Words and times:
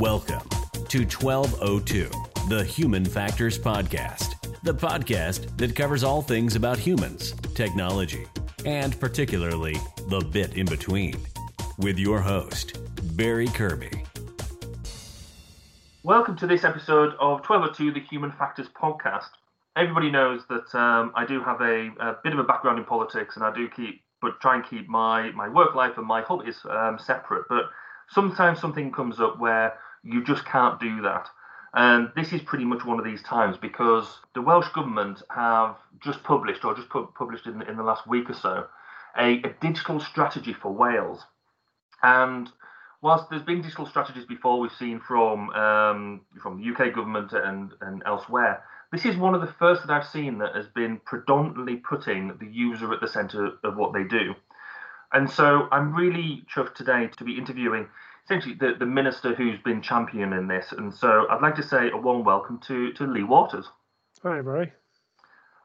Welcome 0.00 0.48
to 0.88 1.00
1202, 1.04 2.08
the 2.48 2.64
Human 2.64 3.04
Factors 3.04 3.58
Podcast, 3.58 4.32
the 4.62 4.72
podcast 4.72 5.54
that 5.58 5.76
covers 5.76 6.02
all 6.02 6.22
things 6.22 6.56
about 6.56 6.78
humans, 6.78 7.32
technology, 7.54 8.26
and 8.64 8.98
particularly 8.98 9.76
the 10.08 10.20
bit 10.32 10.56
in 10.56 10.64
between. 10.64 11.20
With 11.76 11.98
your 11.98 12.18
host, 12.18 12.78
Barry 13.14 13.48
Kirby. 13.48 13.90
Welcome 16.02 16.34
to 16.38 16.46
this 16.46 16.64
episode 16.64 17.12
of 17.20 17.46
1202, 17.46 17.92
the 17.92 18.00
Human 18.00 18.32
Factors 18.32 18.68
Podcast. 18.68 19.28
Everybody 19.76 20.10
knows 20.10 20.40
that 20.48 20.74
um, 20.74 21.12
I 21.14 21.26
do 21.26 21.42
have 21.42 21.60
a, 21.60 21.90
a, 22.00 22.16
bit 22.24 22.32
of 22.32 22.38
a 22.38 22.44
background 22.44 22.78
in 22.78 22.86
politics, 22.86 23.36
and 23.36 23.44
I 23.44 23.52
do 23.54 23.68
keep, 23.68 24.02
but 24.22 24.40
try 24.40 24.54
and 24.54 24.64
keep 24.64 24.88
my 24.88 25.30
my 25.32 25.50
work 25.50 25.74
life 25.74 25.98
and 25.98 26.06
my 26.06 26.22
hobbies 26.22 26.56
um, 26.70 26.98
separate. 26.98 27.44
But 27.50 27.64
sometimes 28.08 28.60
something 28.60 28.92
comes 28.92 29.20
up 29.20 29.38
where 29.38 29.74
you 30.02 30.24
just 30.24 30.44
can't 30.44 30.80
do 30.80 31.02
that. 31.02 31.28
And 31.72 32.10
this 32.16 32.32
is 32.32 32.42
pretty 32.42 32.64
much 32.64 32.84
one 32.84 32.98
of 32.98 33.04
these 33.04 33.22
times 33.22 33.56
because 33.56 34.18
the 34.34 34.42
Welsh 34.42 34.68
Government 34.70 35.22
have 35.30 35.76
just 36.00 36.22
published, 36.24 36.64
or 36.64 36.74
just 36.74 36.88
pu- 36.88 37.12
published 37.16 37.46
in, 37.46 37.62
in 37.62 37.76
the 37.76 37.82
last 37.82 38.08
week 38.08 38.28
or 38.28 38.34
so, 38.34 38.66
a, 39.16 39.40
a 39.42 39.54
digital 39.60 40.00
strategy 40.00 40.52
for 40.52 40.72
Wales. 40.72 41.24
And 42.02 42.50
whilst 43.02 43.30
there's 43.30 43.42
been 43.42 43.62
digital 43.62 43.86
strategies 43.86 44.24
before, 44.24 44.58
we've 44.58 44.72
seen 44.72 45.00
from 45.00 45.50
um, 45.50 46.22
from 46.42 46.60
the 46.60 46.70
UK 46.70 46.94
government 46.94 47.32
and, 47.32 47.72
and 47.80 48.02
elsewhere, 48.04 48.64
this 48.92 49.04
is 49.04 49.16
one 49.16 49.34
of 49.34 49.40
the 49.40 49.54
first 49.58 49.86
that 49.86 49.92
I've 49.92 50.08
seen 50.08 50.38
that 50.38 50.56
has 50.56 50.66
been 50.66 51.00
predominantly 51.04 51.76
putting 51.76 52.36
the 52.38 52.46
user 52.46 52.92
at 52.92 53.00
the 53.00 53.08
centre 53.08 53.52
of 53.62 53.76
what 53.76 53.92
they 53.92 54.02
do. 54.02 54.34
And 55.12 55.30
so 55.30 55.68
I'm 55.70 55.94
really 55.94 56.44
chuffed 56.52 56.74
today 56.74 57.08
to 57.16 57.24
be 57.24 57.38
interviewing 57.38 57.88
essentially 58.24 58.54
the, 58.54 58.74
the 58.78 58.86
minister 58.86 59.34
who's 59.34 59.58
been 59.60 59.82
championing 59.82 60.48
this. 60.48 60.72
And 60.72 60.92
so 60.92 61.26
I'd 61.30 61.42
like 61.42 61.54
to 61.56 61.62
say 61.62 61.90
a 61.90 61.96
warm 61.96 62.24
welcome 62.24 62.60
to, 62.66 62.92
to 62.94 63.06
Lee 63.06 63.22
Waters. 63.22 63.66
Hi, 64.22 64.40
Barry. 64.40 64.72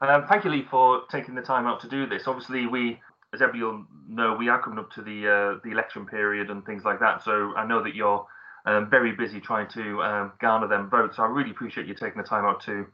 Um, 0.01 0.25
thank 0.27 0.43
you, 0.43 0.51
Lee, 0.51 0.65
for 0.69 1.03
taking 1.09 1.35
the 1.35 1.41
time 1.41 1.65
out 1.65 1.79
to 1.81 1.87
do 1.87 2.05
this. 2.05 2.27
Obviously, 2.27 2.67
we, 2.67 2.99
as 3.33 3.41
everyone 3.41 3.87
know, 4.07 4.35
we 4.37 4.49
are 4.49 4.61
coming 4.61 4.79
up 4.79 4.91
to 4.91 5.01
the 5.01 5.27
uh, 5.27 5.59
the 5.63 5.71
election 5.71 6.05
period 6.05 6.49
and 6.49 6.65
things 6.65 6.83
like 6.83 6.99
that. 6.99 7.23
So 7.23 7.53
I 7.55 7.65
know 7.65 7.81
that 7.83 7.95
you're 7.95 8.25
um, 8.65 8.89
very 8.89 9.13
busy 9.13 9.39
trying 9.39 9.67
to 9.69 10.01
um, 10.03 10.33
garner 10.41 10.67
them 10.67 10.89
votes. 10.89 11.17
So 11.17 11.23
I 11.23 11.27
really 11.27 11.51
appreciate 11.51 11.87
you 11.87 11.93
taking 11.93 12.21
the 12.21 12.27
time 12.27 12.45
out 12.45 12.61
to 12.63 12.85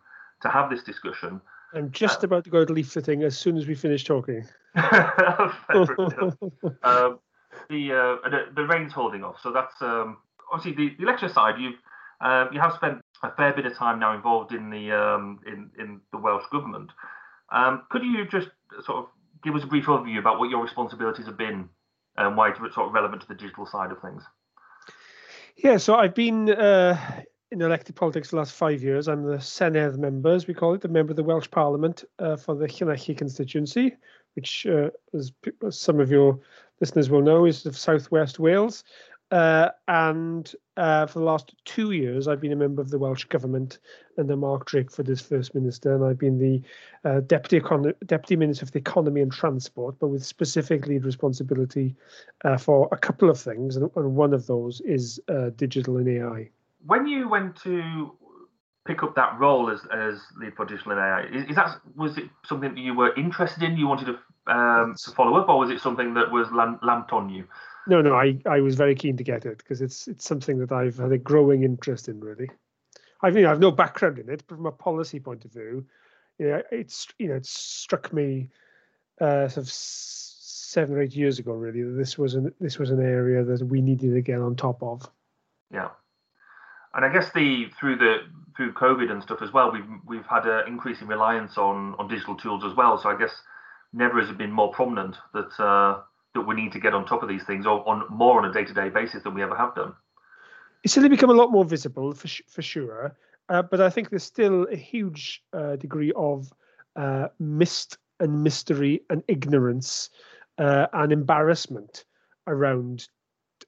to 0.41 0.49
have 0.49 0.69
this 0.69 0.83
discussion. 0.83 1.41
I'm 1.73 1.91
just 1.91 2.23
uh, 2.23 2.27
about 2.27 2.43
to 2.43 2.49
go 2.49 2.65
to 2.65 2.73
leafleting 2.73 3.23
as 3.23 3.37
soon 3.37 3.57
as 3.57 3.67
we 3.67 3.75
finish 3.75 4.03
talking. 4.03 4.45
um, 6.83 7.19
the, 7.69 7.91
uh, 7.91 8.29
the 8.29 8.45
the 8.55 8.63
rain's 8.63 8.93
holding 8.93 9.23
off, 9.23 9.37
so 9.41 9.51
that's 9.51 9.81
um, 9.81 10.17
obviously 10.51 10.89
the, 10.89 10.95
the 10.97 11.03
election 11.03 11.29
side. 11.29 11.55
You've 11.59 11.75
uh, 12.21 12.45
you 12.51 12.59
have 12.59 12.73
spent 12.73 13.01
a 13.23 13.31
fair 13.31 13.53
bit 13.53 13.65
of 13.65 13.75
time 13.75 13.99
now 13.99 14.15
involved 14.15 14.53
in 14.53 14.69
the 14.69 14.91
um, 14.91 15.39
in 15.45 15.69
in 15.79 16.01
the 16.11 16.17
Welsh 16.17 16.45
government. 16.51 16.91
Um, 17.51 17.83
could 17.89 18.03
you 18.03 18.25
just 18.25 18.49
sort 18.85 18.99
of 18.99 19.05
give 19.43 19.55
us 19.55 19.63
a 19.63 19.67
brief 19.67 19.85
overview 19.85 20.19
about 20.19 20.39
what 20.39 20.49
your 20.49 20.61
responsibilities 20.61 21.25
have 21.25 21.37
been 21.37 21.69
and 22.17 22.37
why 22.37 22.49
it's 22.49 22.59
sort 22.59 22.87
of 22.87 22.93
relevant 22.93 23.21
to 23.21 23.27
the 23.27 23.35
digital 23.35 23.65
side 23.65 23.91
of 23.91 24.01
things? 24.01 24.23
Yeah, 25.57 25.77
so 25.77 25.95
I've 25.95 26.15
been 26.15 26.49
uh, 26.49 26.97
in 27.51 27.61
elected 27.61 27.95
politics 27.95 28.29
the 28.29 28.37
last 28.37 28.53
five 28.53 28.81
years. 28.81 29.07
I'm 29.07 29.23
the 29.23 29.37
Senedd 29.37 29.97
member, 29.97 30.33
as 30.33 30.47
we 30.47 30.53
call 30.53 30.73
it, 30.73 30.81
the 30.81 30.87
member 30.87 31.11
of 31.11 31.17
the 31.17 31.23
Welsh 31.23 31.49
Parliament 31.51 32.03
uh, 32.19 32.37
for 32.37 32.55
the 32.55 32.67
Llanelli 32.67 33.17
constituency, 33.17 33.95
which, 34.35 34.65
uh, 34.65 34.89
as, 35.13 35.31
some 35.69 35.99
of 35.99 36.09
your 36.09 36.39
listeners 36.81 37.09
will 37.09 37.21
know, 37.21 37.45
is 37.45 37.65
of 37.65 37.77
southwest 37.77 38.39
Wales. 38.39 38.83
Uh, 39.31 39.69
and 39.87 40.53
uh, 40.75 41.05
for 41.05 41.19
the 41.19 41.25
last 41.25 41.55
two 41.63 41.91
years, 41.91 42.27
I've 42.27 42.41
been 42.41 42.51
a 42.51 42.57
member 42.57 42.81
of 42.81 42.89
the 42.89 42.99
Welsh 42.99 43.23
Government 43.25 43.79
under 44.17 44.35
Mark 44.35 44.69
Drakeford 44.69 45.07
as 45.07 45.21
First 45.21 45.55
Minister, 45.55 45.95
and 45.95 46.03
I've 46.03 46.19
been 46.19 46.37
the 46.37 46.61
uh, 47.09 47.21
Deputy, 47.21 47.61
Econ- 47.61 47.93
Deputy 48.05 48.35
Minister 48.35 48.65
for 48.65 48.73
the 48.73 48.79
Economy 48.79 49.21
and 49.21 49.31
Transport, 49.31 49.95
but 49.99 50.09
with 50.09 50.25
specific 50.25 50.85
lead 50.85 51.05
responsibility 51.05 51.95
uh, 52.43 52.57
for 52.57 52.89
a 52.91 52.97
couple 52.97 53.29
of 53.29 53.39
things, 53.39 53.77
and, 53.77 53.89
and 53.95 54.15
one 54.17 54.33
of 54.33 54.47
those 54.47 54.81
is 54.81 55.17
uh, 55.29 55.51
digital 55.55 55.95
and 55.95 56.09
AI. 56.09 56.49
When 56.85 57.07
you 57.07 57.29
went 57.29 57.55
to 57.57 58.11
pick 58.85 59.03
up 59.03 59.15
that 59.15 59.39
role 59.39 59.69
as 59.69 59.79
as 59.93 60.19
lead 60.37 60.55
for 60.55 60.65
digital 60.65 60.91
and 60.91 60.99
AI, 60.99 61.21
is, 61.27 61.49
is 61.51 61.55
that 61.55 61.79
was 61.95 62.17
it 62.17 62.25
something 62.45 62.75
that 62.75 62.81
you 62.81 62.95
were 62.95 63.15
interested 63.15 63.63
in? 63.63 63.77
You 63.77 63.87
wanted 63.87 64.07
to 64.07 64.19
um, 64.47 64.95
to 65.03 65.11
follow 65.11 65.39
up, 65.39 65.49
or 65.49 65.59
was 65.59 65.69
it 65.69 65.81
something 65.81 66.13
that 66.15 66.31
was 66.31 66.47
lamped 66.51 67.13
on 67.13 67.29
you? 67.29 67.47
No, 67.87 68.01
no, 68.01 68.13
I, 68.13 68.37
I 68.45 68.59
was 68.61 68.75
very 68.75 68.95
keen 68.95 69.17
to 69.17 69.23
get 69.23 69.45
it 69.45 69.57
because 69.57 69.81
it's 69.81 70.07
it's 70.07 70.25
something 70.25 70.59
that 70.59 70.71
I've 70.71 70.97
had 70.97 71.11
a 71.11 71.17
growing 71.17 71.63
interest 71.63 72.07
in. 72.07 72.19
Really, 72.19 72.49
I 73.21 73.31
mean, 73.31 73.45
I 73.45 73.49
have 73.49 73.59
no 73.59 73.71
background 73.71 74.19
in 74.19 74.29
it, 74.29 74.43
but 74.47 74.55
from 74.55 74.65
a 74.65 74.71
policy 74.71 75.19
point 75.19 75.45
of 75.45 75.51
view, 75.51 75.85
you 76.37 76.47
know, 76.47 76.61
it's 76.71 77.07
you 77.17 77.29
know, 77.29 77.35
it 77.35 77.45
struck 77.45 78.13
me 78.13 78.49
uh, 79.19 79.47
sort 79.47 79.65
of 79.65 79.69
seven 79.69 80.95
or 80.95 81.01
eight 81.01 81.15
years 81.15 81.39
ago, 81.39 81.53
really, 81.53 81.81
that 81.81 81.97
this 81.97 82.17
was 82.17 82.35
an 82.35 82.53
this 82.59 82.77
was 82.77 82.91
an 82.91 83.01
area 83.01 83.43
that 83.43 83.63
we 83.63 83.81
needed 83.81 84.13
to 84.13 84.21
get 84.21 84.39
on 84.39 84.55
top 84.55 84.81
of. 84.83 85.09
Yeah, 85.71 85.89
and 86.93 87.05
I 87.05 87.11
guess 87.11 87.31
the 87.31 87.67
through 87.79 87.97
the 87.97 88.17
through 88.55 88.73
COVID 88.73 89.11
and 89.11 89.23
stuff 89.23 89.41
as 89.41 89.51
well, 89.51 89.71
we've 89.71 89.87
we've 90.05 90.25
had 90.25 90.45
an 90.45 90.67
increasing 90.67 91.07
reliance 91.07 91.57
on 91.57 91.95
on 91.95 92.07
digital 92.07 92.35
tools 92.35 92.63
as 92.63 92.75
well. 92.75 92.97
So 92.97 93.09
I 93.09 93.17
guess 93.17 93.31
never 93.93 94.19
has 94.19 94.29
it 94.29 94.37
been 94.37 94.51
more 94.51 94.71
prominent 94.71 95.15
that. 95.33 95.59
Uh, 95.59 96.01
that 96.33 96.47
we 96.47 96.55
need 96.55 96.71
to 96.71 96.79
get 96.79 96.93
on 96.93 97.05
top 97.05 97.21
of 97.23 97.27
these 97.27 97.43
things 97.43 97.65
or 97.65 97.87
on 97.87 98.05
more 98.09 98.41
on 98.41 98.49
a 98.49 98.53
day-to-day 98.53 98.89
basis 98.89 99.23
than 99.23 99.33
we 99.33 99.43
ever 99.43 99.53
have 99.53 99.75
done. 99.75 99.93
It's 100.83 100.93
certainly 100.93 101.13
become 101.13 101.29
a 101.29 101.33
lot 101.33 101.51
more 101.51 101.65
visible 101.65 102.13
for 102.13 102.29
for 102.47 102.61
sure, 102.61 103.15
uh, 103.49 103.61
but 103.61 103.81
I 103.81 103.89
think 103.89 104.09
there's 104.09 104.23
still 104.23 104.65
a 104.71 104.75
huge 104.75 105.43
uh, 105.51 105.75
degree 105.75 106.13
of 106.15 106.51
uh, 106.95 107.27
mist 107.39 107.97
and 108.21 108.43
mystery 108.43 109.01
and 109.09 109.23
ignorance 109.27 110.09
uh, 110.57 110.87
and 110.93 111.11
embarrassment 111.11 112.05
around 112.47 113.09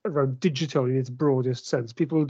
around 0.06 0.40
digital 0.40 0.86
in 0.86 0.98
its 0.98 1.10
broadest 1.10 1.68
sense. 1.68 1.92
People 1.92 2.28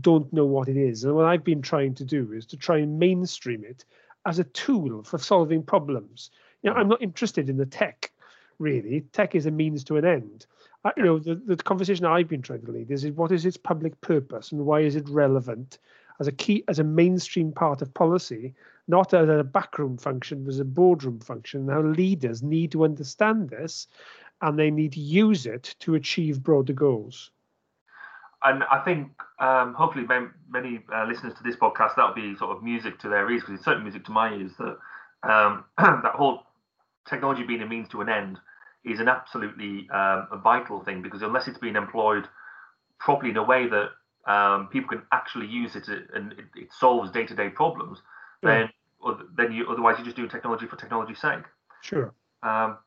don't 0.00 0.32
know 0.32 0.46
what 0.46 0.68
it 0.68 0.78
is, 0.78 1.04
and 1.04 1.14
what 1.14 1.26
I've 1.26 1.44
been 1.44 1.62
trying 1.62 1.94
to 1.96 2.04
do 2.04 2.32
is 2.32 2.46
to 2.46 2.56
try 2.56 2.78
and 2.78 2.98
mainstream 2.98 3.64
it 3.64 3.84
as 4.24 4.38
a 4.38 4.44
tool 4.44 5.02
for 5.02 5.18
solving 5.18 5.62
problems. 5.62 6.30
You 6.64 6.70
know, 6.70 6.76
I'm 6.76 6.88
not 6.88 7.00
interested 7.00 7.48
in 7.48 7.56
the 7.56 7.66
tech 7.66 8.10
really. 8.58 9.02
Tech 9.12 9.34
is 9.34 9.46
a 9.46 9.50
means 9.50 9.84
to 9.84 9.96
an 9.96 10.04
end. 10.04 10.46
I, 10.84 10.92
you 10.96 11.02
know, 11.02 11.18
the, 11.18 11.34
the 11.34 11.56
conversation 11.56 12.04
I've 12.04 12.28
been 12.28 12.42
trying 12.42 12.64
to 12.64 12.72
lead 12.72 12.90
is, 12.90 13.04
is 13.04 13.12
what 13.12 13.32
is 13.32 13.46
its 13.46 13.56
public 13.56 14.00
purpose 14.00 14.52
and 14.52 14.64
why 14.66 14.80
is 14.80 14.96
it 14.96 15.08
relevant 15.08 15.78
as 16.20 16.28
a 16.28 16.32
key, 16.32 16.64
as 16.68 16.78
a 16.78 16.84
mainstream 16.84 17.52
part 17.52 17.82
of 17.82 17.92
policy, 17.94 18.54
not 18.86 19.14
as 19.14 19.28
a 19.28 19.42
backroom 19.42 19.96
function, 19.96 20.44
but 20.44 20.54
as 20.54 20.60
a 20.60 20.64
boardroom 20.64 21.18
function. 21.20 21.68
How 21.68 21.82
leaders 21.82 22.42
need 22.42 22.70
to 22.72 22.84
understand 22.84 23.50
this, 23.50 23.88
and 24.42 24.58
they 24.58 24.70
need 24.70 24.92
to 24.92 25.00
use 25.00 25.46
it 25.46 25.74
to 25.80 25.94
achieve 25.94 26.42
broader 26.42 26.72
goals. 26.72 27.30
And 28.44 28.62
I 28.64 28.78
think 28.80 29.10
um, 29.38 29.72
hopefully 29.72 30.06
many 30.50 30.80
uh, 30.94 31.06
listeners 31.06 31.32
to 31.34 31.42
this 31.42 31.56
podcast 31.56 31.96
that'll 31.96 32.14
be 32.14 32.36
sort 32.36 32.54
of 32.54 32.62
music 32.62 32.98
to 33.00 33.08
their 33.08 33.28
ears 33.30 33.40
because 33.40 33.54
it's 33.54 33.64
certainly 33.64 33.84
music 33.84 34.04
to 34.04 34.12
my 34.12 34.34
ears 34.34 34.52
that 34.58 34.76
um, 35.22 35.64
that 35.78 36.12
whole 36.14 36.44
technology 37.08 37.42
being 37.42 37.62
a 37.62 37.66
means 37.66 37.88
to 37.90 38.00
an 38.00 38.08
end 38.08 38.38
is 38.84 39.00
an 39.00 39.08
absolutely 39.08 39.88
um, 39.90 40.28
a 40.30 40.40
vital 40.42 40.80
thing 40.84 41.02
because 41.02 41.22
unless 41.22 41.48
it's 41.48 41.58
being 41.58 41.76
employed 41.76 42.26
properly 42.98 43.30
in 43.30 43.36
a 43.36 43.42
way 43.42 43.66
that 43.68 43.90
um, 44.30 44.68
people 44.68 44.88
can 44.88 45.02
actually 45.12 45.46
use 45.46 45.76
it 45.76 45.88
and 46.14 46.32
it, 46.32 46.46
it 46.56 46.68
solves 46.72 47.10
day-to-day 47.10 47.50
problems, 47.50 47.98
yeah. 48.42 48.50
then 48.50 48.70
then 49.36 49.52
you 49.52 49.66
otherwise 49.68 49.96
you're 49.98 50.04
just 50.04 50.16
doing 50.16 50.30
technology 50.30 50.66
for 50.66 50.76
technology's 50.76 51.20
sake. 51.20 51.44
Sure. 51.82 52.14
Um, 52.42 52.78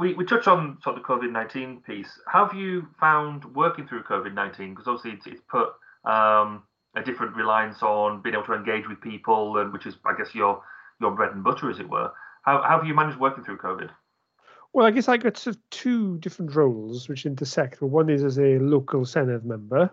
we, 0.00 0.14
we 0.14 0.24
touched 0.24 0.48
on 0.48 0.78
sort 0.82 0.96
of 0.96 1.02
the 1.02 1.08
COVID 1.08 1.32
nineteen 1.32 1.82
piece. 1.86 2.18
Have 2.30 2.54
you 2.54 2.88
found 3.00 3.44
working 3.54 3.86
through 3.86 4.02
COVID 4.04 4.34
nineteen? 4.34 4.70
Because 4.70 4.86
obviously 4.86 5.12
it's, 5.12 5.26
it's 5.26 5.42
put 5.50 5.68
um, 6.04 6.62
a 6.94 7.02
different 7.02 7.34
reliance 7.36 7.82
on 7.82 8.22
being 8.22 8.34
able 8.34 8.44
to 8.44 8.54
engage 8.54 8.86
with 8.88 9.00
people, 9.00 9.58
and 9.58 9.72
which 9.72 9.86
is 9.86 9.94
I 10.04 10.14
guess 10.16 10.34
your 10.34 10.62
your 11.00 11.10
bread 11.12 11.32
and 11.32 11.42
butter, 11.44 11.70
as 11.70 11.78
it 11.78 11.88
were. 11.88 12.10
How, 12.42 12.62
how 12.62 12.78
have 12.78 12.86
you 12.86 12.94
managed 12.94 13.18
working 13.18 13.44
through 13.44 13.58
COVID? 13.58 13.90
Well, 14.72 14.86
I 14.86 14.90
guess 14.90 15.08
I 15.08 15.16
got 15.16 15.36
sort 15.36 15.56
of 15.56 15.70
two 15.70 16.18
different 16.18 16.54
roles 16.54 17.08
which 17.08 17.26
intersect. 17.26 17.80
Well, 17.80 17.90
one 17.90 18.08
is 18.08 18.24
as 18.24 18.38
a 18.38 18.58
local 18.58 19.02
Senedd 19.02 19.44
member, 19.44 19.90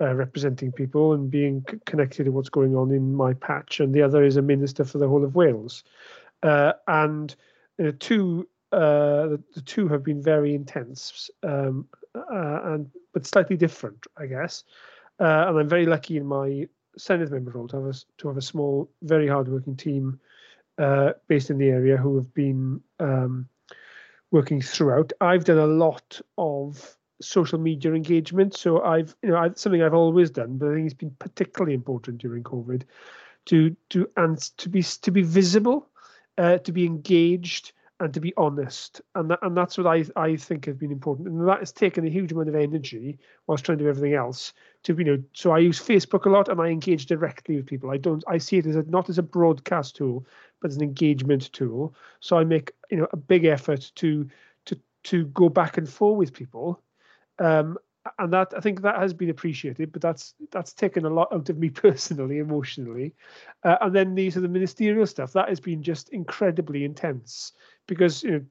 uh, 0.00 0.14
representing 0.14 0.72
people 0.72 1.14
and 1.14 1.30
being 1.30 1.64
c- 1.70 1.78
connected 1.86 2.24
to 2.24 2.30
what's 2.30 2.48
going 2.48 2.76
on 2.76 2.90
in 2.90 3.14
my 3.14 3.32
patch, 3.34 3.80
and 3.80 3.94
the 3.94 4.02
other 4.02 4.22
is 4.22 4.36
a 4.36 4.42
minister 4.42 4.84
for 4.84 4.98
the 4.98 5.08
whole 5.08 5.24
of 5.24 5.34
Wales. 5.34 5.84
Uh, 6.42 6.72
and 6.86 7.34
the 7.76 7.92
two, 7.92 8.46
uh, 8.72 9.26
the, 9.28 9.42
the, 9.54 9.62
two 9.62 9.88
have 9.88 10.04
been 10.04 10.22
very 10.22 10.54
intense, 10.54 11.30
um, 11.42 11.86
uh, 12.14 12.60
and 12.64 12.90
but 13.12 13.26
slightly 13.26 13.56
different, 13.56 14.06
I 14.16 14.26
guess. 14.26 14.64
Uh, 15.18 15.46
and 15.48 15.58
I'm 15.58 15.68
very 15.68 15.86
lucky 15.86 16.16
in 16.18 16.26
my 16.26 16.68
Senedd 16.98 17.30
member 17.30 17.52
role 17.52 17.68
to 17.68 17.76
have 17.76 17.86
a, 17.86 17.94
to 18.18 18.28
have 18.28 18.36
a 18.36 18.42
small, 18.42 18.90
very 19.02 19.28
hardworking 19.28 19.76
team 19.76 20.20
uh, 20.80 21.12
based 21.28 21.50
in 21.50 21.58
the 21.58 21.68
area 21.68 21.96
who 21.96 22.16
have 22.16 22.32
been 22.34 22.80
um, 22.98 23.46
working 24.30 24.62
throughout. 24.62 25.12
I've 25.20 25.44
done 25.44 25.58
a 25.58 25.66
lot 25.66 26.20
of 26.38 26.96
social 27.20 27.58
media 27.58 27.92
engagement. 27.92 28.56
So 28.56 28.82
I've, 28.82 29.14
you 29.22 29.28
know, 29.28 29.36
I've, 29.36 29.58
something 29.58 29.82
I've 29.82 29.94
always 29.94 30.30
done, 30.30 30.56
but 30.56 30.70
I 30.70 30.74
think 30.74 30.86
it's 30.86 30.94
been 30.94 31.14
particularly 31.18 31.74
important 31.74 32.18
during 32.18 32.42
COVID, 32.42 32.82
to 33.46 33.76
to 33.90 34.08
and 34.16 34.38
to 34.56 34.68
be 34.68 34.82
to 34.82 35.10
be 35.10 35.22
visible, 35.22 35.88
uh, 36.38 36.58
to 36.58 36.72
be 36.72 36.86
engaged, 36.86 37.72
and 38.00 38.12
to 38.14 38.20
be 38.20 38.32
honest. 38.36 39.00
And 39.14 39.30
that, 39.30 39.38
and 39.42 39.56
that's 39.56 39.78
what 39.78 39.86
I 39.86 40.04
I 40.16 40.36
think 40.36 40.64
has 40.64 40.76
been 40.76 40.90
important. 40.90 41.28
And 41.28 41.46
that 41.46 41.60
has 41.60 41.70
taken 41.70 42.06
a 42.06 42.10
huge 42.10 42.32
amount 42.32 42.48
of 42.48 42.54
energy 42.54 43.18
whilst 43.46 43.64
trying 43.64 43.78
to 43.78 43.84
do 43.84 43.90
everything 43.90 44.14
else. 44.14 44.52
To 44.84 44.94
you 44.96 45.04
know, 45.04 45.22
so 45.34 45.52
I 45.52 45.58
use 45.58 45.80
Facebook 45.80 46.24
a 46.24 46.30
lot 46.30 46.48
and 46.48 46.60
I 46.60 46.68
engage 46.68 47.06
directly 47.06 47.56
with 47.56 47.66
people. 47.66 47.90
I 47.90 47.98
don't 47.98 48.24
I 48.26 48.38
see 48.38 48.58
it 48.58 48.66
as 48.66 48.76
a, 48.76 48.82
not 48.84 49.10
as 49.10 49.18
a 49.18 49.22
broadcast 49.22 49.96
tool, 49.96 50.26
but 50.60 50.70
as 50.70 50.76
an 50.76 50.82
engagement 50.82 51.52
tool. 51.52 51.94
So 52.20 52.38
I 52.38 52.44
make 52.44 52.72
you 52.90 52.96
know 52.96 53.08
a 53.12 53.16
big 53.16 53.44
effort 53.44 53.92
to 53.96 54.28
to 54.66 54.80
to 55.04 55.26
go 55.26 55.48
back 55.48 55.76
and 55.76 55.88
forth 55.88 56.18
with 56.18 56.32
people. 56.32 56.82
Um, 57.38 57.78
and 58.18 58.32
that 58.32 58.52
I 58.56 58.60
think 58.60 58.80
that 58.82 58.98
has 58.98 59.12
been 59.12 59.30
appreciated, 59.30 59.92
but 59.92 60.00
that's 60.00 60.34
that's 60.50 60.72
taken 60.72 61.04
a 61.04 61.10
lot 61.10 61.32
out 61.32 61.48
of 61.50 61.58
me 61.58 61.68
personally, 61.70 62.38
emotionally. 62.38 63.14
Uh, 63.62 63.76
and 63.82 63.94
then 63.94 64.14
these 64.14 64.36
are 64.36 64.40
the 64.40 64.48
ministerial 64.48 65.06
stuff 65.06 65.32
that 65.34 65.48
has 65.48 65.60
been 65.60 65.82
just 65.82 66.08
incredibly 66.10 66.84
intense 66.84 67.52
because 67.86 68.22
you 68.22 68.30
know 68.30 68.44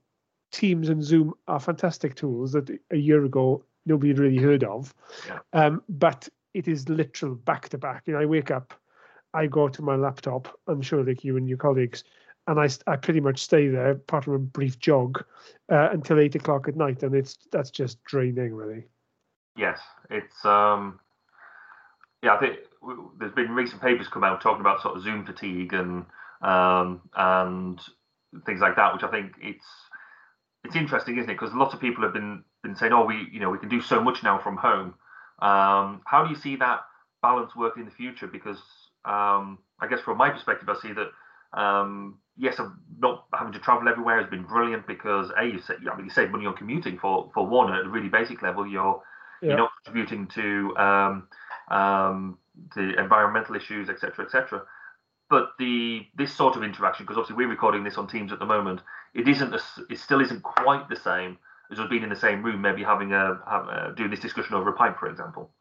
Teams 0.52 0.90
and 0.90 1.04
Zoom 1.04 1.34
are 1.48 1.60
fantastic 1.60 2.16
tools 2.16 2.54
that 2.54 2.70
a 2.92 2.98
year 2.98 3.24
ago 3.24 3.64
nobody 3.86 4.10
had 4.10 4.20
really 4.20 4.38
heard 4.38 4.64
of. 4.64 4.94
Um, 5.54 5.84
but 5.90 6.28
it 6.54 6.68
is 6.68 6.90
literal 6.90 7.36
back 7.36 7.70
to 7.70 7.78
back. 7.78 8.04
You 8.06 8.14
know, 8.14 8.20
I 8.20 8.26
wake 8.26 8.52
up, 8.52 8.74
I 9.34 9.48
go 9.48 9.70
to 9.70 9.81
my 9.81 9.96
laptop. 9.96 10.48
I'm 10.68 10.81
sure 10.81 11.04
like 11.04 11.24
you 11.24 11.38
and 11.38 11.48
your 11.48 11.58
colleagues, 11.58 12.04
and 12.48 12.60
I 12.60 12.70
I 12.88 12.96
pretty 12.96 13.20
much 13.20 13.40
stay 13.40 13.68
there, 13.68 13.92
apart 13.92 14.26
from 14.26 14.34
a 14.34 14.40
brief 14.40 14.80
jog, 14.80 15.24
uh, 15.72 15.90
until 15.92 16.20
eight 16.20 16.36
o'clock 16.36 16.68
at 16.68 16.76
night, 16.76 17.04
and 17.04 17.16
it's 17.16 17.38
that's 17.52 17.70
just 17.72 18.04
draining, 18.04 18.54
really. 18.54 18.86
Yes, 19.56 19.80
it's 20.10 20.44
um, 20.46 21.00
yeah. 22.24 22.34
I 22.34 22.40
think 22.40 22.58
there's 23.20 23.34
been 23.34 23.52
recent 23.52 23.81
papers 23.81 24.08
come 24.08 24.24
out 24.24 24.42
talking 24.42 24.62
about 24.62 24.81
sort 24.81 24.98
of 24.98 25.04
Zoom 25.04 25.26
fatigue 25.26 25.74
and 25.74 26.06
um, 26.42 27.02
and 27.16 27.80
things 28.46 28.62
like 28.62 28.76
that, 28.76 28.94
which 28.94 29.04
I 29.04 29.10
think 29.10 29.34
it's 29.42 29.66
it's 30.64 30.76
interesting, 30.76 31.18
isn't 31.18 31.30
it? 31.30 31.34
Because 31.34 31.54
a 31.54 31.58
lot 31.58 31.74
of 31.74 31.80
people 31.80 32.04
have 32.04 32.14
been 32.14 32.44
been 32.64 32.76
saying, 32.76 32.94
"Oh, 32.94 33.06
we 33.06 33.28
you 33.31 33.40
know 33.40 33.50
we 33.50 33.58
can 33.58 33.70
do 33.70 33.81
so 33.81 34.02
much 34.02 34.24
now 34.24 34.38
from 34.38 34.58
home." 34.58 34.94
Um, 35.42 36.02
how 36.06 36.24
do 36.24 36.30
you 36.30 36.36
see 36.36 36.56
that 36.58 36.81
balance 37.22 37.56
working 37.56 37.84
in 37.84 37.90
the 37.90 37.96
future? 37.96 38.28
Because 38.28 38.60
um, 39.06 39.60
I 39.80 39.88
guess 39.90 40.02
from 40.02 40.18
my 40.18 40.30
perspective, 40.30 40.70
I 40.70 40.80
see 40.80 40.94
that 40.94 41.60
um, 41.60 42.20
yes, 42.38 42.60
not 43.00 43.26
having 43.34 43.54
to 43.54 43.60
travel 43.60 43.88
everywhere 43.88 44.20
has 44.20 44.30
been 44.30 44.44
brilliant 44.44 44.86
because 44.86 45.31
a 45.38 45.46
you, 45.46 45.60
say, 45.60 45.76
I 45.92 45.96
mean, 45.96 46.06
you 46.06 46.12
save 46.12 46.31
money 46.31 46.46
on 46.46 46.56
commuting 46.56 47.00
for 47.00 47.31
for 47.34 47.46
one 47.46 47.74
at 47.74 47.86
a 47.86 47.90
really 47.90 48.10
basic 48.10 48.42
level. 48.42 48.68
You're 48.68 49.02
yeah. 49.42 49.50
you're 49.50 49.58
not 49.58 49.72
contributing 49.84 50.28
to 50.36 50.78
um, 50.78 51.28
um, 51.72 52.38
the 52.76 53.00
environmental 53.00 53.56
issues, 53.56 53.90
etc., 53.90 54.26
etc 54.26 54.64
but 55.30 55.52
the 55.60 56.06
this 56.18 56.34
sort 56.34 56.56
of 56.56 56.64
interaction, 56.64 57.06
because 57.06 57.18
obviously 57.18 57.36
we're 57.36 57.50
recording 57.50 57.84
this 57.84 57.98
on 57.98 58.08
Teams 58.08 58.31
at 58.31 58.40
the 58.40 58.46
moment, 58.46 58.81
it 59.14 59.28
isn't 59.28 59.54
a, 59.54 59.60
it 59.90 60.00
still 60.00 60.22
isn't 60.22 60.44
quite 60.44 60.90
the 60.90 60.96
same 60.96 61.38
as 61.72 61.80
being 61.90 62.04
in 62.04 62.10
the 62.10 62.16
same 62.16 62.44
room, 62.44 62.62
maybe 62.62 62.84
having 62.84 63.14
a, 63.14 63.40
have 63.48 63.68
a 63.68 63.94
doing 63.96 64.10
this 64.10 64.20
discussion 64.20 64.56
over 64.56 64.70
a 64.70 64.74
pipe, 64.74 64.98
for 65.00 65.08
example. 65.08 65.52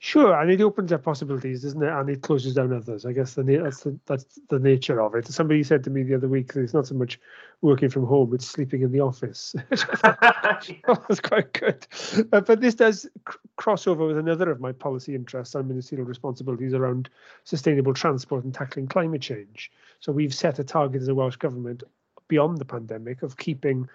Sure, 0.00 0.40
and 0.40 0.48
it 0.48 0.60
opens 0.60 0.92
up 0.92 1.02
possibilities, 1.02 1.62
doesn't 1.62 1.82
it? 1.82 1.88
And 1.88 2.08
it 2.08 2.22
closes 2.22 2.54
down 2.54 2.72
others. 2.72 3.04
I 3.04 3.12
guess 3.12 3.34
the, 3.34 3.42
that's 3.42 3.80
the 3.80 3.98
that's 4.06 4.38
the 4.48 4.60
nature 4.60 5.00
of 5.00 5.16
it. 5.16 5.26
Somebody 5.26 5.64
said 5.64 5.82
to 5.84 5.90
me 5.90 6.04
the 6.04 6.14
other 6.14 6.28
week 6.28 6.52
that 6.52 6.60
it's 6.62 6.72
not 6.72 6.86
so 6.86 6.94
much 6.94 7.18
working 7.62 7.88
from 7.88 8.06
home; 8.06 8.32
it's 8.32 8.46
sleeping 8.46 8.82
in 8.82 8.92
the 8.92 9.00
office. 9.00 9.56
that's 9.70 11.20
quite 11.20 11.52
good. 11.52 11.84
Uh, 12.32 12.40
but 12.40 12.60
this 12.60 12.76
does 12.76 13.08
cr- 13.24 13.38
cross 13.56 13.88
over 13.88 14.06
with 14.06 14.18
another 14.18 14.48
of 14.52 14.60
my 14.60 14.70
policy 14.70 15.16
interests 15.16 15.56
and 15.56 15.66
ministerial 15.66 16.06
responsibilities 16.06 16.74
around 16.74 17.10
sustainable 17.42 17.92
transport 17.92 18.44
and 18.44 18.54
tackling 18.54 18.86
climate 18.86 19.22
change. 19.22 19.72
So 19.98 20.12
we've 20.12 20.34
set 20.34 20.60
a 20.60 20.64
target 20.64 21.02
as 21.02 21.08
a 21.08 21.14
Welsh 21.14 21.36
government 21.36 21.82
beyond 22.28 22.58
the 22.58 22.64
pandemic 22.64 23.24
of 23.24 23.36
keeping 23.36 23.88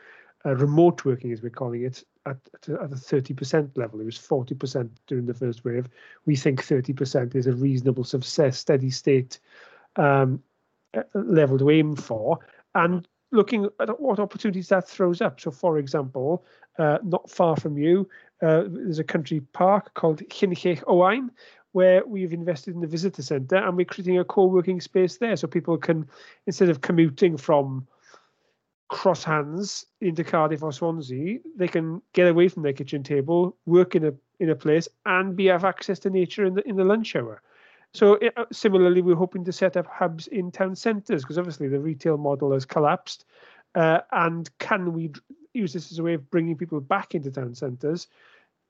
uh, 0.45 0.55
remote 0.55 1.05
working, 1.05 1.31
as 1.31 1.41
we're 1.41 1.49
calling 1.49 1.83
it, 1.83 2.03
at, 2.25 2.37
at, 2.63 2.69
a, 2.69 2.95
30% 2.95 3.77
level. 3.77 3.99
It 3.99 4.05
was 4.05 4.17
40% 4.17 4.89
during 5.07 5.25
the 5.25 5.33
first 5.33 5.63
wave. 5.63 5.87
We 6.25 6.35
think 6.35 6.63
30% 6.63 7.35
is 7.35 7.47
a 7.47 7.53
reasonable, 7.53 8.03
success, 8.03 8.57
steady 8.57 8.89
state 8.89 9.39
um, 9.95 10.41
uh, 10.93 11.03
level 11.13 11.57
to 11.59 11.69
aim 11.69 11.95
for. 11.95 12.39
And 12.75 13.07
looking 13.31 13.67
at 13.79 13.99
what 13.99 14.19
opportunities 14.19 14.69
that 14.69 14.87
throws 14.87 15.21
up. 15.21 15.39
So, 15.39 15.51
for 15.51 15.79
example, 15.79 16.45
uh, 16.77 16.99
not 17.03 17.29
far 17.29 17.55
from 17.55 17.77
you, 17.77 18.07
uh, 18.41 18.63
there's 18.67 18.99
a 18.99 19.03
country 19.03 19.41
park 19.53 19.93
called 19.95 20.21
Llyn 20.29 20.53
Llech 20.53 20.83
Owain, 20.87 21.31
where 21.71 22.05
we've 22.05 22.33
invested 22.33 22.75
in 22.75 22.81
the 22.81 22.87
visitor 22.87 23.23
centre 23.23 23.55
and 23.55 23.75
we're 23.75 23.85
creating 23.85 24.19
a 24.19 24.23
co-working 24.23 24.79
space 24.79 25.17
there 25.17 25.35
so 25.35 25.47
people 25.47 25.77
can, 25.77 26.07
instead 26.45 26.69
of 26.69 26.81
commuting 26.81 27.35
from 27.35 27.87
cross 28.93 29.23
hands 29.23 29.87
into 30.01 30.23
Cardiff 30.23 30.61
or 30.61 30.71
Swansea, 30.71 31.39
they 31.55 31.67
can 31.67 32.01
get 32.13 32.27
away 32.27 32.47
from 32.47 32.61
their 32.61 32.73
kitchen 32.73 33.01
table, 33.01 33.57
work 33.65 33.95
in 33.95 34.05
a 34.05 34.13
in 34.39 34.49
a 34.49 34.55
place, 34.55 34.87
and 35.05 35.35
be 35.35 35.45
have 35.47 35.65
access 35.65 35.99
to 35.99 36.09
nature 36.09 36.45
in 36.45 36.53
the 36.53 36.67
in 36.67 36.75
the 36.75 36.85
lunch 36.85 37.15
hour. 37.15 37.41
So 37.93 38.13
it, 38.15 38.33
uh, 38.37 38.45
similarly, 38.51 39.01
we're 39.01 39.15
hoping 39.15 39.43
to 39.45 39.51
set 39.51 39.77
up 39.77 39.87
hubs 39.87 40.27
in 40.27 40.51
town 40.51 40.75
centres 40.75 41.23
because 41.23 41.39
obviously 41.39 41.67
the 41.67 41.79
retail 41.79 42.17
model 42.17 42.53
has 42.53 42.65
collapsed. 42.65 43.25
Uh, 43.75 44.01
and 44.11 44.55
can 44.59 44.93
we 44.93 45.11
use 45.53 45.73
this 45.73 45.91
as 45.91 45.97
a 45.97 46.03
way 46.03 46.13
of 46.13 46.29
bringing 46.29 46.55
people 46.55 46.79
back 46.79 47.15
into 47.15 47.31
town 47.31 47.55
centres, 47.55 48.07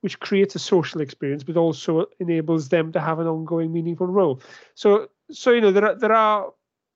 which 0.00 0.18
creates 0.20 0.54
a 0.54 0.58
social 0.58 1.02
experience, 1.02 1.44
but 1.44 1.58
also 1.58 2.06
enables 2.18 2.70
them 2.70 2.92
to 2.92 3.00
have 3.00 3.18
an 3.18 3.26
ongoing, 3.26 3.72
meaningful 3.72 4.06
role. 4.06 4.40
So, 4.74 5.10
so 5.30 5.50
you 5.50 5.60
know, 5.60 5.72
there 5.72 5.84
are 5.84 5.94
there 5.94 6.12
are 6.12 6.52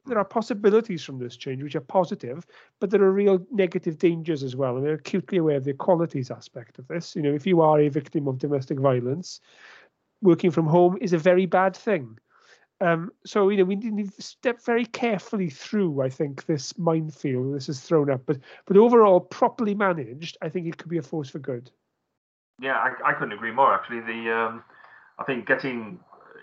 there 0.09 0.19
are 0.19 0.25
possibilities 0.25 1.05
from 1.05 1.19
this 1.19 1.37
change 1.37 1.63
which 1.63 1.77
are 1.77 1.81
positive, 1.81 2.47
but 2.81 2.91
there 2.91 3.03
are 3.03 3.13
real 3.13 3.45
negative 3.51 3.99
dangers 3.99 4.43
as 4.43 4.57
well. 4.57 4.77
And 4.77 4.85
we're 4.85 4.95
acutely 4.95 5.39
aware 5.39 5.57
of 5.57 5.65
the 5.65 5.71
equalities 5.71 6.31
aspect 6.31 6.79
of 6.79 6.89
this. 6.89 7.15
You 7.15 7.23
know, 7.23 7.35
if 7.35 7.47
you 7.47 7.61
are 7.61 7.81
a 7.81 7.89
victim 7.89 8.27
of 8.29 8.39
domestic 8.39 8.79
violence, 8.79 9.41
working 10.23 10.51
from 10.51 10.67
home 10.67 10.99
is 11.01 11.13
a 11.13 11.19
very 11.19 11.47
bad 11.47 11.77
thing. 11.77 12.19
Um, 12.81 13.11
so 13.27 13.49
you 13.49 13.57
know 13.57 13.65
we 13.65 13.75
need 13.75 14.15
to 14.15 14.23
step 14.23 14.65
very 14.65 14.85
carefully 14.85 15.51
through. 15.51 16.01
I 16.01 16.09
think 16.09 16.47
this 16.47 16.79
minefield 16.79 17.57
this 17.57 17.69
is 17.69 17.81
thrown 17.81 18.09
up, 18.09 18.23
but 18.25 18.39
but 18.67 18.77
overall, 18.77 19.21
properly 19.21 19.75
managed, 19.75 20.37
I 20.43 20.49
think 20.49 20.69
it 20.69 20.79
could 20.79 20.89
be 20.89 20.99
a 20.99 21.03
force 21.03 21.29
for 21.29 21.41
good. 21.41 21.73
Yeah, 22.61 22.77
I, 22.77 23.11
I 23.11 23.13
couldn't 23.15 23.33
agree 23.33 23.51
more. 23.51 23.75
Actually, 23.75 24.01
the 24.01 24.33
um, 24.33 24.63
I 25.19 25.25
think 25.25 25.47
getting 25.47 25.99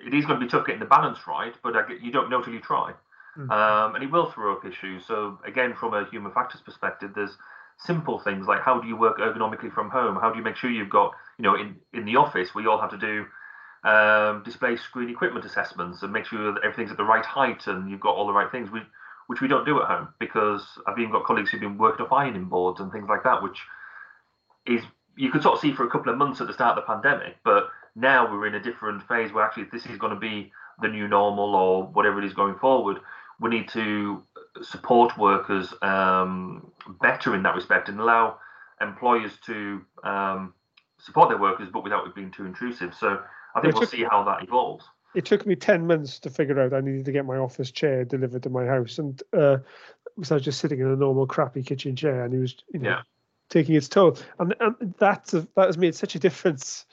it 0.05 0.13
is 0.13 0.25
going 0.25 0.39
to 0.39 0.45
be 0.45 0.49
tough 0.49 0.65
getting 0.65 0.81
the 0.81 0.85
balance 0.85 1.19
right, 1.25 1.53
but 1.63 1.75
I, 1.75 1.83
you 2.01 2.11
don't 2.11 2.29
know 2.29 2.41
till 2.41 2.53
you 2.53 2.59
try. 2.59 2.93
Mm-hmm. 3.37 3.51
Um, 3.51 3.95
and 3.95 4.03
it 4.03 4.11
will 4.11 4.31
throw 4.31 4.53
up 4.55 4.65
issues. 4.65 5.05
So 5.05 5.39
again, 5.45 5.73
from 5.73 5.93
a 5.93 6.05
human 6.09 6.31
factors 6.31 6.61
perspective, 6.61 7.11
there's 7.15 7.37
simple 7.77 8.19
things 8.19 8.47
like 8.47 8.61
how 8.61 8.79
do 8.79 8.87
you 8.87 8.95
work 8.95 9.19
ergonomically 9.19 9.73
from 9.73 9.89
home? 9.89 10.15
How 10.15 10.31
do 10.31 10.37
you 10.37 10.43
make 10.43 10.55
sure 10.55 10.69
you've 10.69 10.89
got, 10.89 11.11
you 11.37 11.43
know, 11.43 11.55
in, 11.55 11.75
in 11.93 12.05
the 12.05 12.15
office 12.15 12.55
we 12.55 12.67
all 12.67 12.79
have 12.79 12.91
to 12.91 12.97
do 12.97 13.25
um, 13.89 14.43
display 14.43 14.77
screen 14.77 15.09
equipment 15.09 15.45
assessments 15.45 16.01
and 16.01 16.11
make 16.11 16.25
sure 16.25 16.53
that 16.53 16.63
everything's 16.63 16.91
at 16.91 16.97
the 16.97 17.03
right 17.03 17.25
height 17.25 17.67
and 17.67 17.89
you've 17.89 17.99
got 17.99 18.15
all 18.15 18.25
the 18.25 18.33
right 18.33 18.51
things, 18.51 18.69
which 19.27 19.41
we 19.41 19.47
don't 19.47 19.65
do 19.65 19.81
at 19.81 19.87
home 19.87 20.07
because 20.19 20.63
I've 20.87 20.97
even 20.97 21.11
got 21.11 21.25
colleagues 21.25 21.49
who've 21.49 21.61
been 21.61 21.77
working 21.77 22.05
off 22.05 22.11
ironing 22.11 22.45
boards 22.45 22.79
and 22.79 22.91
things 22.91 23.07
like 23.09 23.23
that, 23.23 23.43
which 23.43 23.59
is 24.65 24.81
you 25.17 25.29
could 25.29 25.43
sort 25.43 25.55
of 25.55 25.61
see 25.61 25.73
for 25.73 25.85
a 25.85 25.89
couple 25.89 26.11
of 26.11 26.17
months 26.17 26.41
at 26.41 26.47
the 26.47 26.53
start 26.53 26.77
of 26.77 26.83
the 26.83 26.93
pandemic, 26.93 27.35
but 27.43 27.69
now 27.95 28.29
we're 28.29 28.47
in 28.47 28.55
a 28.55 28.63
different 28.63 29.07
phase 29.07 29.31
where 29.31 29.45
actually 29.45 29.65
this 29.71 29.85
is 29.85 29.97
going 29.97 30.13
to 30.13 30.19
be 30.19 30.51
the 30.81 30.87
new 30.87 31.07
normal 31.07 31.55
or 31.55 31.83
whatever 31.83 32.19
it 32.19 32.25
is 32.25 32.33
going 32.33 32.55
forward 32.55 32.97
we 33.39 33.49
need 33.49 33.67
to 33.69 34.23
support 34.61 35.17
workers 35.17 35.73
um, 35.81 36.71
better 37.01 37.35
in 37.35 37.43
that 37.43 37.55
respect 37.55 37.89
and 37.89 37.99
allow 37.99 38.37
employers 38.81 39.33
to 39.45 39.81
um, 40.03 40.53
support 40.99 41.29
their 41.29 41.37
workers, 41.37 41.69
but 41.71 41.83
without 41.83 42.07
it 42.07 42.15
being 42.15 42.31
too 42.31 42.45
intrusive. 42.45 42.93
So 42.93 43.21
I 43.55 43.61
think 43.61 43.75
we'll 43.75 43.87
see 43.87 44.03
how 44.03 44.23
that 44.23 44.43
evolves. 44.43 44.85
It 45.13 45.25
took 45.25 45.45
me 45.45 45.55
ten 45.55 45.87
months 45.87 46.19
to 46.19 46.29
figure 46.29 46.59
out 46.59 46.73
I 46.73 46.81
needed 46.81 47.05
to 47.05 47.11
get 47.11 47.25
my 47.25 47.37
office 47.37 47.71
chair 47.71 48.03
delivered 48.03 48.43
to 48.43 48.49
my 48.49 48.65
house, 48.65 48.99
and 48.99 49.21
uh, 49.33 49.57
because 50.15 50.31
I 50.31 50.35
was 50.35 50.43
just 50.43 50.59
sitting 50.59 50.79
in 50.79 50.87
a 50.87 50.95
normal 50.95 51.25
crappy 51.25 51.63
kitchen 51.63 51.95
chair, 51.95 52.25
and 52.25 52.33
it 52.33 52.39
was 52.39 52.55
you 52.73 52.79
know 52.79 52.89
yeah. 52.89 53.01
taking 53.49 53.75
its 53.75 53.87
toll, 53.87 54.17
and, 54.39 54.55
and 54.59 54.93
that 54.99 55.25
that 55.27 55.65
has 55.65 55.77
made 55.77 55.95
such 55.95 56.15
a 56.15 56.19
difference. 56.19 56.85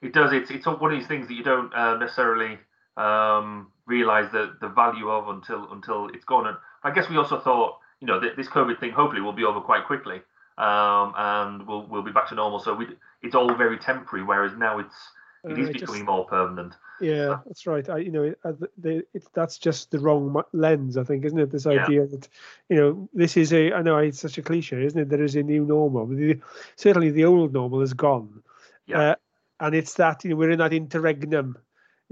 It 0.00 0.14
does. 0.14 0.32
It's 0.32 0.50
it's 0.50 0.66
one 0.66 0.92
of 0.92 0.98
these 0.98 1.06
things 1.06 1.28
that 1.28 1.34
you 1.34 1.44
don't 1.44 1.72
uh, 1.74 1.96
necessarily 1.96 2.58
um, 2.96 3.71
realize 3.86 4.30
the 4.32 4.54
the 4.60 4.68
value 4.68 5.08
of 5.08 5.28
until 5.28 5.72
until 5.72 6.08
it's 6.08 6.24
gone. 6.24 6.46
And 6.46 6.56
I 6.82 6.90
guess 6.90 7.08
we 7.08 7.16
also 7.16 7.40
thought, 7.40 7.78
you 8.00 8.06
know, 8.06 8.20
this 8.20 8.48
COVID 8.48 8.78
thing 8.80 8.92
hopefully 8.92 9.20
will 9.20 9.32
be 9.32 9.44
over 9.44 9.60
quite 9.60 9.86
quickly, 9.86 10.20
um, 10.58 11.14
and 11.16 11.66
we'll 11.66 11.86
we'll 11.86 12.02
be 12.02 12.12
back 12.12 12.28
to 12.28 12.34
normal. 12.34 12.60
So 12.60 12.74
we 12.74 12.86
it's 13.22 13.34
all 13.34 13.52
very 13.54 13.78
temporary. 13.78 14.24
Whereas 14.24 14.52
now 14.56 14.78
it's 14.78 14.94
it 15.44 15.58
is 15.58 15.70
becoming 15.70 16.00
just, 16.00 16.06
more 16.06 16.24
permanent. 16.24 16.74
Yeah, 17.00 17.38
that's 17.46 17.66
right. 17.66 17.88
I, 17.88 17.98
you 17.98 18.12
know, 18.12 18.22
it, 18.22 18.38
the, 18.78 19.04
it, 19.12 19.24
that's 19.34 19.58
just 19.58 19.90
the 19.90 19.98
wrong 19.98 20.40
lens, 20.52 20.96
I 20.96 21.02
think, 21.02 21.24
isn't 21.24 21.38
it? 21.38 21.50
This 21.50 21.66
idea 21.66 22.02
yeah. 22.02 22.06
that, 22.12 22.28
you 22.68 22.76
know, 22.76 23.08
this 23.12 23.36
is 23.36 23.52
a. 23.52 23.72
I 23.72 23.82
know 23.82 23.98
it's 23.98 24.20
such 24.20 24.38
a 24.38 24.42
cliche, 24.42 24.84
isn't 24.84 25.00
it? 25.00 25.08
There 25.08 25.22
is 25.22 25.34
a 25.34 25.42
new 25.42 25.64
normal. 25.64 26.06
The, 26.06 26.38
certainly, 26.76 27.10
the 27.10 27.24
old 27.24 27.52
normal 27.52 27.82
is 27.82 27.92
gone. 27.92 28.42
Yeah. 28.86 29.00
Uh, 29.00 29.14
and 29.58 29.74
it's 29.74 29.94
that 29.94 30.22
you 30.22 30.30
know 30.30 30.36
we're 30.36 30.50
in 30.50 30.58
that 30.58 30.72
interregnum. 30.72 31.58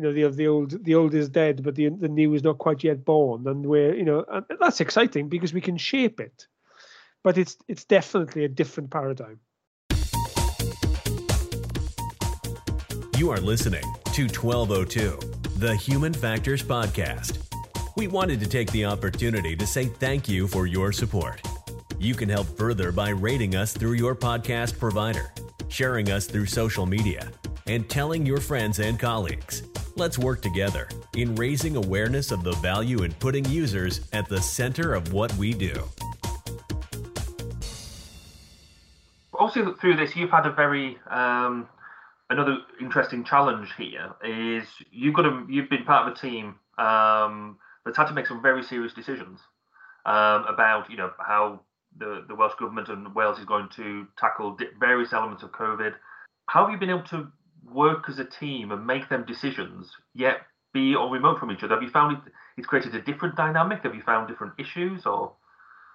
You 0.01 0.07
know, 0.07 0.13
the 0.15 0.35
the 0.35 0.49
old 0.49 0.83
the 0.83 0.95
old 0.95 1.13
is 1.13 1.29
dead, 1.29 1.63
but 1.63 1.75
the 1.75 1.91
the 1.91 2.09
new 2.09 2.33
is 2.33 2.43
not 2.43 2.57
quite 2.57 2.83
yet 2.83 3.05
born, 3.05 3.47
and 3.47 3.67
we're 3.67 3.95
you 3.95 4.05
know, 4.05 4.25
and 4.31 4.47
that's 4.59 4.81
exciting 4.81 5.29
because 5.29 5.53
we 5.53 5.61
can 5.61 5.77
shape 5.77 6.21
it. 6.21 6.47
But 7.23 7.37
it's 7.37 7.59
it's 7.69 7.85
definitely 7.85 8.45
a 8.45 8.49
different 8.49 8.91
paradigm. 8.91 9.41
You 13.19 13.29
are 13.29 13.41
listening 13.41 13.85
to 14.15 14.23
1202, 14.23 15.19
the 15.59 15.77
Human 15.77 16.15
Factors 16.15 16.63
Podcast. 16.63 17.37
We 17.95 18.09
wanted 18.09 18.41
to 18.41 18.49
take 18.49 18.73
the 18.73 18.87
opportunity 18.87 19.55
to 19.55 19.67
say 19.67 19.85
thank 19.85 20.31
you 20.31 20.49
for 20.49 20.67
your 20.67 20.93
support. 20.93 21.43
You 21.99 22.15
can 22.15 22.31
help 22.31 22.47
further 22.57 22.91
by 22.91 23.11
rating 23.11 23.55
us 23.55 23.75
through 23.75 23.97
your 24.05 24.15
podcast 24.15 24.79
provider, 24.79 25.35
sharing 25.69 26.11
us 26.11 26.25
through 26.25 26.47
social 26.47 26.87
media, 26.87 27.31
and 27.67 27.87
telling 27.91 28.25
your 28.25 28.41
friends 28.41 28.79
and 28.79 28.99
colleagues. 28.99 29.63
Let's 30.01 30.19
work 30.19 30.41
together 30.41 30.89
in 31.15 31.35
raising 31.35 31.77
awareness 31.77 32.31
of 32.31 32.43
the 32.43 32.53
value 32.53 33.03
in 33.03 33.13
putting 33.13 33.45
users 33.45 34.01
at 34.15 34.27
the 34.31 34.41
center 34.41 34.95
of 34.95 35.13
what 35.13 35.31
we 35.35 35.53
do. 35.53 35.75
Also, 39.35 39.75
through 39.75 39.97
this, 39.97 40.17
you've 40.17 40.31
had 40.31 40.47
a 40.47 40.53
very 40.53 40.97
um, 41.11 41.69
another 42.31 42.61
interesting 42.81 43.25
challenge 43.25 43.69
here 43.77 44.15
is 44.25 44.65
you've 44.91 45.13
got 45.13 45.25
to 45.25 45.45
you've 45.51 45.69
been 45.69 45.85
part 45.85 46.09
of 46.09 46.15
a 46.15 46.19
team 46.19 46.55
um, 46.79 47.59
that's 47.85 47.99
had 47.99 48.07
to 48.07 48.15
make 48.15 48.27
some 48.27 48.41
very 48.41 48.63
serious 48.63 48.95
decisions 48.95 49.39
um, 50.07 50.47
about 50.49 50.89
you 50.89 50.97
know 50.97 51.11
how 51.19 51.61
the, 51.99 52.25
the 52.27 52.35
Welsh 52.35 52.55
government 52.59 52.89
and 52.89 53.15
Wales 53.15 53.39
is 53.39 53.45
going 53.45 53.69
to 53.77 54.07
tackle 54.17 54.57
various 54.81 55.13
elements 55.13 55.43
of 55.43 55.53
COVID. 55.53 55.93
How 56.47 56.65
have 56.65 56.73
you 56.73 56.79
been 56.79 56.89
able 56.89 57.03
to 57.09 57.31
work 57.65 58.09
as 58.09 58.19
a 58.19 58.25
team 58.25 58.73
and 58.73 58.87
make 58.87 59.09
them 59.09 59.25
decisions 59.27 59.91
yet 60.15 60.39
be 60.73 60.95
all 60.95 61.11
remote 61.11 61.39
from 61.39 61.51
each 61.51 61.63
other? 61.63 61.75
Have 61.75 61.83
you 61.83 61.91
found 61.91 62.17
it, 62.17 62.33
it's 62.57 62.67
created 62.67 62.95
a 62.95 63.03
different 63.03 63.37
dynamic? 63.37 63.83
Have 63.83 63.95
you 63.95 64.03
found 64.03 64.29
different 64.29 64.55
issues 64.59 65.07
or? 65.07 65.33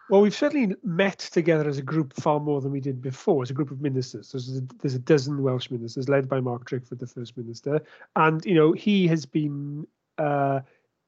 Well, 0.10 0.22
we've 0.22 0.36
certainly 0.36 0.76
met 0.84 1.18
together 1.18 1.68
as 1.68 1.80
a 1.80 1.82
group 1.82 2.14
far 2.14 2.40
more 2.40 2.62
than 2.62 2.72
we 2.72 2.80
did 2.80 3.02
before, 3.02 3.42
as 3.42 3.50
a 3.50 3.56
group 3.56 3.72
of 3.72 3.82
ministers. 3.82 4.32
There's 4.32 4.58
a, 4.58 4.62
there's 4.82 4.94
a 4.94 5.00
dozen 5.00 5.42
Welsh 5.42 5.72
ministers 5.72 6.08
led 6.08 6.30
by 6.30 6.40
Mark 6.40 6.70
Drakeford, 6.70 7.00
the 7.00 7.08
First 7.08 7.36
Minister. 7.36 7.82
And, 8.16 8.46
you 8.46 8.54
know, 8.54 8.72
he 8.72 9.08
has 9.08 9.26
been 9.26 9.88
uh, 10.20 10.60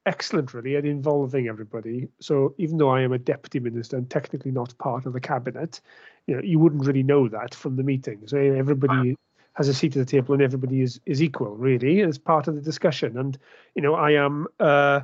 excellent, 0.08 0.56
really, 0.56 0.76
at 0.78 0.86
involving 0.86 1.48
everybody. 1.48 2.08
So 2.20 2.56
even 2.58 2.80
though 2.80 2.90
I 2.90 3.02
am 3.02 3.14
a 3.14 3.20
deputy 3.20 3.60
minister 3.60 3.98
and 3.98 4.10
technically 4.10 4.52
not 4.52 4.76
part 4.80 5.06
of 5.06 5.14
the 5.14 5.22
cabinet, 5.22 5.80
you 6.26 6.36
know, 6.36 6.42
you 6.42 6.58
wouldn't 6.58 6.86
really 6.86 7.04
know 7.04 7.28
that 7.28 7.54
from 7.54 7.76
the 7.76 7.84
meeting. 7.84 8.24
So 8.26 8.38
everybody 8.38 9.16
has 9.58 9.68
a 9.68 9.74
seat 9.74 9.96
at 9.96 10.06
the 10.06 10.12
table 10.12 10.34
and 10.34 10.44
everybody 10.44 10.82
is, 10.82 11.00
is 11.06 11.22
equal, 11.22 11.56
really, 11.56 12.02
as 12.02 12.18
part 12.18 12.48
of 12.48 12.56
the 12.56 12.62
discussion. 12.62 13.18
And, 13.18 13.38
you 13.76 13.82
know, 13.82 13.96
I 13.96 14.12
am 14.12 14.48
uh, 14.60 15.02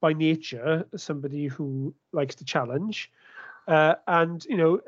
by 0.00 0.12
nature 0.12 0.86
somebody 0.96 1.46
who 1.46 1.94
likes 2.12 2.34
to 2.36 2.44
challenge. 2.44 3.10
Uh, 3.66 3.94
and 4.06 4.44
you 4.46 4.56
know, 4.56 4.80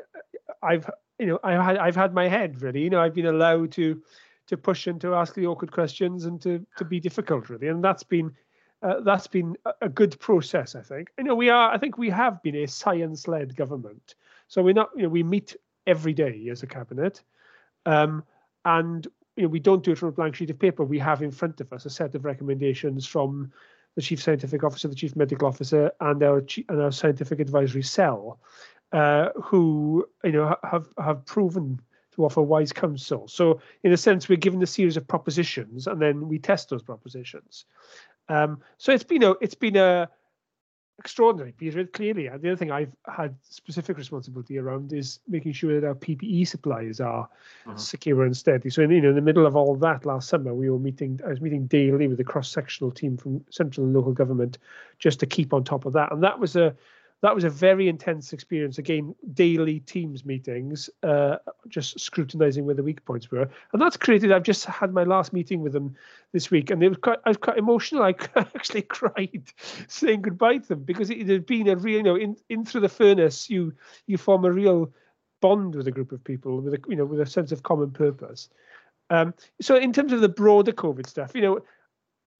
I've 0.63 0.89
you 1.19 1.27
know 1.27 1.39
I've 1.43 1.61
had 1.61 1.77
I've 1.79 1.97
had 1.97 2.15
my 2.15 2.29
head 2.29 2.63
really. 2.63 2.83
You 2.83 2.91
know, 2.91 3.01
I've 3.01 3.15
been 3.15 3.27
allowed 3.27 3.73
to 3.73 4.01
to 4.47 4.57
push 4.57 4.87
and 4.87 5.01
to 5.01 5.15
ask 5.15 5.35
the 5.35 5.47
awkward 5.47 5.73
questions 5.73 6.25
and 6.25 6.41
to 6.43 6.65
to 6.77 6.85
be 6.85 7.01
difficult 7.01 7.49
really, 7.49 7.69
and 7.69 7.83
that's 7.83 8.05
been 8.05 8.35
uh, 8.83 9.01
that's 9.01 9.27
been 9.27 9.57
a 9.81 9.89
good 9.89 10.19
process. 10.21 10.77
I 10.77 10.83
think. 10.83 11.11
You 11.19 11.25
know, 11.25 11.35
we 11.35 11.51
are. 11.51 11.73
I 11.73 11.79
think 11.79 11.99
we 11.99 12.11
have 12.11 12.43
been 12.43 12.57
a 12.57 12.67
science-led 12.67 13.57
government. 13.57 14.15
So 14.47 14.63
we're 14.63 14.75
not. 14.75 14.91
You 14.95 15.03
know, 15.03 15.09
we 15.09 15.23
meet 15.23 15.57
every 15.87 16.13
day 16.13 16.49
as 16.51 16.63
a 16.63 16.67
cabinet, 16.67 17.23
um, 17.87 18.23
and 18.69 19.07
you 19.37 19.45
know 19.45 19.49
we 19.49 19.61
don't 19.61 19.83
do 19.83 19.93
it 19.93 19.99
from 19.99 20.11
a 20.11 20.13
blank 20.13 20.35
sheet 20.37 20.51
of 20.51 20.59
paper. 20.59 20.85
We 20.85 20.99
have 20.99 21.23
in 21.23 21.31
front 21.31 21.61
of 21.61 21.73
us 21.73 21.87
a 21.87 21.91
set 21.91 22.15
of 22.15 22.25
recommendations 22.25 23.07
from 23.07 23.51
the 23.97 24.03
chief 24.03 24.23
scientific 24.23 24.63
officer, 24.63 24.89
the 24.89 24.95
chief 24.95 25.17
medical 25.17 25.49
officer, 25.49 25.91
and 26.01 26.23
our 26.23 26.45
and 26.69 26.81
our 26.81 26.93
scientific 26.93 27.41
advisory 27.41 27.83
cell, 27.83 28.39
uh, 28.93 29.31
who 29.43 30.07
you 30.23 30.33
know 30.33 30.55
have 30.63 30.89
have 30.99 31.25
proven 31.25 31.81
to 32.15 32.25
offer 32.25 32.43
wise 32.43 32.73
counsel. 32.73 33.27
So 33.27 33.61
in 33.83 33.93
a 33.93 33.97
sense, 33.97 34.29
we're 34.29 34.37
given 34.37 34.63
a 34.63 34.67
series 34.67 34.99
of 34.99 35.09
propositions, 35.09 35.87
and 35.87 36.01
then 36.01 36.29
we 36.29 36.39
test 36.39 36.69
those 36.69 36.83
propositions. 36.83 37.65
Um, 38.29 38.61
so 38.77 38.93
it's 38.93 39.05
been 39.05 39.23
a 39.23 39.31
it's 39.41 39.55
been 39.55 39.77
a 39.77 40.11
extraordinary 40.99 41.53
period, 41.53 41.93
clearly. 41.93 42.27
And 42.27 42.43
the 42.43 42.49
other 42.51 42.57
thing 42.57 42.73
I've 42.73 42.93
had 43.07 43.35
specific 43.43 43.97
responsibility 43.97 44.59
around 44.59 44.93
is 44.93 45.21
making 45.29 45.53
sure 45.53 45.81
that 45.81 45.87
our 45.87 45.95
PPE 45.95 46.47
supplies 46.49 47.01
are 47.01 47.29
mm-hmm. 47.67 47.77
secure 47.77 48.25
and 48.25 48.37
steady. 48.37 48.69
So, 48.71 48.83
in, 48.83 48.91
you 48.91 49.01
know, 49.01 49.11
in 49.11 49.15
the 49.15 49.23
middle 49.23 49.47
of 49.47 49.55
all 49.55 49.77
that 49.77 50.05
last 50.05 50.29
summer, 50.29 50.53
we 50.55 50.69
were 50.69 50.79
meeting, 50.79 51.21
I 51.25 51.29
was 51.29 51.41
meeting 51.41 51.67
daily 51.67 52.09
with 52.09 52.19
a 52.19 52.25
cross 52.25 52.51
sectional 52.51 52.91
team 52.91 53.17
from 53.17 53.45
central 53.51 53.87
and 53.87 53.95
local 53.95 54.13
government 54.13 54.59
just 54.99 55.21
to 55.21 55.27
keep 55.27 55.53
on 55.53 55.63
top 55.63 55.85
of 55.85 55.93
that. 55.93 56.11
And 56.13 56.23
that 56.23 56.41
was 56.41 56.57
a, 56.57 56.75
that 57.21 57.35
was 57.35 57.45
a 57.45 57.51
very 57.51 57.89
intense 57.89 58.33
experience. 58.33 58.79
Again, 58.79 59.15
daily 59.35 59.81
Teams 59.81 60.25
meetings, 60.25 60.89
uh, 61.03 61.37
just 61.69 61.99
scrutinizing 61.99 62.65
where 62.65 62.75
the 62.75 62.83
weak 62.83 63.05
points 63.05 63.31
were, 63.31 63.49
and 63.73 63.83
that's 63.83 63.97
created. 63.97 64.31
I've 64.31 64.45
just 64.45 64.65
had 64.67 64.93
my 64.93 65.05
last 65.05 65.33
meeting 65.33 65.61
with 65.61 65.73
them 65.73 65.97
this 66.33 66.51
week, 66.51 66.71
and 66.71 66.83
it 66.83 66.89
was 66.89 66.99
quite. 66.99 67.19
I 67.25 67.31
was 67.31 67.37
quite 67.37 67.59
emotional. 67.59 68.05
I 68.05 68.11
actually 68.37 68.83
cried 68.83 69.43
saying 69.89 70.23
goodbye 70.23 70.59
to 70.59 70.69
them 70.69 70.85
because 70.85 71.11
it 71.11 71.27
had 71.29 71.47
been 71.47 71.69
a 71.69 71.77
real, 71.77 71.97
you 71.97 72.03
know, 72.03 72.17
in 72.17 72.37
in 72.49 72.65
through 72.65 72.83
the 72.83 72.89
furnace, 72.89 73.51
you 73.51 73.73
you 74.07 74.17
form 74.17 74.45
a 74.45 74.53
real 74.53 74.93
bond 75.41 75.75
with 75.75 75.87
a 75.87 75.93
group 75.93 76.13
of 76.13 76.23
people 76.23 76.61
with 76.61 76.75
a 76.75 76.81
you 76.89 76.97
know 76.97 77.05
with 77.05 77.21
a 77.21 77.27
sense 77.27 77.53
of 77.53 77.63
common 77.63 77.91
purpose. 77.91 78.49
Um, 79.11 79.35
so 79.61 79.77
in 79.77 79.93
terms 79.93 80.13
of 80.13 80.21
the 80.21 80.29
broader 80.29 80.73
COVID 80.73 81.07
stuff, 81.07 81.33
you 81.35 81.41
know, 81.41 81.61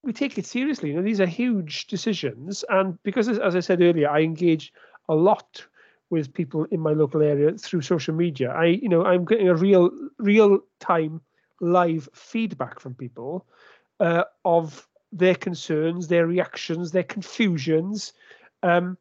we 0.03 0.13
take 0.13 0.39
it 0.39 0.47
seriously. 0.47 0.91
You 0.91 0.97
know, 0.97 1.03
these 1.03 1.21
are 1.21 1.27
huge 1.27 1.87
decisions, 1.87 2.65
and 2.69 3.03
because, 3.03 3.29
as 3.29 3.57
I 3.57 3.61
said 3.61 3.83
earlier, 3.83 4.11
I 4.11 4.21
engage 4.21 4.73
a 5.09 5.15
lot 5.15 5.65
with 6.11 6.33
people 6.33 6.65
in 6.71 6.81
my 6.81 6.93
local 6.93 7.23
area 7.23 7.53
through 7.53 7.83
social 7.83 8.15
media. 8.15 8.51
I, 8.51 8.67
you 8.67 8.89
know, 8.89 9.05
I'm 9.05 9.25
getting 9.25 9.49
a 9.49 9.55
real, 9.55 9.91
real 10.19 10.61
time 10.81 11.21
live 11.61 12.09
feedback 12.15 12.81
from 12.81 12.95
people 12.95 13.47
uh, 14.01 14.25
of 14.45 14.87
their 15.13 15.35
concerns, 15.35 16.09
their 16.09 16.27
reactions, 16.27 16.93
their 16.93 17.03
confusions, 17.03 18.13
um, 18.63 18.97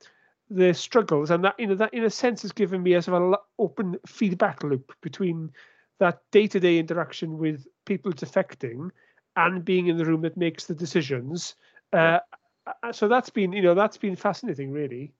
their 0.50 0.74
struggles, 0.74 1.30
and 1.30 1.44
that 1.44 1.60
you 1.60 1.68
know 1.68 1.76
that 1.76 1.94
in 1.94 2.04
a 2.04 2.10
sense 2.10 2.42
has 2.42 2.52
given 2.52 2.84
me 2.84 2.94
a 2.94 3.02
sort 3.02 3.22
of 3.22 3.40
open 3.60 3.98
feedback 4.06 4.64
loop 4.64 4.94
between 5.02 5.52
that 6.00 6.22
day-to-day 6.32 6.78
interaction 6.78 7.38
with 7.38 7.66
people 7.86 8.12
it's 8.12 8.22
affecting 8.24 8.92
and 9.38 9.64
being 9.64 9.88
in 9.88 9.98
the 9.98 10.04
room 10.04 10.22
that 10.22 10.36
makes 10.36 10.66
the 10.66 10.76
decisions. 10.76 11.56
Uh, 11.94 12.20
uh, 12.84 12.92
so 12.92 13.08
that's 13.08 13.30
been, 13.30 13.54
you 13.54 13.62
know, 13.62 13.76
that's 13.76 13.98
been 13.98 14.16
fascinating, 14.16 14.72
really, 14.72 15.14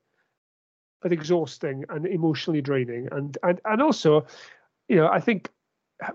but 1.02 1.14
exhausting 1.14 1.86
and 1.90 2.06
emotionally 2.06 2.62
draining, 2.62 3.08
and 3.12 3.38
and 3.44 3.62
and 3.64 3.82
also, 3.82 4.26
you 4.90 4.98
know, 4.98 5.08
I 5.08 5.22
think 5.22 5.50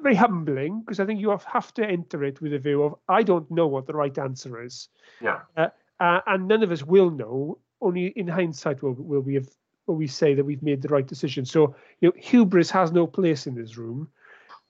very 0.01 0.15
humbling 0.15 0.81
because 0.81 1.01
I 1.01 1.07
think 1.07 1.21
you 1.21 1.31
have 1.31 1.73
to 1.75 1.85
enter 1.85 2.23
it 2.25 2.41
with 2.41 2.53
a 2.53 2.59
view 2.59 2.83
of 2.83 2.95
I 3.09 3.23
don't 3.23 3.51
know 3.51 3.69
what 3.69 3.87
the 3.87 3.95
right 3.95 4.17
answer 4.19 4.63
is. 4.63 4.89
Yeah. 5.21 5.41
Uh, 5.57 5.69
uh, 5.99 6.21
and 6.27 6.49
none 6.49 6.63
of 6.63 6.73
us 6.73 6.83
will 6.83 7.11
know. 7.11 7.59
Only 7.81 8.07
in 8.09 8.29
hindsight 8.29 8.83
will 8.83 8.95
will 8.95 9.21
we 9.21 9.35
have 9.35 9.49
will 9.87 9.97
we 9.97 10.07
say 10.07 10.35
that 10.35 10.45
we've 10.45 10.63
made 10.63 10.83
the 10.83 10.89
right 10.89 11.07
decision. 11.07 11.45
So 11.45 11.75
you 12.01 12.09
know, 12.09 12.15
hubris 12.17 12.71
has 12.71 12.93
no 12.93 13.07
place 13.07 13.47
in 13.47 13.55
this 13.55 13.77
room 13.77 14.09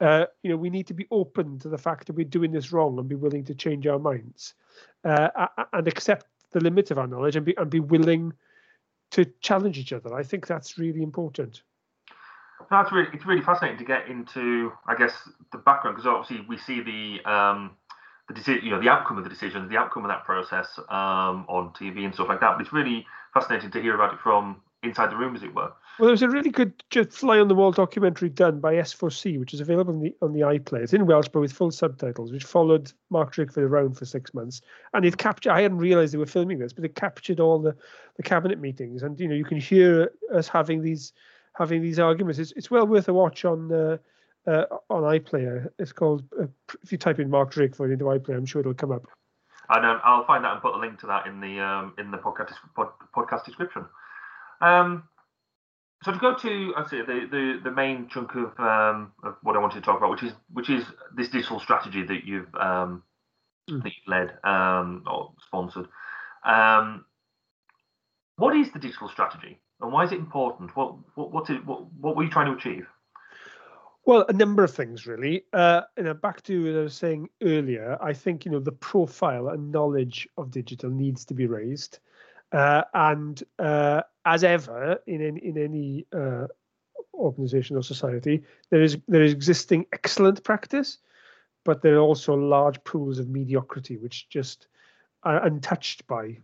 uh, 0.00 0.26
you 0.42 0.50
know, 0.50 0.56
we 0.56 0.70
need 0.70 0.86
to 0.88 0.94
be 0.94 1.06
open 1.10 1.58
to 1.60 1.68
the 1.68 1.78
fact 1.78 2.06
that 2.06 2.14
we're 2.14 2.24
doing 2.24 2.52
this 2.52 2.72
wrong 2.72 2.98
and 2.98 3.08
be 3.08 3.14
willing 3.14 3.44
to 3.44 3.54
change 3.54 3.86
our 3.86 3.98
minds 3.98 4.54
uh, 5.04 5.28
and 5.72 5.86
accept 5.86 6.26
the 6.52 6.60
limits 6.60 6.90
of 6.90 6.98
our 6.98 7.06
knowledge 7.06 7.36
and 7.36 7.46
be 7.46 7.56
and 7.56 7.70
be 7.70 7.80
willing 7.80 8.32
to 9.10 9.24
challenge 9.40 9.78
each 9.78 9.92
other. 9.92 10.14
I 10.14 10.22
think 10.22 10.46
that's 10.46 10.78
really 10.78 11.02
important. 11.02 11.62
That's 12.70 12.92
really 12.92 13.08
it's 13.12 13.26
really 13.26 13.42
fascinating 13.42 13.78
to 13.78 13.84
get 13.84 14.08
into, 14.08 14.72
I 14.86 14.94
guess, 14.94 15.12
the 15.52 15.58
background 15.58 15.96
because 15.96 16.06
obviously 16.06 16.44
we 16.48 16.58
see 16.58 16.82
the 16.82 17.30
um, 17.30 17.76
the 18.28 18.34
decision, 18.34 18.64
you 18.64 18.70
know, 18.70 18.80
the 18.80 18.88
outcome 18.88 19.18
of 19.18 19.24
the 19.24 19.30
decisions, 19.30 19.68
the 19.68 19.76
outcome 19.76 20.04
of 20.04 20.08
that 20.08 20.24
process 20.24 20.66
um, 20.88 21.44
on 21.48 21.72
TV 21.78 22.04
and 22.04 22.14
stuff 22.14 22.28
like 22.28 22.40
that. 22.40 22.52
But 22.56 22.62
it's 22.62 22.72
really 22.72 23.06
fascinating 23.34 23.70
to 23.70 23.82
hear 23.82 23.94
about 23.94 24.14
it 24.14 24.20
from 24.20 24.62
inside 24.82 25.10
the 25.10 25.16
room, 25.16 25.36
as 25.36 25.42
it 25.42 25.54
were. 25.54 25.72
Well, 25.98 26.06
there 26.06 26.10
was 26.10 26.22
a 26.22 26.28
really 26.28 26.50
good 26.50 26.72
just 26.90 27.12
fly 27.12 27.38
on 27.38 27.48
the 27.48 27.54
wall 27.54 27.70
documentary 27.70 28.28
done 28.28 28.60
by 28.60 28.74
S4C, 28.74 29.38
which 29.38 29.54
is 29.54 29.60
available 29.60 29.94
on 29.94 30.00
the 30.00 30.14
on 30.22 30.32
the 30.32 30.40
iPlayer. 30.40 30.82
It's 30.82 30.92
in 30.92 31.06
Welsh, 31.06 31.28
but 31.32 31.40
with 31.40 31.52
full 31.52 31.70
subtitles, 31.70 32.32
which 32.32 32.44
followed 32.44 32.92
Mark 33.10 33.34
Drakeford 33.34 33.58
around 33.58 33.96
for 33.96 34.04
six 34.06 34.32
months. 34.34 34.62
And 34.94 35.04
it 35.04 35.18
captured. 35.18 35.52
I 35.52 35.62
hadn't 35.62 35.78
realised 35.78 36.14
they 36.14 36.18
were 36.18 36.26
filming 36.26 36.58
this, 36.58 36.72
but 36.72 36.84
it 36.84 36.94
captured 36.94 37.40
all 37.40 37.58
the 37.58 37.76
the 38.16 38.22
cabinet 38.22 38.58
meetings, 38.58 39.02
and 39.02 39.18
you 39.20 39.28
know 39.28 39.34
you 39.34 39.44
can 39.44 39.60
hear 39.60 40.10
us 40.34 40.48
having 40.48 40.82
these 40.82 41.12
having 41.54 41.82
these 41.82 41.98
arguments. 41.98 42.38
It's 42.38 42.52
it's 42.52 42.70
well 42.70 42.86
worth 42.86 43.08
a 43.08 43.14
watch 43.14 43.44
on. 43.44 43.72
Uh, 43.72 43.98
uh, 44.44 44.64
on 44.90 45.04
iPlayer. 45.04 45.68
It's 45.78 45.92
called. 45.92 46.24
Uh, 46.36 46.46
if 46.82 46.90
you 46.90 46.98
type 46.98 47.20
in 47.20 47.30
Mark 47.30 47.54
Drakeford 47.54 47.92
into 47.92 48.06
iPlayer, 48.06 48.36
I'm 48.36 48.44
sure 48.44 48.58
it'll 48.58 48.74
come 48.74 48.90
up. 48.90 49.06
And 49.68 49.86
um, 49.86 50.00
I'll 50.02 50.26
find 50.26 50.44
that 50.44 50.54
and 50.54 50.60
put 50.60 50.74
a 50.74 50.78
link 50.78 50.98
to 51.00 51.06
that 51.06 51.28
in 51.28 51.40
the 51.40 51.60
um, 51.60 51.94
in 51.96 52.10
the 52.10 52.18
podcast 52.18 52.54
pod, 52.74 52.88
podcast 53.14 53.44
description. 53.44 53.84
Um, 54.62 55.04
so 56.02 56.12
to 56.12 56.18
go 56.18 56.34
to 56.34 56.74
I 56.76 56.88
say 56.88 57.02
the, 57.02 57.26
the 57.30 57.60
the 57.64 57.70
main 57.70 58.08
chunk 58.08 58.34
of, 58.34 58.58
um, 58.58 59.12
of 59.22 59.36
what 59.42 59.56
I 59.56 59.58
wanted 59.58 59.76
to 59.76 59.80
talk 59.82 59.98
about, 59.98 60.10
which 60.10 60.22
is 60.22 60.32
which 60.52 60.70
is 60.70 60.84
this 61.14 61.28
digital 61.28 61.60
strategy 61.60 62.02
that 62.04 62.24
you've 62.24 62.52
um, 62.54 63.02
mm. 63.70 63.82
that 63.82 63.92
you've 63.92 64.08
led 64.08 64.38
um, 64.44 65.04
or 65.06 65.32
sponsored. 65.46 65.86
Um, 66.44 67.04
what 68.36 68.56
is 68.56 68.72
the 68.72 68.78
digital 68.78 69.08
strategy, 69.08 69.60
and 69.80 69.92
why 69.92 70.04
is 70.04 70.12
it 70.12 70.18
important? 70.18 70.74
What 70.76 70.96
what 71.14 71.32
what's 71.32 71.50
it, 71.50 71.64
what 71.66 71.92
what 71.92 72.16
were 72.16 72.24
you 72.24 72.30
trying 72.30 72.46
to 72.46 72.58
achieve? 72.58 72.86
Well, 74.04 74.24
a 74.28 74.32
number 74.32 74.64
of 74.64 74.74
things 74.74 75.06
really. 75.06 75.44
Uh, 75.52 75.82
you 75.96 76.02
know, 76.02 76.14
back 76.14 76.42
to 76.42 76.64
what 76.64 76.80
I 76.80 76.82
was 76.82 76.96
saying 76.96 77.28
earlier. 77.42 77.96
I 78.00 78.12
think 78.12 78.44
you 78.44 78.50
know 78.50 78.58
the 78.58 78.72
profile 78.72 79.48
and 79.48 79.70
knowledge 79.70 80.28
of 80.36 80.50
digital 80.50 80.90
needs 80.90 81.24
to 81.26 81.34
be 81.34 81.46
raised, 81.46 82.00
uh, 82.52 82.82
and 82.94 83.42
uh, 83.58 84.02
as 84.24 84.44
ever 84.44 84.98
in 85.06 85.22
any, 85.22 85.40
in 85.40 85.58
any 85.58 86.06
uh, 86.14 86.46
organization 87.14 87.76
or 87.76 87.82
society, 87.82 88.42
there 88.70 88.82
is 88.82 88.98
there 89.08 89.22
is 89.22 89.32
existing 89.32 89.86
excellent 89.92 90.42
practice, 90.44 90.98
but 91.64 91.82
there 91.82 91.96
are 91.96 92.00
also 92.00 92.34
large 92.34 92.82
pools 92.84 93.18
of 93.18 93.28
mediocrity 93.28 93.96
which 93.96 94.28
just 94.28 94.68
are 95.22 95.44
untouched 95.44 96.06
by 96.06 96.36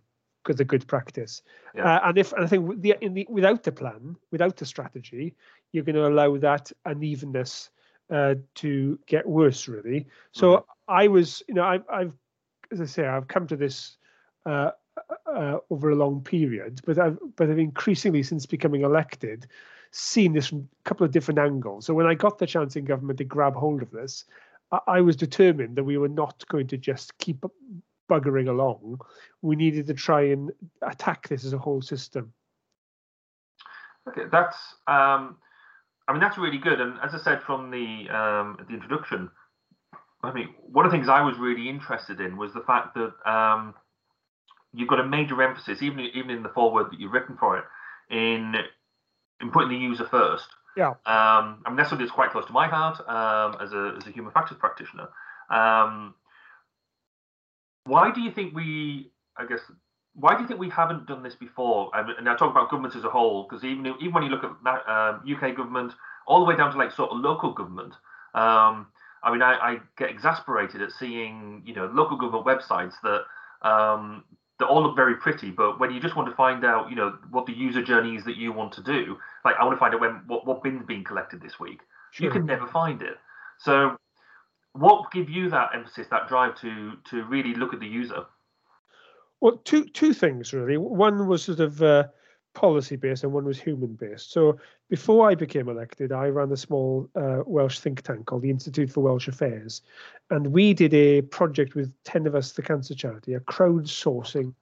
the 0.57 0.65
good 0.65 0.87
practice. 0.87 1.43
Yeah. 1.75 1.97
Uh, 1.97 2.09
and 2.09 2.19
if 2.19 2.33
and 2.33 2.45
I 2.45 2.47
think 2.47 2.81
the, 2.81 2.97
in 3.03 3.13
the 3.13 3.27
without 3.29 3.63
the 3.63 3.73
plan, 3.73 4.17
without 4.31 4.57
the 4.57 4.65
strategy, 4.65 5.35
you're 5.73 5.85
going 5.85 5.97
to 5.97 6.09
allow 6.09 6.39
that 6.39 6.73
unevenness 6.87 7.71
uh, 8.11 8.37
to 8.55 8.99
get 9.07 9.27
worse, 9.27 9.69
really. 9.69 10.07
So 10.33 10.49
mm-hmm. 10.49 10.95
I 10.95 11.09
was, 11.09 11.43
you 11.49 11.55
know, 11.55 11.65
I, 11.65 11.81
I've, 11.93 12.15
as 12.73 12.81
I 12.81 12.87
say, 12.87 13.07
I've 13.07 13.29
come 13.29 13.47
to 13.49 13.57
this 13.57 13.99
uh, 15.27 15.59
over 15.71 15.91
a 15.91 15.97
long 15.97 16.21
period, 16.23 16.81
but 16.85 16.99
I've, 16.99 17.19
but 17.37 17.51
I've 17.51 17.59
increasingly 17.59 18.23
since 18.23 18.47
becoming 18.47 18.83
elected 18.83 19.47
seen 19.91 20.33
this 20.33 20.49
from 20.49 20.69
a 20.85 20.89
couple 20.89 21.05
of 21.05 21.13
different 21.13 21.39
angles. 21.39 21.87
So 21.87 21.95
when 21.95 22.07
I 22.07 22.15
got 22.15 22.39
the 22.39 22.47
chance 22.47 22.77
in 22.77 22.85
government 22.85 23.19
to 23.19 23.25
grab 23.25 23.55
hold 23.55 23.83
of 23.83 23.91
this, 23.91 24.25
I, 24.73 24.79
I 24.87 25.01
was 25.01 25.17
determined 25.17 25.77
that 25.77 25.85
we 25.85 25.99
were 25.99 26.09
not 26.09 26.47
going 26.49 26.67
to 26.69 26.77
just 26.77 27.17
keep 27.19 27.45
buggering 28.11 28.49
along. 28.49 29.01
We 29.43 29.57
needed 29.57 29.87
to 29.87 29.95
try 29.95 30.23
and 30.23 30.51
attack 30.83 31.29
this 31.29 31.45
as 31.45 31.53
a 31.53 31.59
whole 31.59 31.83
system. 31.83 32.33
Okay, 34.09 34.23
that's 34.31 34.57
um, 34.87 35.37
I 36.07 36.13
mean, 36.13 36.21
that's 36.21 36.39
really 36.39 36.59
good. 36.59 36.81
And 36.81 36.95
as 37.03 37.15
I 37.15 37.19
said 37.19 37.43
from 37.43 37.71
the 37.71 38.09
um, 38.09 38.57
the 38.67 38.75
introduction, 38.75 39.31
I 40.23 40.33
mean, 40.33 40.55
one 40.59 40.87
of 40.87 40.91
the 40.91 40.97
things 40.97 41.09
I 41.09 41.21
was 41.21 41.37
really 41.39 41.69
interested 41.69 42.21
in 42.21 42.37
was 42.37 42.53
the 42.55 42.63
fact 42.63 42.95
that 42.95 43.13
um, 43.31 43.75
you've 44.75 44.89
got 44.89 45.01
a 45.01 45.07
major 45.07 45.43
emphasis, 45.43 45.83
even 45.83 46.01
even 46.01 46.31
in 46.31 46.43
the 46.43 46.49
foreword 46.51 46.91
that 46.91 47.01
you've 47.01 47.13
written 47.13 47.37
for 47.37 47.59
it, 47.59 47.65
in 48.11 48.55
in 49.41 49.51
putting 49.51 49.71
the 49.71 49.77
user 49.77 50.07
first. 50.07 50.47
Yeah. 50.77 50.91
Um, 51.07 51.63
I 51.65 51.69
mean, 51.69 51.77
that's 51.77 51.89
something 51.89 52.07
that's 52.07 52.15
quite 52.15 52.31
close 52.31 52.47
to 52.47 52.53
my 52.53 52.69
heart 52.69 53.01
um, 53.09 53.61
as 53.61 53.73
a 53.73 53.95
as 53.99 54.07
a 54.07 54.11
human 54.11 54.33
factors 54.33 54.59
practitioner. 54.59 55.09
Um, 55.51 56.15
why 57.85 58.13
do 58.13 58.21
you 58.21 58.31
think 58.31 58.55
we? 58.55 59.11
I 59.37 59.47
guess 59.47 59.61
why 60.15 60.35
do 60.35 60.43
you 60.43 60.49
think 60.49 60.61
we 60.61 60.69
haven't 60.69 61.07
done 61.07 61.23
this 61.23 61.35
before? 61.35 61.91
and 61.95 62.29
I 62.29 62.37
talk 62.37 62.51
about 62.51 62.71
governments 62.71 62.97
as 62.97 63.05
a 63.05 63.11
whole, 63.11 63.47
because 63.49 63.65
even 63.65 63.87
even 64.01 64.13
when 64.13 64.25
you 64.25 64.31
look 64.31 64.45
at 64.45 64.51
um, 64.89 65.23
UK 65.27 65.57
government, 65.57 65.93
all 66.27 66.41
the 66.41 66.47
way 66.47 66.57
down 66.57 66.73
to 66.73 66.79
like 66.79 66.93
sort 66.93 67.11
of 67.11 67.19
local 67.19 67.53
government, 67.53 67.95
um, 68.35 68.89
I 69.23 69.33
mean, 69.33 69.43
I, 69.43 69.53
I, 69.55 69.77
get 69.97 70.11
exasperated 70.11 70.83
at 70.83 70.91
seeing 70.93 71.63
you 71.65 71.75
know 71.75 71.87
local 71.87 72.17
government 72.17 72.47
websites 72.47 72.95
that 73.03 73.69
um, 73.69 74.25
that 74.59 74.67
all 74.67 74.83
look 74.83 74.97
very 74.97 75.17
pretty, 75.17 75.51
but 75.51 75.79
when 75.79 75.93
you 75.93 76.01
just 76.01 76.17
want 76.17 76.29
to 76.29 76.35
find 76.35 76.65
out, 76.65 76.91
you 76.91 76.97
know, 76.97 77.17
what 77.31 77.47
the 77.47 77.53
user 77.53 77.83
journey 77.83 78.17
is 78.17 78.25
that 78.25 78.37
you 78.37 78.53
want 78.53 78.73
to 78.73 78.83
do, 78.83 79.17
like 79.45 79.55
I 79.59 79.65
want 79.65 79.77
to 79.77 79.81
find 79.81 79.95
out 79.95 80.01
when 80.01 80.23
what 80.27 80.47
what 80.47 80.63
bin's 80.63 80.85
being 80.85 81.05
collected 81.05 81.41
this 81.41 81.61
week, 81.61 81.81
sure. 82.11 82.27
you 82.27 82.33
can 82.33 82.45
never 82.45 82.67
find 82.67 83.01
it. 83.03 83.19
So, 83.59 83.97
what 84.73 85.11
give 85.13 85.31
you 85.31 85.49
that 85.51 85.71
emphasis, 85.75 86.09
that 86.11 86.29
drive 86.29 86.61
to 86.61 86.95
to 87.11 87.25
really 87.25 87.55
look 87.55 87.73
at 87.73 87.81
the 87.81 87.87
user? 87.87 88.25
Well, 89.41 89.59
two 89.65 89.85
two 89.85 90.13
things 90.13 90.53
really. 90.53 90.77
One 90.77 91.29
was 91.29 91.45
sort 91.45 91.61
of 91.61 91.81
uh, 91.81 92.05
policy 92.55 92.97
based, 92.97 93.25
and 93.25 93.33
one 93.33 93.45
was 93.45 93.59
human 93.61 93.95
based. 93.95 94.33
So 94.33 94.59
before 94.89 95.31
I 95.31 95.35
became 95.35 95.69
elected, 95.69 96.13
I 96.13 96.29
ran 96.29 96.51
a 96.53 96.57
small 96.57 97.09
uh, 97.15 97.43
Welsh 97.47 97.79
think 97.79 98.03
tank 98.03 98.27
called 98.27 98.43
the 98.43 98.51
Institute 98.51 98.91
for 98.91 99.01
Welsh 99.03 99.29
Affairs, 99.29 99.83
and 100.31 100.49
we 100.49 100.75
did 100.75 100.95
a 100.95 101.23
project 101.23 101.75
with 101.75 101.93
Tenovus, 102.05 102.55
the 102.55 102.63
Cancer 102.63 102.95
Charity, 102.95 103.35
a 103.35 103.41
crowdsourcing 103.41 104.55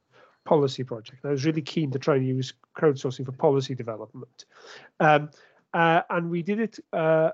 policy 0.45 0.85
project. 0.85 1.25
And 1.25 1.31
I 1.31 1.33
was 1.33 1.45
really 1.45 1.63
keen 1.63 1.91
to 1.93 1.99
try 1.99 2.17
and 2.17 2.27
use 2.27 2.53
crowdsourcing 2.77 3.25
for 3.25 3.33
policy 3.33 3.75
development, 3.75 4.45
um, 5.01 5.31
uh, 5.73 6.03
and 6.11 6.31
we 6.31 6.43
did 6.43 6.61
it. 6.61 6.79
Uh, 6.93 7.31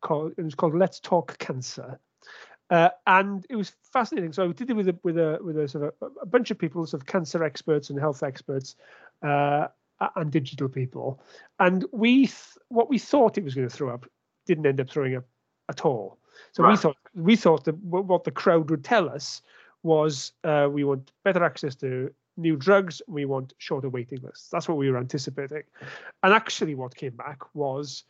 called, 0.00 0.32
it 0.38 0.42
was 0.42 0.54
called 0.54 0.74
Let's 0.74 1.00
Talk 1.00 1.38
Cancer, 1.38 1.98
uh, 2.70 2.90
and 3.06 3.46
it 3.50 3.56
was 3.56 3.72
fascinating. 3.92 4.32
So 4.32 4.48
I 4.48 4.52
did 4.52 4.70
it 4.70 4.76
with 4.76 4.88
a 4.88 4.98
with 5.02 5.18
a 5.18 5.38
with 5.42 5.58
a 5.58 5.68
sort 5.68 5.94
of 6.00 6.12
a 6.22 6.26
bunch 6.26 6.50
of 6.50 6.58
people, 6.58 6.86
sort 6.86 7.02
of 7.02 7.06
cancer 7.06 7.42
experts 7.42 7.90
and 7.90 7.98
health 7.98 8.22
experts, 8.22 8.76
uh, 9.22 9.68
and 10.16 10.30
digital 10.30 10.68
people. 10.68 11.20
And 11.58 11.84
we 11.92 12.26
th- 12.26 12.58
what 12.68 12.88
we 12.88 12.98
thought 12.98 13.38
it 13.38 13.44
was 13.44 13.54
going 13.54 13.68
to 13.68 13.74
throw 13.74 13.92
up 13.92 14.06
didn't 14.46 14.66
end 14.66 14.80
up 14.80 14.90
throwing 14.90 15.16
up 15.16 15.24
at 15.68 15.84
all. 15.84 16.18
So 16.52 16.62
right. 16.62 16.70
we 16.70 16.76
thought 16.76 16.96
we 17.14 17.36
thought 17.36 17.64
that 17.64 17.76
what 17.82 18.24
the 18.24 18.30
crowd 18.30 18.70
would 18.70 18.84
tell 18.84 19.08
us 19.08 19.42
was 19.82 20.32
uh, 20.44 20.68
we 20.70 20.84
want 20.84 21.12
better 21.24 21.44
access 21.44 21.74
to 21.76 22.12
new 22.36 22.56
drugs. 22.56 23.02
We 23.08 23.24
want 23.24 23.54
shorter 23.58 23.88
waiting 23.88 24.20
lists. 24.22 24.48
That's 24.50 24.68
what 24.68 24.78
we 24.78 24.90
were 24.90 24.98
anticipating. 24.98 25.64
And 26.22 26.32
actually, 26.32 26.74
what 26.74 26.94
came 26.94 27.16
back 27.16 27.54
was 27.54 28.04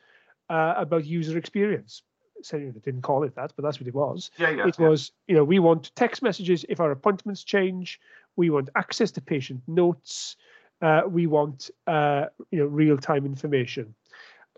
uh, 0.51 0.74
about 0.77 1.05
user 1.05 1.38
experience 1.38 2.03
saying 2.42 2.72
they 2.72 2.81
didn't 2.81 3.03
call 3.03 3.24
it 3.24 3.35
that, 3.35 3.53
but 3.57 3.64
that's 3.64 3.81
what 3.81 3.88
it 3.88 3.94
was. 3.94 4.31
Yeah, 4.38 4.51
yeah. 4.51 4.68
It 4.68 4.77
yeah. 4.79 4.88
was, 4.88 5.12
you 5.27 5.35
know, 5.35 5.44
we 5.44 5.59
want 5.59 5.94
text 5.96 6.22
messages 6.22 6.64
if 6.68 6.81
our 6.81 6.90
appointments 6.90 7.42
change. 7.42 8.01
We 8.37 8.51
want 8.51 8.70
access 8.77 9.11
to 9.12 9.20
patient 9.20 9.62
notes. 9.66 10.37
Uh, 10.81 11.03
we 11.09 11.27
want, 11.27 11.71
uh, 11.87 12.27
you 12.51 12.59
know, 12.59 12.67
real-time 12.67 13.27
information. 13.27 13.95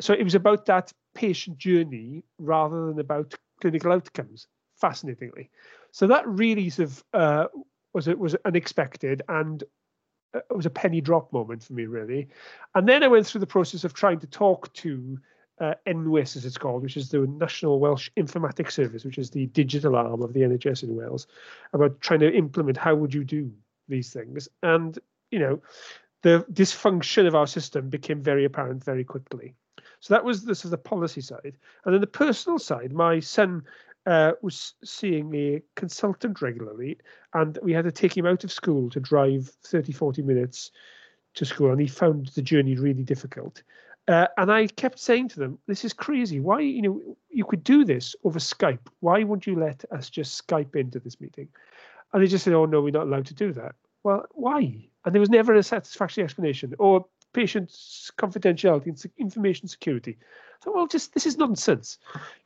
So 0.00 0.12
it 0.12 0.24
was 0.24 0.34
about 0.34 0.66
that 0.66 0.92
patient 1.14 1.58
journey 1.58 2.24
rather 2.38 2.86
than 2.86 2.98
about 2.98 3.34
clinical 3.60 3.92
outcomes. 3.92 4.46
Fascinatingly, 4.80 5.50
so 5.92 6.06
that 6.06 6.26
really 6.26 6.70
sort 6.70 6.88
of 6.88 7.04
uh, 7.12 7.46
was 7.92 8.08
it 8.08 8.18
was 8.18 8.34
unexpected 8.44 9.22
and 9.28 9.62
uh, 10.34 10.40
it 10.50 10.56
was 10.56 10.66
a 10.66 10.70
penny 10.70 11.00
drop 11.00 11.32
moment 11.32 11.62
for 11.62 11.74
me 11.74 11.86
really. 11.86 12.28
And 12.74 12.88
then 12.88 13.02
I 13.02 13.08
went 13.08 13.26
through 13.26 13.40
the 13.40 13.46
process 13.46 13.84
of 13.84 13.92
trying 13.92 14.20
to 14.20 14.26
talk 14.26 14.72
to 14.74 15.18
uh, 15.60 15.74
NWIS, 15.86 16.36
as 16.36 16.46
it's 16.46 16.56
called, 16.56 16.82
which 16.82 16.96
is 16.96 17.10
the 17.10 17.26
National 17.26 17.80
Welsh 17.80 18.08
Informatics 18.16 18.72
Service, 18.72 19.04
which 19.04 19.18
is 19.18 19.30
the 19.30 19.46
digital 19.46 19.94
arm 19.94 20.22
of 20.22 20.32
the 20.32 20.40
NHS 20.40 20.84
in 20.84 20.96
Wales, 20.96 21.26
about 21.74 22.00
trying 22.00 22.20
to 22.20 22.32
implement 22.32 22.78
how 22.78 22.94
would 22.94 23.12
you 23.12 23.24
do 23.24 23.52
these 23.86 24.12
things. 24.12 24.48
And, 24.62 24.98
you 25.30 25.38
know, 25.38 25.60
the 26.22 26.44
dysfunction 26.52 27.26
of 27.26 27.34
our 27.34 27.46
system 27.46 27.88
became 27.88 28.22
very 28.22 28.44
apparent 28.44 28.84
very 28.84 29.04
quickly. 29.04 29.54
So 30.00 30.14
that 30.14 30.24
was 30.24 30.44
this 30.44 30.64
is 30.64 30.70
the 30.70 30.78
policy 30.78 31.20
side. 31.20 31.56
And 31.84 31.94
then 31.94 32.00
the 32.00 32.06
personal 32.06 32.58
side, 32.58 32.92
my 32.92 33.20
son 33.20 33.64
uh, 34.06 34.32
was 34.42 34.74
seeing 34.82 35.34
a 35.34 35.62
consultant 35.76 36.40
regularly, 36.40 36.98
and 37.34 37.58
we 37.62 37.72
had 37.72 37.84
to 37.84 37.92
take 37.92 38.16
him 38.16 38.26
out 38.26 38.44
of 38.44 38.52
school 38.52 38.90
to 38.90 39.00
drive 39.00 39.50
30, 39.64 39.92
40 39.92 40.22
minutes 40.22 40.70
to 41.34 41.44
school, 41.44 41.70
and 41.70 41.80
he 41.80 41.86
found 41.86 42.28
the 42.28 42.42
journey 42.42 42.76
really 42.76 43.04
difficult. 43.04 43.62
Uh, 44.08 44.26
and 44.38 44.50
I 44.50 44.66
kept 44.66 44.98
saying 44.98 45.28
to 45.28 45.38
them, 45.38 45.58
"This 45.66 45.84
is 45.84 45.92
crazy. 45.92 46.40
Why, 46.40 46.60
you 46.60 46.82
know, 46.82 47.16
you 47.28 47.44
could 47.44 47.62
do 47.62 47.84
this 47.84 48.16
over 48.24 48.38
Skype. 48.38 48.88
Why 49.00 49.22
won't 49.22 49.46
you 49.46 49.56
let 49.56 49.84
us 49.92 50.10
just 50.10 50.46
Skype 50.46 50.74
into 50.74 50.98
this 50.98 51.20
meeting?" 51.20 51.48
And 52.12 52.22
they 52.22 52.26
just 52.26 52.44
said, 52.44 52.54
"Oh 52.54 52.64
no, 52.64 52.80
we're 52.80 52.90
not 52.90 53.06
allowed 53.06 53.26
to 53.26 53.34
do 53.34 53.52
that." 53.52 53.74
Well, 54.02 54.26
why? 54.32 54.89
And 55.04 55.14
there 55.14 55.20
was 55.20 55.30
never 55.30 55.54
a 55.54 55.62
satisfactory 55.62 56.24
explanation. 56.24 56.74
Or 56.78 57.06
patient 57.32 57.70
confidentiality 58.18 58.86
and 58.86 59.04
information 59.16 59.68
security. 59.68 60.18
So, 60.64 60.72
well, 60.74 60.86
just 60.86 61.14
this 61.14 61.26
is 61.26 61.38
nonsense. 61.38 61.98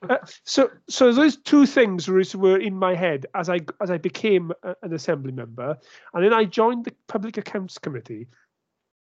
Uh, 0.08 0.18
so, 0.44 0.70
so 0.88 1.12
those 1.12 1.36
two 1.38 1.66
things 1.66 2.06
were, 2.06 2.58
in 2.58 2.76
my 2.76 2.94
head 2.94 3.26
as 3.34 3.48
I 3.48 3.60
as 3.80 3.90
I 3.90 3.98
became 3.98 4.52
a, 4.62 4.76
an 4.82 4.92
assembly 4.92 5.32
member, 5.32 5.76
and 6.12 6.24
then 6.24 6.34
I 6.34 6.44
joined 6.44 6.84
the 6.84 6.92
Public 7.08 7.38
Accounts 7.38 7.78
Committee, 7.78 8.28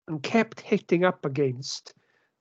and 0.07 0.23
kept 0.23 0.59
hitting 0.61 1.05
up 1.05 1.25
against 1.25 1.93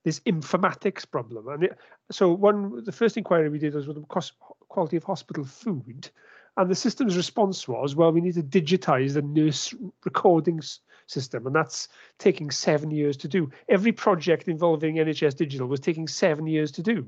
this 0.04 0.20
informatics 0.20 1.04
problem. 1.08 1.48
And 1.48 1.64
it, 1.64 1.78
so 2.10 2.32
one, 2.32 2.84
the 2.84 2.92
first 2.92 3.16
inquiry 3.16 3.48
we 3.50 3.58
did 3.58 3.74
was 3.74 3.86
with 3.86 3.96
the 3.96 4.06
cost, 4.06 4.32
quality 4.68 4.96
of 4.96 5.04
hospital 5.04 5.44
food, 5.44 6.10
And 6.56 6.70
the 6.70 6.74
system's 6.74 7.16
response 7.16 7.68
was, 7.68 7.94
well, 7.94 8.12
we 8.12 8.20
need 8.20 8.34
to 8.34 8.42
digitize 8.42 9.14
the 9.14 9.22
nurse 9.22 9.74
recordings 10.04 10.80
system, 11.06 11.46
and 11.46 11.54
that's 11.54 11.88
taking 12.18 12.50
seven 12.50 12.90
years 12.90 13.16
to 13.18 13.28
do. 13.28 13.50
Every 13.68 13.92
project 13.92 14.48
involving 14.48 14.96
NHS 14.96 15.36
Digital 15.36 15.66
was 15.66 15.80
taking 15.80 16.08
seven 16.08 16.46
years 16.46 16.70
to 16.72 16.82
do, 16.82 17.06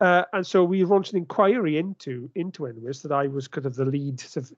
uh, 0.00 0.24
and 0.32 0.46
so 0.46 0.64
we 0.64 0.84
launched 0.84 1.12
an 1.12 1.18
inquiry 1.18 1.78
into 1.78 2.30
into 2.34 2.62
NWIS 2.62 3.02
that 3.02 3.12
I 3.12 3.26
was 3.26 3.48
kind 3.48 3.66
of 3.66 3.74
the 3.74 3.84
lead 3.84 4.20
sort 4.20 4.46
of, 4.46 4.52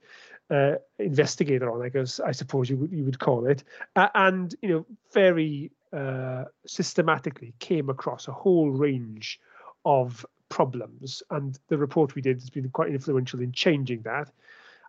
uh, 0.51 0.79
investigator 0.99 1.70
on, 1.70 1.83
I 1.85 1.88
guess 1.88 2.20
I 2.20 2.33
suppose 2.33 2.70
you 2.70 2.77
would 2.77 2.92
you 2.92 3.05
would 3.05 3.18
call 3.18 3.47
it, 3.47 3.64
uh, 3.97 4.09
and 4.14 4.55
you 4.62 4.68
know 4.68 4.87
very 5.12 5.70
uh, 5.92 6.44
systematically 6.66 7.55
came 7.59 7.88
across 7.88 8.29
a 8.29 8.33
whole 8.33 8.70
range 8.70 9.40
of 9.85 10.27
problems, 10.49 11.23
and 11.31 11.59
the 11.68 11.79
report 11.79 12.14
we 12.14 12.23
did 12.23 12.37
has 12.37 12.51
been 12.51 12.68
quite 12.70 12.90
influential 12.90 13.40
in 13.40 13.53
changing 13.53 14.03
that. 14.03 14.31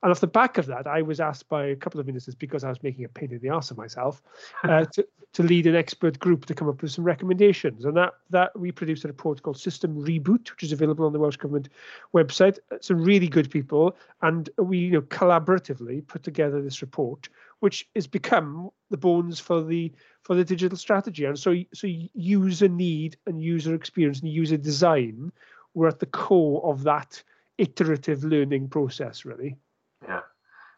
And 0.06 0.12
off 0.12 0.20
the 0.20 0.28
back 0.28 0.60
of 0.60 0.68
that, 0.68 0.86
I 0.86 1.02
was 1.02 1.20
asked 1.20 1.50
by 1.50 1.66
a 1.66 1.76
couple 1.76 2.00
of 2.00 2.06
ministers, 2.06 2.36
because 2.36 2.64
I 2.64 2.70
was 2.70 2.84
making 2.84 3.06
a 3.06 3.10
pain 3.10 3.32
in 3.32 3.40
the 3.40 3.50
arse 3.50 3.72
of 3.72 3.78
myself, 3.78 4.22
uh, 4.64 4.86
to, 4.86 5.08
to 5.34 5.42
lead 5.42 5.66
an 5.66 5.76
expert 5.76 6.20
group 6.20 6.46
to 6.46 6.54
come 6.54 6.70
up 6.70 6.84
with 6.84 6.92
some 6.92 7.04
recommendations. 7.04 7.86
And 7.86 7.98
that 7.98 8.14
that 8.30 8.52
we 8.56 8.72
produced 8.72 9.04
a 9.04 9.08
report 9.08 9.42
called 9.42 9.58
System 9.58 9.96
Reboot, 9.96 10.52
which 10.52 10.62
is 10.62 10.72
available 10.72 11.08
on 11.08 11.12
the 11.12 11.18
Welsh 11.18 11.38
Government 11.38 11.70
website. 12.14 12.60
Some 12.82 13.04
really 13.04 13.28
good 13.28 13.50
people, 13.50 13.98
and 14.22 14.48
we 14.60 14.78
you 14.78 14.92
know 14.92 15.02
collaboratively 15.02 16.06
put 16.06 16.22
together 16.22 16.62
this 16.62 16.84
report, 16.84 17.28
which 17.62 17.90
has 17.96 18.06
become 18.06 18.70
the 18.92 18.98
bones 18.98 19.40
for 19.40 19.64
the 19.64 19.92
for 20.22 20.36
the 20.36 20.46
digital 20.46 20.78
strategy. 20.78 21.26
And 21.26 21.40
so 21.40 21.56
so 21.74 21.88
user 21.88 22.68
need 22.68 23.18
and 23.26 23.42
user 23.42 23.74
experience 23.74 24.20
and 24.20 24.30
user 24.30 24.58
design 24.58 25.32
were 25.74 25.88
at 25.88 25.98
the 25.98 26.06
core 26.06 26.64
of 26.64 26.84
that 26.84 27.24
iterative 27.58 28.24
learning 28.24 28.68
process, 28.70 29.26
really. 29.26 29.58
Yeah, 30.04 30.22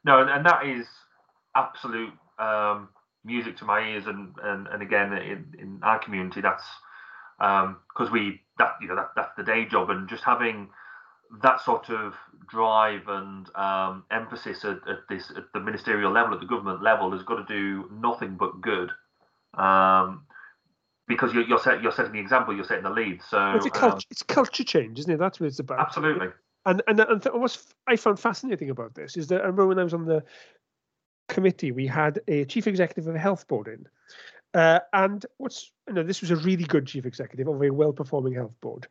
no, 0.03 0.21
and, 0.21 0.30
and 0.30 0.45
that 0.45 0.65
is 0.65 0.86
absolute 1.56 2.13
um, 2.39 2.89
music 3.23 3.58
to 3.58 3.65
my 3.65 3.82
ears, 3.82 4.06
and 4.08 4.36
and, 4.43 4.67
and 4.67 4.82
again 4.82 5.13
in, 5.13 5.56
in 5.60 5.80
our 5.84 5.99
community, 5.99 6.41
that's 6.41 6.63
because 7.39 8.08
um, 8.08 8.12
we 8.12 8.41
that 8.58 8.75
you 8.82 8.88
know 8.88 8.95
that 8.95 9.12
that's 9.15 9.36
the 9.38 9.43
day 9.43 9.65
job, 9.65 9.89
and 9.89 10.10
just 10.10 10.23
having 10.23 10.69
that 11.43 11.62
sort 11.62 11.89
of 11.89 12.13
drive 12.49 13.08
and 13.08 13.49
um, 13.56 14.03
emphasis 14.12 14.63
at, 14.63 14.77
at, 14.88 14.99
this 15.10 15.32
at 15.36 15.43
the 15.53 15.60
ministerial 15.60 16.12
level, 16.12 16.34
at 16.34 16.39
the 16.39 16.45
government 16.45 16.82
level, 16.82 17.12
has 17.12 17.23
got 17.23 17.45
to 17.45 17.53
do 17.53 17.89
nothing 17.91 18.38
but 18.38 18.62
good. 18.62 18.91
Um, 19.53 20.23
because 21.08 21.34
you're 21.34 21.43
you're, 21.47 21.60
set, 21.60 21.82
you're 21.82 21.91
setting 21.91 22.12
the 22.13 22.19
example, 22.19 22.56
you're 22.56 22.65
setting 22.65 22.84
the 22.84 22.89
lead. 22.89 23.21
So 23.27 23.56
it's, 23.56 23.65
culture, 23.69 23.95
um, 23.95 24.01
it's 24.10 24.23
culture 24.23 24.63
change, 24.63 24.99
isn't 24.99 25.12
it? 25.12 25.17
That's 25.17 25.39
what 25.39 25.47
it's 25.47 25.60
about. 25.60 25.80
Absolutely. 25.80 26.27
And 26.67 26.84
and, 26.88 26.99
and 26.99 27.23
what 27.34 27.58
I 27.88 27.95
found 27.95 28.19
fascinating 28.19 28.69
about 28.69 28.93
this 28.93 29.17
is 29.17 29.27
that 29.27 29.39
I 29.39 29.45
remember 29.45 29.67
when 29.67 29.80
I 29.80 29.84
was 29.84 29.93
on 29.93 30.06
the 30.06 30.23
committee, 31.30 31.71
we 31.71 31.88
had 31.88 32.19
a 32.27 32.45
chief 32.45 32.67
executive 32.67 33.08
of 33.08 33.15
a 33.15 33.19
health 33.19 33.47
board 33.47 33.67
in. 33.67 33.88
Uh, 34.53 34.80
and 34.93 35.25
what's 35.38 35.71
you 35.88 35.93
know 35.93 36.03
this 36.03 36.21
was 36.21 36.32
a 36.32 36.36
really 36.36 36.65
good 36.65 36.86
chief 36.86 37.06
executive 37.06 37.47
of 37.47 37.62
a 37.62 37.69
well-performing 37.69 38.34
health 38.34 38.60
board, 38.62 38.88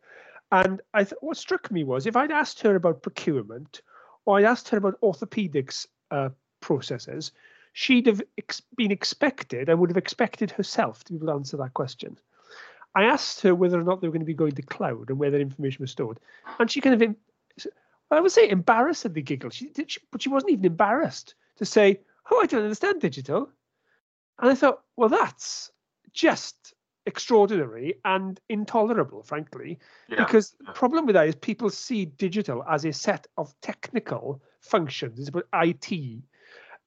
and 0.51 0.81
I 0.93 1.03
th- 1.03 1.19
what 1.21 1.37
struck 1.37 1.71
me 1.71 1.83
was 1.83 2.07
if 2.07 2.15
I'd 2.15 2.31
asked 2.31 2.61
her 2.61 2.75
about 2.75 3.03
procurement, 3.03 3.81
or 4.25 4.37
I'd 4.37 4.45
asked 4.45 4.69
her 4.69 4.77
about 4.77 4.99
orthopedics 5.01 5.87
uh, 6.09 6.29
processes, 6.61 7.31
she'd 7.73 8.07
have 8.07 8.21
ex- 8.37 8.61
been 8.75 8.91
expected. 8.91 9.69
I 9.69 9.73
would 9.73 9.89
have 9.89 9.97
expected 9.97 10.51
herself 10.51 11.03
to 11.03 11.13
be 11.13 11.17
able 11.17 11.27
to 11.27 11.33
answer 11.33 11.57
that 11.57 11.73
question. 11.73 12.17
I 12.95 13.03
asked 13.03 13.41
her 13.41 13.53
whether 13.53 13.79
or 13.79 13.83
not 13.83 14.01
they 14.01 14.07
were 14.07 14.13
going 14.13 14.21
to 14.21 14.25
be 14.25 14.33
going 14.33 14.55
to 14.55 14.61
cloud 14.61 15.09
and 15.09 15.19
where 15.19 15.31
that 15.31 15.41
information 15.41 15.83
was 15.83 15.91
stored, 15.91 16.19
and 16.59 16.71
she 16.71 16.81
kind 16.81 17.01
of 17.01 17.15
I 18.09 18.21
would 18.21 18.31
say 18.31 18.49
embarrassedly 18.49 19.21
giggled. 19.21 19.53
She 19.53 19.69
did, 19.69 19.91
she, 19.91 19.99
but 20.11 20.21
she 20.21 20.29
wasn't 20.29 20.53
even 20.53 20.65
embarrassed 20.65 21.35
to 21.57 21.65
say, 21.65 22.01
"Oh, 22.31 22.41
I 22.41 22.45
don't 22.45 22.63
understand 22.63 23.01
digital." 23.01 23.49
And 24.39 24.51
I 24.51 24.55
thought, 24.55 24.83
well, 24.95 25.09
that's 25.09 25.71
just 26.13 26.73
extraordinary 27.05 27.95
and 28.05 28.39
intolerable, 28.49 29.23
frankly, 29.23 29.79
yeah. 30.09 30.23
because 30.23 30.55
the 30.59 30.73
problem 30.73 31.05
with 31.05 31.15
that 31.15 31.27
is 31.27 31.35
people 31.35 31.69
see 31.69 32.05
digital 32.05 32.63
as 32.69 32.85
a 32.85 32.93
set 32.93 33.27
of 33.37 33.53
technical 33.61 34.41
functions. 34.59 35.17
It's 35.19 35.29
about 35.29 35.47
IT, 35.53 36.21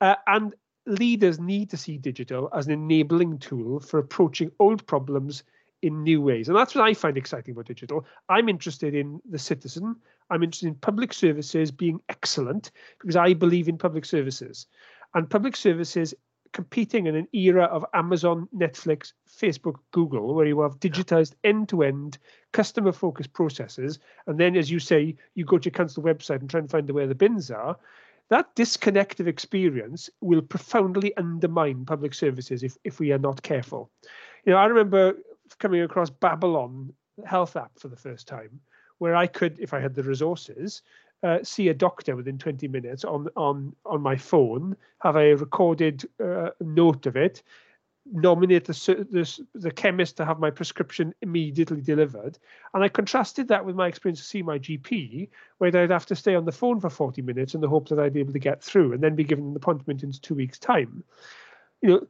uh, 0.01 0.15
and 0.27 0.55
leaders 0.87 1.41
need 1.41 1.71
to 1.71 1.77
see 1.77 1.99
digital 1.99 2.49
as 2.55 2.67
an 2.67 2.73
enabling 2.73 3.39
tool 3.39 3.81
for 3.81 3.99
approaching 3.99 4.53
old 4.59 4.87
problems 4.87 5.43
in 5.83 6.03
new 6.03 6.21
ways. 6.21 6.49
And 6.49 6.57
that's 6.57 6.75
what 6.75 6.85
I 6.85 6.95
find 6.95 7.17
exciting 7.17 7.53
about 7.53 7.67
digital. 7.67 8.07
I'm 8.29 8.49
interested 8.49 8.95
in 8.95 9.21
the 9.29 9.39
citizen. 9.39 9.97
I'm 10.31 10.43
interested 10.43 10.69
in 10.69 10.75
public 10.77 11.13
services 11.13 11.71
being 11.71 12.01
excellent 12.09 12.71
because 13.01 13.17
I 13.17 13.35
believe 13.35 13.69
in 13.69 13.79
public 13.79 14.05
services. 14.05 14.67
And 15.15 15.29
public 15.29 15.57
services 15.57 16.15
competing 16.53 17.07
in 17.07 17.15
an 17.15 17.29
era 17.33 17.65
of 17.65 17.85
Amazon, 17.95 18.49
Netflix, 18.57 19.13
Facebook, 19.29 19.77
Google, 19.93 20.35
where 20.35 20.47
you 20.47 20.61
have 20.61 20.81
digitized 20.81 21.35
end 21.45 21.69
to 21.69 21.83
end, 21.83 22.19
customer 22.53 22.93
focused 22.93 23.33
processes. 23.33 23.99
And 24.27 24.39
then, 24.39 24.57
as 24.57 24.71
you 24.71 24.79
say, 24.79 25.17
you 25.35 25.45
go 25.45 25.59
to 25.59 25.67
your 25.67 25.73
council 25.73 26.03
website 26.03 26.41
and 26.41 26.51
try 26.51 26.61
and 26.61 26.71
find 26.71 26.91
where 26.91 27.07
the 27.07 27.15
bins 27.15 27.51
are. 27.51 27.77
That 28.31 28.55
disconnected 28.55 29.27
experience 29.27 30.09
will 30.21 30.43
profoundly 30.43 31.17
undermine 31.17 31.85
public 31.85 32.15
services 32.15 32.63
if, 32.63 32.77
if 32.85 33.01
we 33.01 33.13
are 33.13 33.19
not 33.19 33.43
careful. 33.43 33.91
You 34.45 34.53
know, 34.53 34.59
I 34.59 34.67
remember 34.67 35.15
coming 35.59 35.83
across 35.83 36.11
Babylon 36.11 36.93
Health 37.27 37.57
app 37.57 37.79
for 37.79 37.89
the 37.89 37.97
first 37.97 38.27
time, 38.27 38.61
where 38.99 39.15
I 39.15 39.27
could, 39.27 39.59
if 39.59 39.75
I 39.75 39.81
had 39.81 39.95
the 39.95 40.03
resources, 40.03 40.83
uh, 41.23 41.39
see 41.43 41.69
a 41.69 41.75
doctor 41.75 42.17
within 42.17 42.39
20 42.39 42.69
minutes 42.69 43.05
on 43.05 43.29
on 43.37 43.75
on 43.85 44.01
my 44.01 44.17
phone, 44.17 44.77
have 45.01 45.17
a 45.17 45.35
recorded 45.35 46.09
uh, 46.23 46.51
note 46.61 47.07
of 47.07 47.17
it, 47.17 47.43
nominate 48.11 48.65
the, 48.65 48.73
the 49.11 49.47
the 49.55 49.71
chemist 49.71 50.17
to 50.17 50.25
have 50.25 50.39
my 50.39 50.51
prescription 50.51 51.15
immediately 51.21 51.81
delivered, 51.81 52.39
and 52.73 52.83
I 52.83 52.89
contrasted 52.89 53.49
that 53.49 53.65
with 53.65 53.77
my 53.77 53.89
experience 53.89 54.21
to 54.21 54.27
see 54.27 54.43
my 54.43 54.59
GP, 54.59 55.29
where 55.59 55.77
I'd 55.77 55.91
have 55.91 56.07
to 56.07 56.17
stay 56.17 56.35
on 56.35 56.47
the 56.47 56.53
phone 56.53 56.81
for 56.81 56.91
40 56.91 57.23
minutes 57.23 57.55
in 57.55 57.61
the 57.61 57.69
hope 57.69 57.89
that 57.89 57.99
I'd 57.99 58.15
be 58.15 58.21
able 58.21 58.33
to 58.33 58.39
get 58.39 58.63
through, 58.63 58.93
and 58.93 59.03
then 59.03 59.15
be 59.15 59.25
given 59.25 59.49
an 59.49 59.57
appointment 59.57 60.03
in 60.03 60.13
two 60.13 60.35
weeks' 60.35 60.59
time. 60.59 61.05
You 61.83 61.89
know, 61.89 62.07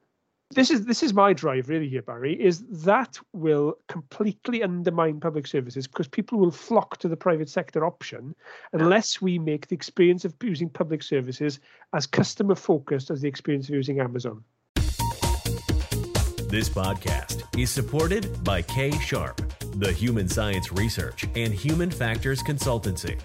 this 0.52 0.70
is 0.70 0.84
this 0.84 1.02
is 1.02 1.14
my 1.14 1.32
drive 1.32 1.68
really 1.68 1.88
here, 1.88 2.02
Barry, 2.02 2.34
is 2.34 2.64
that 2.84 3.18
will 3.32 3.74
completely 3.88 4.62
undermine 4.62 5.20
public 5.20 5.46
services 5.46 5.86
because 5.86 6.08
people 6.08 6.38
will 6.38 6.50
flock 6.50 6.98
to 6.98 7.08
the 7.08 7.16
private 7.16 7.48
sector 7.48 7.86
option 7.86 8.34
unless 8.72 9.22
we 9.22 9.38
make 9.38 9.68
the 9.68 9.76
experience 9.76 10.24
of 10.24 10.34
using 10.42 10.68
public 10.68 11.02
services 11.02 11.60
as 11.92 12.06
customer 12.06 12.56
focused 12.56 13.10
as 13.10 13.20
the 13.20 13.28
experience 13.28 13.68
of 13.68 13.76
using 13.76 14.00
Amazon. 14.00 14.42
This 16.48 16.68
podcast 16.68 17.44
is 17.56 17.70
supported 17.70 18.42
by 18.42 18.62
K 18.62 18.90
Sharp, 18.98 19.40
the 19.76 19.92
human 19.92 20.28
science 20.28 20.72
research 20.72 21.26
and 21.36 21.54
human 21.54 21.92
factors 21.92 22.42
consultancy. 22.42 23.20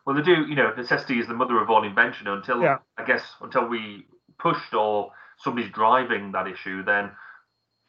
Well, 0.05 0.15
they 0.15 0.21
do. 0.21 0.45
You 0.47 0.55
know, 0.55 0.73
necessity 0.75 1.19
is 1.19 1.27
the 1.27 1.33
mother 1.33 1.61
of 1.61 1.69
all 1.69 1.83
invention. 1.83 2.27
Until 2.27 2.61
yeah. 2.61 2.77
I 2.97 3.05
guess 3.05 3.23
until 3.41 3.67
we 3.67 4.05
pushed 4.39 4.73
or 4.73 5.11
somebody's 5.39 5.71
driving 5.71 6.31
that 6.33 6.47
issue, 6.47 6.83
then 6.83 7.11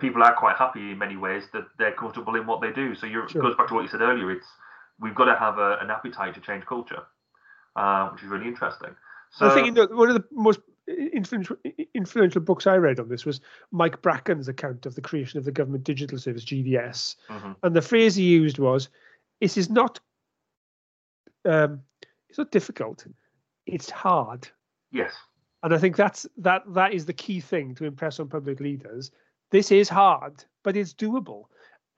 people 0.00 0.22
are 0.22 0.34
quite 0.34 0.56
happy 0.56 0.92
in 0.92 0.98
many 0.98 1.16
ways 1.16 1.44
that 1.52 1.64
they're 1.78 1.92
comfortable 1.92 2.34
in 2.34 2.46
what 2.46 2.60
they 2.60 2.72
do. 2.72 2.94
So 2.94 3.06
sure. 3.06 3.26
it 3.26 3.34
goes 3.34 3.56
back 3.56 3.68
to 3.68 3.74
what 3.74 3.82
you 3.82 3.88
said 3.88 4.00
earlier. 4.00 4.30
It's 4.30 4.46
we've 4.98 5.14
got 5.14 5.26
to 5.26 5.38
have 5.38 5.58
a, 5.58 5.78
an 5.80 5.90
appetite 5.90 6.34
to 6.34 6.40
change 6.40 6.66
culture 6.66 7.02
uh, 7.76 8.08
which 8.08 8.22
is 8.22 8.28
really 8.28 8.48
interesting. 8.48 8.90
So 9.30 9.48
I 9.48 9.54
think 9.54 9.66
you 9.66 9.72
know, 9.72 9.86
one 9.90 10.08
of 10.08 10.14
the 10.14 10.24
most 10.30 10.60
influential, 10.86 11.56
influential 11.94 12.40
books 12.40 12.66
I 12.66 12.76
read 12.76 12.98
on 12.98 13.08
this 13.08 13.26
was 13.26 13.40
Mike 13.72 14.00
Bracken's 14.00 14.48
account 14.48 14.86
of 14.86 14.94
the 14.94 15.00
creation 15.00 15.38
of 15.38 15.44
the 15.44 15.52
Government 15.52 15.84
Digital 15.84 16.18
Service 16.18 16.44
(GDS), 16.44 17.16
mm-hmm. 17.28 17.52
and 17.62 17.76
the 17.76 17.82
phrase 17.82 18.14
he 18.14 18.24
used 18.24 18.58
was, 18.58 18.88
"It 19.40 19.56
is 19.56 19.68
not, 19.68 20.00
um, 21.44 21.82
it's 22.28 22.38
not 22.38 22.50
difficult, 22.50 23.06
it's 23.66 23.90
hard." 23.90 24.48
Yes. 24.90 25.14
And 25.62 25.74
I 25.74 25.78
think 25.78 25.96
that's 25.96 26.26
that 26.38 26.62
that 26.72 26.92
is 26.92 27.04
the 27.04 27.12
key 27.12 27.40
thing 27.40 27.74
to 27.76 27.84
impress 27.84 28.20
on 28.20 28.28
public 28.28 28.60
leaders. 28.60 29.10
This 29.50 29.70
is 29.72 29.88
hard, 29.88 30.44
but 30.62 30.76
it's 30.76 30.94
doable. 30.94 31.44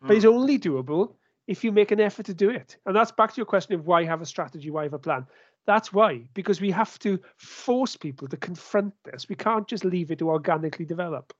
Mm. 0.02 0.08
But 0.08 0.16
it's 0.16 0.24
hmm. 0.24 0.32
only 0.32 0.58
doable 0.58 1.14
if 1.46 1.64
you 1.64 1.72
make 1.72 1.90
an 1.90 2.00
effort 2.00 2.26
to 2.26 2.34
do 2.34 2.48
it. 2.48 2.76
And 2.86 2.94
that's 2.94 3.10
back 3.10 3.32
to 3.34 3.36
your 3.36 3.46
question 3.46 3.74
of 3.74 3.86
why 3.86 4.04
have 4.04 4.22
a 4.22 4.26
strategy, 4.26 4.70
why 4.70 4.84
have 4.84 4.94
a 4.94 4.98
plan. 4.98 5.26
That's 5.66 5.92
why, 5.92 6.22
because 6.34 6.60
we 6.60 6.70
have 6.70 6.98
to 7.00 7.20
force 7.36 7.96
people 7.96 8.28
to 8.28 8.36
confront 8.36 8.94
this. 9.04 9.28
We 9.28 9.36
can't 9.36 9.68
just 9.68 9.84
leave 9.84 10.10
it 10.10 10.18
to 10.18 10.28
organically 10.30 10.84
develop. 10.84 11.32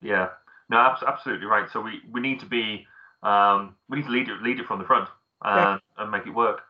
Yeah, 0.00 0.28
no, 0.70 0.94
absolutely 1.06 1.46
right. 1.46 1.68
So 1.72 1.80
we, 1.80 2.00
we 2.10 2.20
need 2.20 2.40
to 2.40 2.46
be 2.46 2.86
um, 3.22 3.74
we 3.88 3.98
need 3.98 4.06
to 4.06 4.12
lead 4.12 4.28
it 4.28 4.42
lead 4.42 4.60
it 4.60 4.66
from 4.66 4.78
the 4.78 4.84
front 4.84 5.08
uh, 5.42 5.78
yeah. 5.98 6.02
and 6.02 6.10
make 6.10 6.26
it 6.26 6.30
work. 6.30 6.60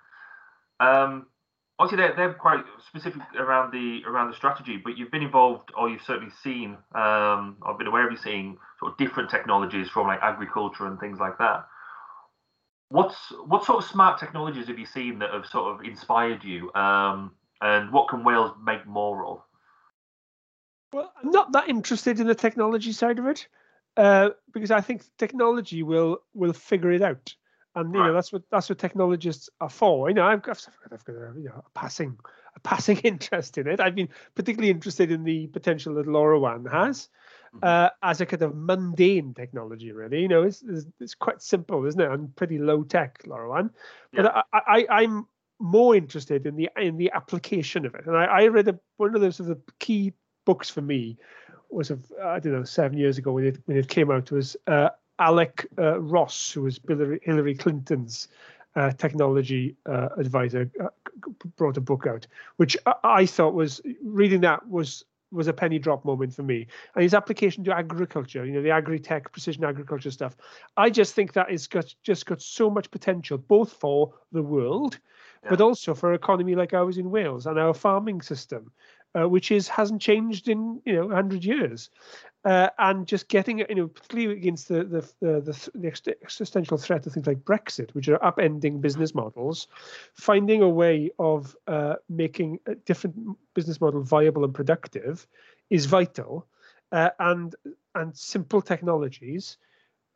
Um, 0.81 1.27
obviously, 1.79 2.05
they're, 2.05 2.17
they're 2.17 2.35
quite 2.35 2.65
specific 2.89 3.23
around 3.39 3.73
the 3.73 4.03
around 4.07 4.31
the 4.31 4.37
strategy, 4.37 4.81
but 4.83 4.97
you've 4.97 5.11
been 5.11 5.23
involved, 5.23 5.71
or 5.77 5.89
you've 5.89 6.03
certainly 6.03 6.33
seen. 6.43 6.77
Um, 6.95 7.57
I've 7.67 7.79
been 7.79 7.89
aware 7.89 8.07
of 8.07 8.13
you 8.13 8.19
seeing 8.19 8.57
sort 8.79 8.93
of 8.93 8.99
different 8.99 9.31
technologies 9.31 9.89
from 9.89 10.07
like 10.07 10.21
agriculture 10.23 10.87
and 10.87 10.99
things 10.99 11.19
like 11.19 11.39
that. 11.39 11.67
What's 12.95 13.33
what 13.47 13.65
sort 13.65 13.83
of 13.83 13.91
smart 13.91 14.21
technologies 14.21 14.69
have 14.69 14.79
you 14.79 14.87
seen 14.87 15.19
that 15.19 15.33
have 15.33 15.47
sort 15.47 15.75
of 15.75 15.85
inspired 15.85 16.45
you, 16.45 16.73
um, 16.75 17.33
and 17.61 17.93
what 17.93 18.09
can 18.09 18.23
Wales 18.23 18.53
make 18.65 18.87
more 18.87 19.27
of? 19.27 19.43
Well, 20.93 21.13
I'm 21.21 21.33
not 21.33 21.51
that 21.51 21.69
interested 21.69 22.21
in 22.21 22.29
the 22.29 22.37
technology 22.37 22.93
side 22.93 23.19
of 23.19 23.27
it 23.27 23.49
uh, 23.97 24.31
because 24.53 24.71
I 24.71 24.81
think 24.81 25.03
technology 25.19 25.83
will 25.83 26.19
will 26.35 26.53
figure 26.53 26.93
it 26.93 27.03
out, 27.03 27.35
and 27.75 27.93
you 27.93 27.99
right. 27.99 28.07
know 28.07 28.15
that's 28.15 28.33
what 28.33 28.43
that's 28.53 28.69
what 28.69 28.79
technologists 28.79 29.51
are 29.61 29.69
for. 29.69 30.09
You 30.09 30.15
know, 30.15 30.27
I've, 30.27 30.49
I've, 30.49 30.65
I've 30.93 31.05
got 31.05 31.17
a, 31.17 31.33
you 31.37 31.49
know, 31.49 31.65
a 31.67 31.71
passing 31.77 32.17
a 32.55 32.61
passing 32.61 32.99
interest 33.03 33.59
in 33.59 33.67
it. 33.67 33.81
I've 33.81 33.97
been 33.97 34.09
particularly 34.37 34.71
interested 34.71 35.11
in 35.11 35.25
the 35.25 35.49
potential 35.49 35.95
that 35.95 36.07
LoRaWAN 36.07 36.71
has. 36.71 37.09
Mm-hmm. 37.55 37.61
Uh, 37.63 37.89
as 38.03 38.21
a 38.21 38.27
kind 38.27 38.43
of 38.43 38.55
mundane 38.57 39.33
technology, 39.33 39.93
really. 39.93 40.23
You 40.23 40.29
know, 40.29 40.43
it's, 40.43 40.63
it's, 40.67 40.87
it's 40.99 41.15
quite 41.15 41.41
simple, 41.41 41.85
isn't 41.87 42.01
it? 42.01 42.11
And 42.11 42.35
pretty 42.35 42.59
low 42.59 42.83
tech, 42.83 43.23
LoRaWAN. 43.25 43.71
But 44.13 44.25
yeah. 44.25 44.43
I, 44.53 44.87
I, 44.91 45.03
am 45.03 45.29
more 45.61 45.95
interested 45.95 46.47
in 46.47 46.57
the 46.57 46.69
in 46.77 46.97
the 46.97 47.13
application 47.13 47.87
of 47.87 47.95
it. 47.95 48.07
And 48.07 48.17
I, 48.17 48.25
I 48.25 48.47
read 48.49 48.69
a, 48.69 48.79
one 48.97 49.15
of 49.15 49.21
the 49.21 49.31
sort 49.31 49.51
of 49.51 49.61
key 49.79 50.13
books 50.45 50.69
for 50.69 50.83
me 50.83 51.17
was 51.71 51.91
of 51.91 52.11
I 52.23 52.39
don't 52.41 52.53
know 52.53 52.65
seven 52.65 52.99
years 52.99 53.19
ago 53.19 53.33
when 53.33 53.47
it 53.47 53.59
when 53.67 53.77
it 53.77 53.89
came 53.89 54.11
out 54.11 54.31
was 54.31 54.57
uh, 54.67 54.91
Alec 55.19 55.67
uh, 55.79 56.01
Ross, 56.01 56.53
who 56.53 56.63
was 56.63 56.81
Hillary 56.87 57.55
Clinton's 57.55 58.29
uh, 58.77 58.91
technology 58.93 59.77
uh, 59.87 60.09
advisor, 60.17 60.71
uh, 60.83 60.89
brought 61.57 61.77
a 61.77 61.81
book 61.81 62.07
out, 62.07 62.27
which 62.57 62.77
I 63.05 63.27
thought 63.27 63.55
was 63.55 63.81
reading 64.03 64.41
that 64.41 64.67
was 64.69 65.05
was 65.31 65.49
a 65.49 65.53
penny 65.53 65.79
drop 65.79 66.05
moment 66.05 66.35
for 66.35 66.43
me. 66.43 66.67
And 66.95 67.03
his 67.03 67.15
application 67.15 67.65
to 67.65 67.77
agriculture, 67.77 68.45
you 68.45 68.53
know, 68.53 68.63
the 68.63 68.71
agri-tech, 68.71 69.33
precision 69.33 69.65
agriculture 69.65 70.11
stuff, 70.11 70.37
I 70.77 70.91
just 70.91 71.15
think 71.15 71.33
that 71.33 71.51
has 71.51 71.67
got 71.67 71.95
just 72.03 72.27
got 72.27 72.41
so 72.41 72.71
much 72.71 72.91
potential, 72.91 73.39
both 73.39 73.73
for 73.73 74.15
the 74.33 74.43
world, 74.43 74.99
yeah. 75.43 75.51
but 75.51 75.61
also 75.61 75.95
for 75.95 76.11
an 76.11 76.17
economy 76.17 76.55
like 76.55 76.75
ours 76.75 76.99
in 76.99 77.11
Wales 77.11 77.47
and 77.47 77.59
our 77.59 77.75
farming 77.75 78.23
system 78.23 78.71
uh, 79.15 79.29
which 79.29 79.51
is 79.51 79.69
hasn't 79.69 80.03
changed 80.03 80.49
in 80.49 80.81
you 80.85 80.95
know 80.95 81.07
100 81.07 81.45
years. 81.45 81.91
Uh, 82.45 82.69
and 82.79 83.07
just 83.07 83.29
getting 83.29 83.61
you 83.61 83.75
know 83.75 83.89
particularly 83.89 84.37
against 84.37 84.69
the 84.69 84.85
the, 84.85 85.01
the 85.21 85.71
the 85.75 86.17
existential 86.23 86.77
threat 86.77 87.07
of 87.07 87.13
things 87.15 87.27
like 87.27 87.39
brexit 87.39 87.95
which 87.95 88.07
are 88.07 88.19
upending 88.19 88.83
business 88.83 89.15
models 89.15 89.67
finding 90.13 90.61
a 90.61 90.69
way 90.69 91.11
of 91.19 91.57
uh, 91.69 91.95
making 92.11 92.59
a 92.67 92.75
different 92.75 93.17
business 93.55 93.81
model 93.81 94.03
viable 94.03 94.45
and 94.45 94.55
productive 94.55 95.27
is 95.71 95.87
vital. 95.87 96.47
Uh, 96.93 97.11
and 97.19 97.57
and 97.95 98.17
simple 98.17 98.63
technologies 98.63 99.57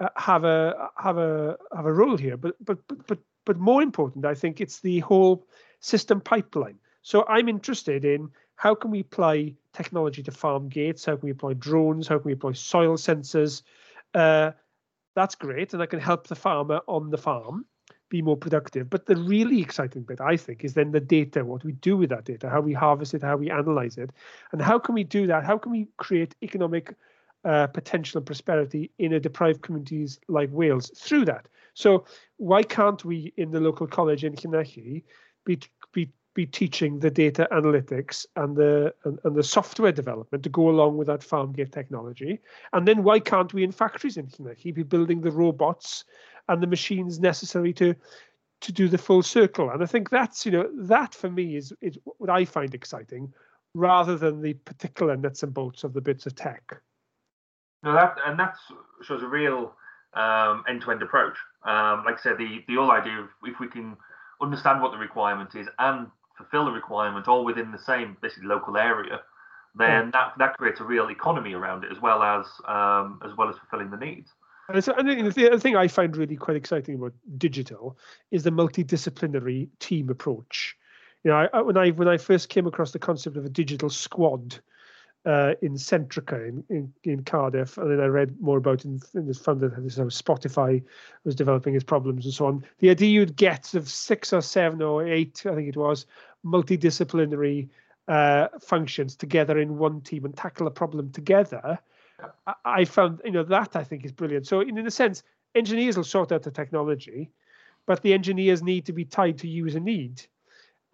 uh, 0.00 0.08
have 0.16 0.44
a 0.44 0.90
have 0.96 1.18
a 1.18 1.56
have 1.74 1.86
a 1.86 1.92
role 1.92 2.16
here. 2.16 2.36
But 2.36 2.54
but 2.64 2.78
but 2.86 3.06
but 3.06 3.18
but 3.46 3.58
more 3.58 3.82
important 3.82 4.26
i 4.26 4.34
think 4.34 4.60
it's 4.60 4.80
the 4.80 5.00
whole 5.00 5.46
system 5.80 6.20
pipeline. 6.20 6.78
So 7.02 7.24
i'm 7.26 7.48
interested 7.48 8.04
in 8.04 8.30
how 8.58 8.74
can 8.74 8.90
we 8.90 9.00
apply 9.00 9.54
technology 9.72 10.20
to 10.24 10.32
farm 10.32 10.68
gates? 10.68 11.04
How 11.04 11.16
can 11.16 11.26
we 11.26 11.30
apply 11.30 11.54
drones? 11.54 12.08
How 12.08 12.18
can 12.18 12.26
we 12.26 12.32
apply 12.32 12.52
soil 12.52 12.96
sensors? 12.96 13.62
Uh, 14.14 14.50
that's 15.14 15.36
great, 15.36 15.72
and 15.72 15.80
that 15.80 15.90
can 15.90 16.00
help 16.00 16.26
the 16.26 16.34
farmer 16.34 16.80
on 16.88 17.10
the 17.10 17.18
farm 17.18 17.66
be 18.08 18.20
more 18.20 18.36
productive. 18.36 18.90
But 18.90 19.06
the 19.06 19.14
really 19.14 19.60
exciting 19.60 20.02
bit, 20.02 20.20
I 20.20 20.36
think, 20.36 20.64
is 20.64 20.74
then 20.74 20.90
the 20.90 20.98
data, 20.98 21.44
what 21.44 21.62
we 21.62 21.72
do 21.72 21.96
with 21.96 22.10
that 22.10 22.24
data, 22.24 22.50
how 22.50 22.60
we 22.60 22.72
harvest 22.72 23.14
it, 23.14 23.22
how 23.22 23.36
we 23.36 23.48
analyze 23.48 23.96
it, 23.96 24.10
and 24.50 24.60
how 24.60 24.80
can 24.80 24.96
we 24.96 25.04
do 25.04 25.28
that? 25.28 25.44
How 25.44 25.56
can 25.56 25.70
we 25.70 25.86
create 25.96 26.34
economic 26.42 26.96
uh, 27.44 27.68
potential 27.68 28.18
and 28.18 28.26
prosperity 28.26 28.90
in 28.98 29.12
a 29.12 29.20
deprived 29.20 29.62
communities 29.62 30.18
like 30.26 30.50
Wales 30.50 30.90
through 30.96 31.26
that? 31.26 31.46
So 31.74 32.06
why 32.38 32.64
can't 32.64 33.04
we 33.04 33.32
in 33.36 33.52
the 33.52 33.60
local 33.60 33.86
college 33.86 34.24
in 34.24 34.34
Llanelli 34.34 35.04
be 35.44 35.60
be 36.34 36.46
teaching 36.46 37.00
the 37.00 37.10
data 37.10 37.48
analytics 37.50 38.26
and 38.36 38.56
the 38.56 38.94
and, 39.04 39.18
and, 39.24 39.34
the 39.34 39.42
software 39.42 39.92
development 39.92 40.44
to 40.44 40.48
go 40.48 40.68
along 40.68 40.96
with 40.96 41.06
that 41.08 41.22
farm 41.22 41.52
gate 41.52 41.72
technology? 41.72 42.40
And 42.72 42.86
then 42.86 43.02
why 43.02 43.20
can't 43.20 43.52
we 43.52 43.64
in 43.64 43.72
factories 43.72 44.16
in 44.16 44.26
Llanelli 44.26 44.74
be 44.74 44.82
building 44.82 45.20
the 45.20 45.30
robots 45.30 46.04
and 46.48 46.62
the 46.62 46.66
machines 46.66 47.18
necessary 47.18 47.72
to 47.74 47.94
to 48.60 48.72
do 48.72 48.88
the 48.88 48.98
full 48.98 49.22
circle? 49.22 49.70
And 49.70 49.82
I 49.82 49.86
think 49.86 50.10
that's 50.10 50.46
you 50.46 50.52
know 50.52 50.70
that 50.76 51.14
for 51.14 51.30
me 51.30 51.56
is 51.56 51.72
is 51.80 51.98
what 52.04 52.30
I 52.30 52.44
find 52.44 52.74
exciting, 52.74 53.32
rather 53.74 54.16
than 54.16 54.40
the 54.40 54.54
particular 54.54 55.16
nuts 55.16 55.42
and 55.42 55.52
bolts 55.52 55.84
of 55.84 55.92
the 55.92 56.00
bits 56.00 56.26
of 56.26 56.34
tech. 56.34 56.80
No, 57.82 57.92
that 57.92 58.16
and 58.26 58.38
that 58.38 58.56
shows 59.02 59.22
a 59.22 59.28
real 59.28 59.74
um, 60.14 60.64
end-to-end 60.68 61.02
approach. 61.02 61.36
Um, 61.64 62.04
like 62.04 62.18
I 62.18 62.22
said, 62.22 62.38
the 62.38 62.64
the 62.68 62.74
whole 62.74 62.90
idea 62.90 63.18
of 63.18 63.28
if 63.44 63.60
we 63.60 63.68
can 63.68 63.96
understand 64.40 64.80
what 64.80 64.92
the 64.92 64.98
requirement 64.98 65.54
is 65.54 65.66
and 65.78 66.06
fulfill 66.38 66.64
the 66.64 66.70
requirement 66.70 67.28
all 67.28 67.44
within 67.44 67.70
the 67.72 67.78
same 67.78 68.16
basically 68.22 68.48
local 68.48 68.76
area, 68.76 69.20
then 69.74 70.06
yeah. 70.06 70.10
that, 70.12 70.32
that 70.38 70.56
creates 70.56 70.80
a 70.80 70.84
real 70.84 71.10
economy 71.10 71.52
around 71.52 71.84
it 71.84 71.92
as 71.92 72.00
well 72.00 72.22
as 72.22 72.46
um, 72.66 73.20
as 73.24 73.36
well 73.36 73.48
as 73.48 73.56
fulfilling 73.56 73.90
the 73.90 73.96
needs. 73.96 74.30
And, 74.70 74.84
so, 74.84 74.92
and 74.94 75.32
the 75.32 75.46
other 75.46 75.58
thing 75.58 75.76
I 75.76 75.88
find 75.88 76.16
really 76.16 76.36
quite 76.36 76.56
exciting 76.56 76.94
about 76.94 77.14
digital 77.38 77.98
is 78.30 78.44
the 78.44 78.50
multidisciplinary 78.50 79.68
team 79.78 80.10
approach. 80.10 80.76
You 81.24 81.30
know, 81.30 81.48
I, 81.52 81.60
when 81.62 81.76
I 81.76 81.90
when 81.90 82.08
I 82.08 82.16
first 82.16 82.48
came 82.48 82.66
across 82.66 82.92
the 82.92 82.98
concept 82.98 83.36
of 83.36 83.44
a 83.44 83.48
digital 83.48 83.90
squad, 83.90 84.60
uh, 85.26 85.54
in 85.62 85.74
Centrica 85.74 86.48
in, 86.48 86.64
in, 86.70 86.92
in, 87.04 87.22
Cardiff, 87.22 87.76
and 87.76 87.90
then 87.90 88.00
I 88.00 88.06
read 88.06 88.40
more 88.40 88.58
about 88.58 88.84
in, 88.84 89.00
in 89.14 89.26
this 89.26 89.38
fund 89.38 89.60
that 89.60 89.76
this, 89.82 89.98
Spotify 89.98 90.82
was 91.24 91.34
developing 91.34 91.74
its 91.74 91.84
problems 91.84 92.24
and 92.24 92.32
so 92.32 92.46
on. 92.46 92.64
The 92.78 92.90
idea 92.90 93.10
you'd 93.10 93.36
get 93.36 93.74
of 93.74 93.88
six 93.90 94.32
or 94.32 94.40
seven 94.40 94.80
or 94.80 95.06
eight, 95.06 95.44
I 95.44 95.54
think 95.54 95.68
it 95.68 95.76
was, 95.76 96.06
multidisciplinary 96.44 97.68
uh, 98.06 98.48
functions 98.60 99.16
together 99.16 99.58
in 99.58 99.78
one 99.78 100.00
team 100.00 100.24
and 100.24 100.36
tackle 100.36 100.66
a 100.66 100.70
problem 100.70 101.10
together. 101.10 101.78
I, 102.64 102.84
found, 102.84 103.20
you 103.24 103.30
know, 103.30 103.44
that 103.44 103.76
I 103.76 103.84
think 103.84 104.04
is 104.04 104.12
brilliant. 104.12 104.46
So 104.46 104.60
in, 104.60 104.76
in 104.76 104.86
a 104.86 104.90
sense, 104.90 105.22
engineers 105.54 105.96
will 105.96 106.04
sort 106.04 106.32
out 106.32 106.42
the 106.42 106.50
technology, 106.50 107.30
but 107.86 108.02
the 108.02 108.12
engineers 108.12 108.62
need 108.62 108.86
to 108.86 108.92
be 108.92 109.04
tied 109.04 109.38
to 109.38 109.48
user 109.48 109.80
need 109.80 110.22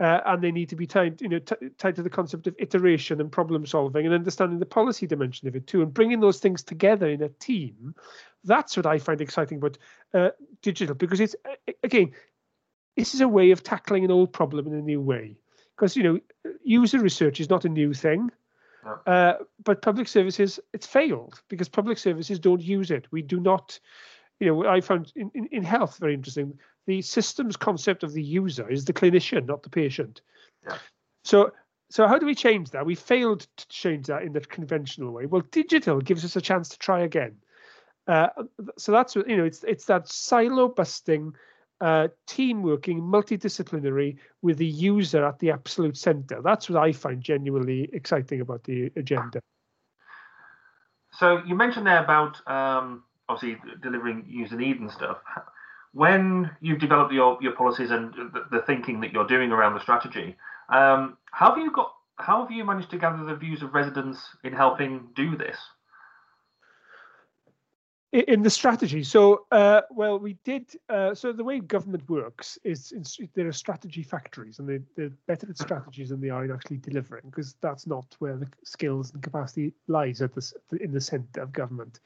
uh, 0.01 0.21
and 0.27 0.43
they 0.43 0.51
need 0.51 0.69
to 0.69 0.77
be 0.77 0.87
tied, 0.87 1.21
you 1.23 1.29
know, 1.29 1.39
t- 1.39 1.71
tied 1.79 1.95
to 1.97 2.03
the 2.03 2.11
concept 2.11 2.47
of 2.47 2.55
iteration 2.59 3.21
and 3.21 3.31
problem 3.31 3.65
solving 3.65 4.05
and 4.05 4.15
understanding 4.15 4.59
the 4.59 4.67
policy 4.67 5.07
dimension 5.07 5.47
of 5.47 5.55
it 5.55 5.67
too, 5.67 5.83
and 5.83 5.95
bringing 5.95 6.21
those 6.21 6.41
things 6.41 6.63
together 6.63 7.09
in 7.09 7.23
a 7.23 7.29
team. 7.29 7.95
That's 8.43 8.77
what 8.77 8.87
I 8.87 8.99
find 8.99 9.21
exciting 9.21 9.59
about 9.59 9.79
uh, 10.13 10.31
digital 10.63 10.95
because 10.95 11.21
it's 11.21 11.37
again, 11.83 12.13
this 12.97 13.15
is 13.15 13.21
a 13.21 13.29
way 13.29 13.51
of 13.51 13.63
tackling 13.63 14.05
an 14.05 14.11
old 14.11 14.33
problem 14.33 14.67
in 14.67 14.75
a 14.75 14.83
new 14.83 15.01
way. 15.01 15.37
Because 15.77 15.97
you 15.97 16.03
know, 16.03 16.21
user 16.63 17.01
research 17.01 17.41
is 17.41 17.51
not 17.51 17.65
a 17.65 17.69
new 17.69 17.93
thing. 17.93 18.31
Uh, 19.07 19.35
but 19.65 19.81
public 19.81 20.07
services, 20.07 20.61
it's 20.75 20.87
failed 20.87 21.41
because 21.49 21.71
public 21.71 21.97
services 21.97 22.39
don't 22.39 22.61
use 22.61 22.91
it. 22.91 23.07
We 23.11 23.23
do 23.23 23.41
not, 23.41 23.81
you 24.41 24.47
know, 24.47 24.67
I 24.67 24.83
found 24.83 25.11
in, 25.17 25.31
in, 25.35 25.47
in 25.47 25.63
health 25.63 25.97
very 25.99 26.13
interesting 26.13 26.59
the 26.87 27.03
systems 27.03 27.57
concept 27.57 28.03
of 28.03 28.13
the 28.13 28.23
user 28.23 28.69
is 28.69 28.85
the 28.85 28.93
clinician, 28.93 29.47
not 29.47 29.63
the 29.63 29.71
patient. 29.71 30.21
Yeah. 30.67 30.77
So 31.25 31.53
so 31.91 32.07
how 32.07 32.19
do 32.19 32.27
we 32.27 32.35
change 32.35 32.71
that? 32.71 32.87
We 32.87 32.95
failed 32.95 33.47
to 33.57 33.69
change 33.69 34.07
that 34.07 34.23
in 34.23 34.33
the 34.33 34.41
conventional 34.41 35.13
way. 35.13 35.27
Well, 35.27 35.43
digital 35.51 36.01
gives 36.01 36.25
us 36.25 36.37
a 36.37 36.41
chance 36.41 36.69
to 36.71 36.79
try 36.79 37.01
again. 37.01 37.37
Uh, 38.07 38.29
so 38.77 38.93
that's 38.93 39.17
you 39.17 39.37
know. 39.37 39.45
It's 39.45 39.65
it's 39.65 39.87
that 39.87 40.09
silo 40.09 40.69
busting, 40.69 41.35
uh, 41.85 42.09
team 42.27 42.63
working, 42.63 43.01
multidisciplinary 43.01 44.17
with 44.43 44.57
the 44.59 44.67
user 44.67 45.25
at 45.25 45.39
the 45.39 45.51
absolute 45.51 45.97
center. 45.97 46.41
That's 46.43 46.71
what 46.71 46.83
I 46.83 46.93
find 46.93 47.23
genuinely 47.23 47.91
exciting 47.93 48.41
about 48.41 48.65
the 48.65 48.91
agenda. 48.97 49.41
So 51.13 51.43
you 51.47 51.55
mentioned 51.55 51.87
there 51.87 52.03
about 52.03 52.37
um, 52.49 53.05
obviously 53.29 53.61
delivering 53.83 54.25
user 54.29 54.57
need 54.57 54.81
and 54.81 54.91
stuff 54.91 55.19
when 55.95 56.51
you've 56.61 56.81
developed 56.81 57.13
your, 57.13 57.39
your 57.41 57.53
policies 57.53 57.91
and 57.93 58.13
the, 58.15 58.45
the, 58.51 58.63
thinking 58.63 59.01
that 59.01 59.13
you're 59.13 59.27
doing 59.27 59.53
around 59.53 59.75
the 59.75 59.81
strategy, 59.81 60.37
um, 60.69 61.17
how 61.31 61.51
have 61.51 61.59
you 61.59 61.71
got 61.71 61.93
how 62.17 62.43
have 62.43 62.51
you 62.51 62.65
managed 62.65 62.91
to 62.91 62.99
gather 62.99 63.25
the 63.25 63.35
views 63.35 63.63
of 63.63 63.75
residents 63.75 64.21
in 64.45 64.53
helping 64.53 65.09
do 65.17 65.37
this? 65.37 65.57
In 68.15 68.43
the 68.43 68.51
strategy. 68.51 69.03
So 69.03 69.45
uh, 69.51 69.83
well 69.91 70.19
we 70.19 70.35
did 70.45 70.71
uh, 70.89 71.15
so 71.15 71.33
the 71.33 71.43
way 71.43 71.59
government 71.59 72.09
works 72.09 72.59
is 72.63 72.95
there 73.35 73.49
are 73.49 73.53
strategy 73.53 74.03
factories 74.03 74.61
and 74.61 74.69
they, 74.69 74.79
they're 74.97 75.11
better 75.27 75.49
at 75.51 75.59
strategies 75.59 76.11
than 76.11 76.21
they 76.21 76.31
are 76.31 76.45
in 76.45 76.53
actually 76.53 76.77
delivering 76.77 77.25
because 77.27 77.57
that's 77.61 77.87
not 77.87 78.15
where 78.21 78.37
the 78.37 78.47
skills 78.63 79.13
and 79.13 79.23
capacity 79.23 79.73
lies 79.89 80.23
at 80.23 80.33
the 80.35 80.53
in 80.81 80.93
the 80.93 81.01
center 81.01 81.43
of 81.43 81.53
government. 81.53 82.01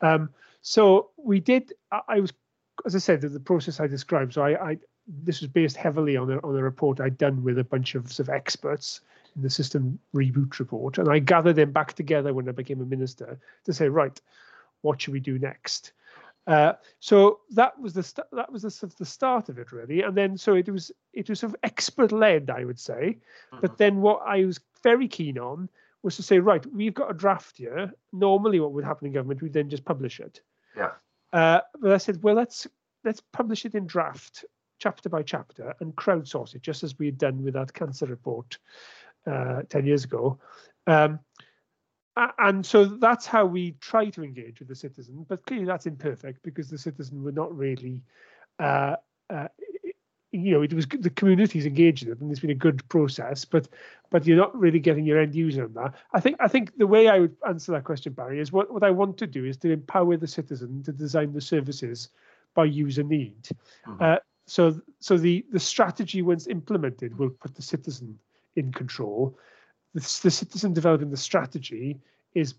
Um, 0.00 0.30
so 0.60 1.10
we 1.16 1.38
did 1.38 1.72
I, 1.92 2.00
I, 2.08 2.20
was 2.20 2.32
as 2.84 2.96
i 2.96 2.98
said 2.98 3.20
the 3.20 3.38
process 3.38 3.78
i 3.78 3.86
described 3.86 4.34
so 4.34 4.42
I, 4.42 4.70
I 4.70 4.78
this 5.06 5.40
was 5.40 5.50
based 5.50 5.76
heavily 5.76 6.16
on 6.16 6.32
a, 6.32 6.38
on 6.38 6.56
a 6.56 6.62
report 6.62 7.00
i'd 7.00 7.18
done 7.18 7.44
with 7.44 7.58
a 7.58 7.64
bunch 7.64 7.94
of, 7.94 8.10
sort 8.10 8.28
of 8.28 8.34
experts 8.34 9.02
in 9.36 9.42
the 9.42 9.50
system 9.50 9.98
reboot 10.14 10.58
report 10.58 10.98
and 10.98 11.08
i 11.08 11.20
gathered 11.20 11.56
them 11.56 11.70
back 11.70 11.92
together 11.92 12.32
when 12.32 12.48
i 12.48 12.52
became 12.52 12.80
a 12.80 12.86
minister 12.86 13.38
to 13.64 13.72
say 13.72 13.88
right 13.88 14.20
what 14.84 15.00
should 15.00 15.14
we 15.14 15.20
do 15.20 15.38
next? 15.38 15.92
Uh, 16.46 16.74
so 17.00 17.40
that 17.50 17.78
was 17.80 17.94
the 17.94 18.02
st- 18.02 18.26
that 18.32 18.52
was 18.52 18.62
the 18.62 18.70
sort 18.70 18.92
of 18.92 18.98
the 18.98 19.04
start 19.04 19.48
of 19.48 19.58
it 19.58 19.72
really, 19.72 20.02
and 20.02 20.14
then 20.14 20.36
so 20.36 20.54
it 20.54 20.68
was 20.68 20.92
it 21.14 21.28
was 21.28 21.40
sort 21.40 21.52
of 21.52 21.56
expert 21.62 22.12
led, 22.12 22.50
I 22.50 22.64
would 22.64 22.78
say. 22.78 23.18
Mm-hmm. 23.52 23.58
But 23.62 23.78
then 23.78 24.02
what 24.02 24.20
I 24.26 24.44
was 24.44 24.60
very 24.82 25.08
keen 25.08 25.38
on 25.38 25.70
was 26.02 26.16
to 26.16 26.22
say, 26.22 26.38
right, 26.38 26.64
we've 26.66 26.92
got 26.92 27.10
a 27.10 27.14
draft 27.14 27.56
here. 27.56 27.90
Normally, 28.12 28.60
what 28.60 28.72
would 28.72 28.84
happen 28.84 29.06
in 29.06 29.14
government, 29.14 29.40
we'd 29.40 29.54
then 29.54 29.70
just 29.70 29.86
publish 29.86 30.20
it. 30.20 30.42
Yeah. 30.76 30.90
Uh, 31.32 31.60
but 31.80 31.92
I 31.92 31.96
said, 31.96 32.22
well, 32.22 32.34
let's 32.34 32.66
let's 33.04 33.22
publish 33.32 33.64
it 33.64 33.74
in 33.74 33.86
draft, 33.86 34.44
chapter 34.78 35.08
by 35.08 35.22
chapter, 35.22 35.74
and 35.80 35.96
crowdsource 35.96 36.54
it, 36.54 36.60
just 36.60 36.82
as 36.82 36.98
we 36.98 37.06
had 37.06 37.16
done 37.16 37.42
with 37.42 37.54
that 37.54 37.72
cancer 37.72 38.04
report 38.04 38.58
uh, 39.26 39.62
ten 39.70 39.86
years 39.86 40.04
ago. 40.04 40.38
Um, 40.86 41.20
and 42.16 42.64
so 42.64 42.84
that's 42.84 43.26
how 43.26 43.44
we 43.44 43.72
try 43.80 44.08
to 44.08 44.22
engage 44.22 44.60
with 44.60 44.68
the 44.68 44.74
citizen 44.74 45.24
but 45.28 45.44
clearly 45.46 45.64
that's 45.64 45.86
imperfect 45.86 46.42
because 46.42 46.68
the 46.70 46.78
citizen 46.78 47.22
were 47.22 47.32
not 47.32 47.54
really 47.56 48.02
uh, 48.60 48.94
uh, 49.30 49.48
you 50.34 50.50
know 50.50 50.62
it 50.62 50.72
was 50.72 50.86
the 50.86 51.10
communities 51.10 51.64
engaged 51.64 52.04
in 52.04 52.12
it 52.12 52.20
and 52.20 52.30
it's 52.30 52.40
been 52.40 52.50
a 52.50 52.54
good 52.54 52.86
process 52.88 53.44
but 53.44 53.68
but 54.10 54.26
you're 54.26 54.36
not 54.36 54.56
really 54.58 54.80
getting 54.80 55.04
your 55.04 55.18
end 55.18 55.34
user 55.34 55.64
on 55.64 55.72
that 55.74 55.94
i 56.12 56.20
think 56.20 56.36
i 56.40 56.48
think 56.48 56.76
the 56.76 56.86
way 56.86 57.08
i 57.08 57.18
would 57.20 57.36
answer 57.48 57.72
that 57.72 57.84
question 57.84 58.12
barry 58.12 58.40
is 58.40 58.52
what, 58.52 58.72
what 58.72 58.82
i 58.82 58.90
want 58.90 59.16
to 59.16 59.26
do 59.26 59.44
is 59.44 59.56
to 59.56 59.70
empower 59.70 60.16
the 60.16 60.26
citizen 60.26 60.82
to 60.82 60.92
design 60.92 61.32
the 61.32 61.40
services 61.40 62.08
by 62.54 62.64
user 62.64 63.02
need 63.02 63.42
mm-hmm. 63.86 64.02
uh, 64.02 64.16
so 64.46 64.80
so 64.98 65.16
the 65.16 65.44
the 65.52 65.60
strategy 65.60 66.20
once 66.20 66.46
implemented 66.48 67.16
will 67.16 67.30
put 67.30 67.54
the 67.54 67.62
citizen 67.62 68.18
in 68.56 68.72
control 68.72 69.36
the, 69.94 70.00
the 70.22 70.30
citizen 70.30 70.72
developing 70.72 71.10
the 71.10 71.16
strategy 71.16 72.00
is 72.34 72.54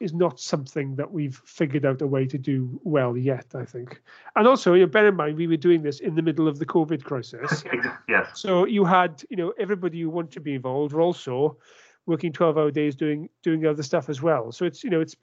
is 0.00 0.14
not 0.14 0.38
something 0.38 0.94
that 0.96 1.10
we've 1.10 1.40
figured 1.44 1.84
out 1.84 2.02
a 2.02 2.06
way 2.06 2.24
to 2.24 2.38
do 2.38 2.80
well 2.84 3.16
yet, 3.16 3.46
I 3.54 3.64
think. 3.64 4.00
And 4.36 4.46
also, 4.46 4.74
you 4.74 4.82
know, 4.82 4.86
bear 4.86 5.08
in 5.08 5.16
mind, 5.16 5.36
we 5.36 5.48
were 5.48 5.56
doing 5.56 5.82
this 5.82 6.00
in 6.00 6.14
the 6.14 6.22
middle 6.22 6.46
of 6.46 6.58
the 6.58 6.66
COVID 6.66 7.02
crisis. 7.02 7.64
yes. 8.08 8.28
So 8.34 8.64
you 8.64 8.84
had, 8.84 9.22
you 9.28 9.36
know, 9.36 9.52
everybody 9.58 10.00
who 10.00 10.10
wanted 10.10 10.32
to 10.32 10.40
be 10.40 10.54
involved 10.54 10.92
were 10.92 11.00
also 11.00 11.56
working 12.06 12.32
12 12.32 12.58
hour 12.58 12.70
days 12.70 12.94
doing 12.94 13.28
doing 13.42 13.66
other 13.66 13.82
stuff 13.82 14.08
as 14.08 14.22
well. 14.22 14.52
So 14.52 14.64
it's, 14.64 14.84
you 14.84 14.90
know, 14.90 15.00
it's 15.00 15.16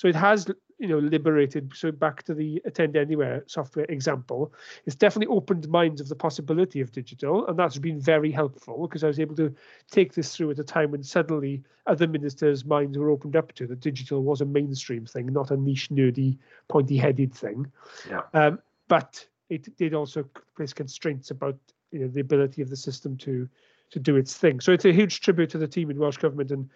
so 0.00 0.08
it 0.08 0.14
has 0.14 0.46
you 0.78 0.88
know 0.88 0.98
liberated 0.98 1.70
so 1.74 1.92
back 1.92 2.22
to 2.22 2.32
the 2.32 2.62
attend 2.64 2.96
anywhere 2.96 3.44
software 3.46 3.84
example. 3.90 4.50
It's 4.86 4.96
definitely 4.96 5.26
opened 5.26 5.68
minds 5.68 6.00
of 6.00 6.08
the 6.08 6.14
possibility 6.14 6.80
of 6.80 6.90
digital 6.90 7.46
and 7.46 7.58
that's 7.58 7.76
been 7.76 8.00
very 8.00 8.30
helpful 8.30 8.86
because 8.86 9.04
i 9.04 9.08
was 9.08 9.20
able 9.20 9.36
to 9.36 9.54
take 9.90 10.14
this 10.14 10.34
through 10.34 10.52
at 10.52 10.58
a 10.58 10.64
time 10.64 10.90
when 10.92 11.02
suddenly 11.02 11.62
other 11.86 12.06
ministers 12.06 12.64
minds 12.64 12.96
were 12.96 13.10
opened 13.10 13.36
up 13.36 13.52
to 13.52 13.66
that 13.66 13.80
digital 13.80 14.22
was 14.22 14.40
a 14.40 14.46
mainstream 14.46 15.04
thing 15.04 15.26
not 15.26 15.50
a 15.50 15.56
niche 15.58 15.90
nerdy 15.90 16.38
pointy 16.68 16.96
headed 16.96 17.34
thing. 17.34 17.70
Yeah. 18.08 18.22
Um, 18.32 18.58
but 18.88 19.26
it 19.50 19.76
did 19.76 19.92
also 19.92 20.24
place 20.56 20.72
constraints 20.72 21.30
about 21.30 21.58
you 21.90 21.98
know 21.98 22.08
the 22.08 22.20
ability 22.20 22.62
of 22.62 22.70
the 22.70 22.76
system 22.76 23.18
to 23.18 23.46
to 23.90 23.98
do 23.98 24.16
its 24.16 24.34
thing. 24.34 24.60
So 24.60 24.72
it's 24.72 24.86
a 24.86 24.92
huge 24.92 25.20
tribute 25.20 25.50
to 25.50 25.58
the 25.58 25.68
team 25.68 25.90
in 25.90 25.98
welsh 25.98 26.16
government 26.16 26.52
and 26.52 26.70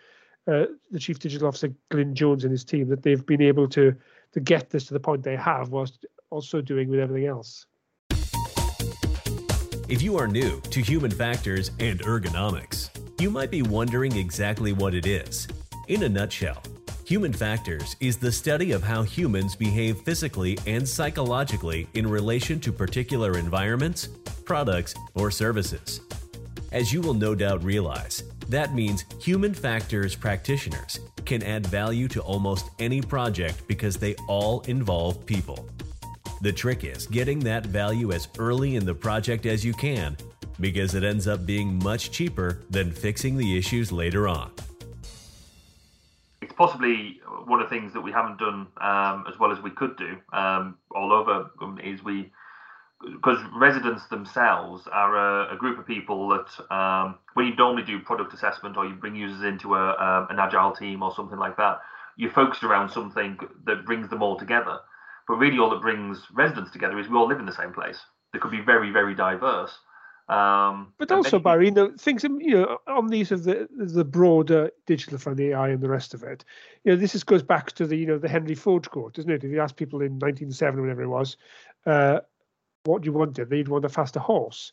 uh, 0.47 0.65
the 0.91 0.99
chief 0.99 1.19
digital 1.19 1.49
officer 1.49 1.73
Glyn 1.91 2.15
Jones 2.15 2.45
and 2.45 2.51
his 2.51 2.65
team 2.65 2.89
that 2.89 3.03
they've 3.03 3.25
been 3.25 3.43
able 3.43 3.69
to 3.71 3.95
to 4.33 4.41
get 4.41 4.71
this 4.71 4.85
to 4.87 4.95
the 4.95 5.01
point 5.01 5.23
they 5.23 5.37
have, 5.37 5.69
whilst 5.71 6.07
also 6.31 6.61
doing 6.61 6.89
with 6.89 6.99
everything 6.99 7.29
else. 7.29 7.67
If 9.87 10.03
you 10.03 10.17
are 10.17 10.27
new 10.27 10.61
to 10.61 10.81
human 10.81 11.11
factors 11.11 11.71
and 11.79 12.01
ergonomics, 12.01 12.91
you 13.21 13.31
might 13.31 13.51
be 13.51 13.63
wondering 13.63 14.17
exactly 14.17 14.73
what 14.73 14.95
it 14.95 15.07
is. 15.07 15.47
In 15.89 16.03
a 16.03 16.09
nutshell, 16.09 16.63
human 17.05 17.33
factors 17.33 17.95
is 18.01 18.17
the 18.17 18.33
study 18.33 18.73
of 18.73 18.83
how 18.83 19.03
humans 19.03 19.55
behave 19.55 19.99
physically 19.99 20.59
and 20.67 20.89
psychologically 20.89 21.87
in 21.95 22.09
relation 22.09 22.59
to 22.61 22.73
particular 22.73 23.39
environments, 23.39 24.09
products, 24.45 24.95
or 25.15 25.31
services. 25.31 26.01
As 26.73 26.93
you 26.93 27.01
will 27.01 27.15
no 27.15 27.35
doubt 27.35 27.63
realize, 27.63 28.25
that 28.49 28.75
means 28.75 29.05
human 29.21 29.55
factors 29.55 30.15
practitioners 30.15 31.01
can 31.25 31.43
add 31.43 31.67
value 31.67 32.09
to 32.09 32.21
almost 32.21 32.71
any 32.79 33.01
project 33.01 33.67
because 33.67 33.97
they 33.97 34.15
all 34.29 34.61
involve 34.63 35.25
people. 35.27 35.69
The 36.43 36.53
trick 36.53 36.85
is 36.85 37.07
getting 37.07 37.39
that 37.41 37.67
value 37.67 38.13
as 38.13 38.29
early 38.39 38.77
in 38.77 38.85
the 38.85 38.95
project 38.95 39.47
as 39.47 39.65
you 39.65 39.73
can 39.73 40.17
because 40.61 40.95
it 40.95 41.03
ends 41.03 41.27
up 41.27 41.47
being 41.47 41.79
much 41.83 42.11
cheaper 42.11 42.61
than 42.71 42.93
fixing 42.93 43.37
the 43.37 43.57
issues 43.57 43.91
later 43.91 44.29
on. 44.29 44.53
It's 46.43 46.53
possibly 46.53 47.21
one 47.47 47.61
of 47.61 47.69
the 47.69 47.75
things 47.75 47.93
that 47.95 48.01
we 48.01 48.13
haven't 48.13 48.39
done 48.39 48.67
um, 48.81 49.25
as 49.27 49.39
well 49.39 49.51
as 49.51 49.61
we 49.63 49.71
could 49.71 49.97
do 49.97 50.17
um, 50.33 50.77
all 50.95 51.13
over 51.13 51.51
is 51.83 52.05
we 52.05 52.31
because 53.13 53.39
residents 53.55 54.07
themselves 54.07 54.87
are 54.91 55.17
a, 55.17 55.55
a, 55.55 55.57
group 55.57 55.79
of 55.79 55.87
people 55.87 56.29
that 56.29 56.75
um, 56.75 57.17
when 57.35 57.47
you 57.47 57.57
normally 57.57 57.85
do 57.85 58.01
product 58.01 58.33
assessment 58.33 58.77
or 58.77 58.87
you 58.87 58.95
bring 58.95 59.15
users 59.15 59.43
into 59.43 59.75
a, 59.75 59.91
um, 59.97 60.27
an 60.31 60.39
agile 60.39 60.73
team 60.73 61.03
or 61.03 61.15
something 61.15 61.39
like 61.39 61.57
that, 61.57 61.81
you're 62.17 62.31
focused 62.31 62.63
around 62.63 62.91
something 62.91 63.39
that 63.67 63.85
brings 63.85 64.09
them 64.09 64.23
all 64.23 64.39
together. 64.39 64.79
But 65.27 65.35
really, 65.35 65.59
all 65.59 65.71
that 65.71 65.81
brings 65.81 66.23
residents 66.33 66.71
together 66.71 66.99
is 66.99 67.09
we 67.09 67.17
all 67.17 67.29
live 67.29 67.41
in 67.41 67.47
the 67.47 67.53
same 67.53 67.73
place. 67.73 67.99
They 68.33 68.39
could 68.39 68.51
be 68.51 68.61
very, 68.61 68.91
very 68.91 69.15
diverse. 69.15 69.79
Um, 70.29 70.95
but 70.99 71.13
also. 71.13 71.39
Barry, 71.39 71.67
you 71.67 71.71
know, 71.71 71.93
things 71.99 72.25
you 72.25 72.51
know 72.51 72.79
on 72.87 73.09
these 73.09 73.31
of 73.31 73.45
the 73.45 73.69
the 73.77 74.05
broader 74.05 74.71
digital 74.87 75.19
front, 75.19 75.37
the 75.37 75.51
AI 75.51 75.71
and 75.71 75.83
the 75.83 75.89
rest 75.89 76.15
of 76.15 76.23
it. 76.23 76.45
You 76.85 76.93
know, 76.93 76.97
this 76.97 77.15
is, 77.15 77.25
goes 77.25 77.43
back 77.43 77.73
to 77.73 77.87
the 77.87 77.97
you 77.97 78.07
know 78.07 78.17
the 78.17 78.29
Henry 78.29 78.55
Ford 78.55 78.91
quote, 78.91 79.15
doesn't 79.15 79.31
it? 79.31 79.45
If 79.45 79.51
you 79.51 79.61
ask 79.61 79.77
people 79.77 80.01
in 80.01 80.13
1907, 80.13 80.81
whatever 80.81 81.03
it 81.03 81.09
was, 81.09 81.37
uh, 81.85 82.21
what 82.85 83.05
you 83.05 83.13
wanted. 83.13 83.51
They'd 83.51 83.69
want 83.69 83.85
a 83.85 83.89
faster 83.89 84.21
horse. 84.21 84.73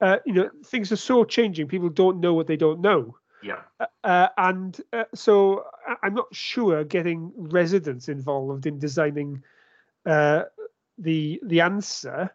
Uh, 0.00 0.18
you 0.24 0.32
know, 0.32 0.50
things 0.64 0.92
are 0.92 0.96
so 0.96 1.24
changing. 1.24 1.66
People 1.66 1.88
don't 1.88 2.20
know 2.20 2.34
what 2.34 2.46
they 2.46 2.56
don't 2.56 2.80
know. 2.80 3.16
Yeah. 3.42 3.60
Uh, 3.80 3.86
uh 4.04 4.28
and 4.36 4.80
uh, 4.92 5.04
so 5.14 5.64
I'm 6.02 6.14
not 6.14 6.34
sure 6.34 6.84
getting 6.84 7.32
residents 7.36 8.08
involved 8.08 8.66
in 8.66 8.78
designing 8.78 9.42
uh, 10.06 10.44
the 10.98 11.40
the 11.44 11.60
answer 11.60 12.30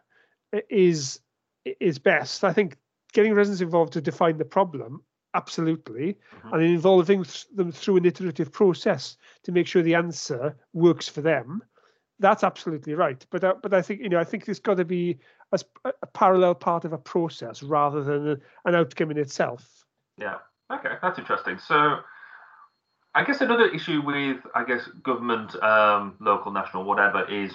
is 0.68 1.20
is 1.64 1.98
best. 1.98 2.44
I 2.44 2.52
think 2.52 2.76
getting 3.12 3.34
residents 3.34 3.60
involved 3.60 3.92
to 3.94 4.00
define 4.00 4.38
the 4.38 4.44
problem 4.44 5.02
absolutely 5.34 6.16
mm-hmm. 6.36 6.54
and 6.54 6.62
involving 6.62 7.24
them 7.54 7.72
through 7.72 7.96
an 7.96 8.04
iterative 8.04 8.52
process 8.52 9.16
to 9.42 9.52
make 9.52 9.66
sure 9.66 9.82
the 9.82 9.94
answer 9.94 10.56
works 10.72 11.08
for 11.08 11.20
them 11.20 11.60
that's 12.20 12.44
absolutely 12.44 12.94
right. 12.94 13.24
But 13.30 13.44
uh, 13.44 13.54
but 13.62 13.74
I 13.74 13.82
think 13.82 14.00
you 14.00 14.08
know 14.08 14.18
I 14.18 14.24
think 14.24 14.48
it's 14.48 14.60
got 14.60 14.76
to 14.76 14.84
be 14.84 15.18
as 15.52 15.64
a 15.84 16.06
parallel 16.06 16.54
part 16.54 16.84
of 16.84 16.92
a 16.92 16.98
process 16.98 17.62
rather 17.62 18.02
than 18.02 18.40
an 18.64 18.74
outcome 18.74 19.10
in 19.10 19.18
itself. 19.18 19.84
Yeah. 20.18 20.36
Okay, 20.72 20.94
that's 21.02 21.18
interesting. 21.18 21.58
So. 21.58 21.98
I 23.16 23.22
guess 23.22 23.40
another 23.40 23.68
issue 23.68 24.02
with, 24.04 24.38
I 24.56 24.64
guess, 24.64 24.88
government, 25.04 25.54
um, 25.62 26.16
local, 26.18 26.50
national, 26.50 26.82
whatever, 26.82 27.24
is 27.30 27.54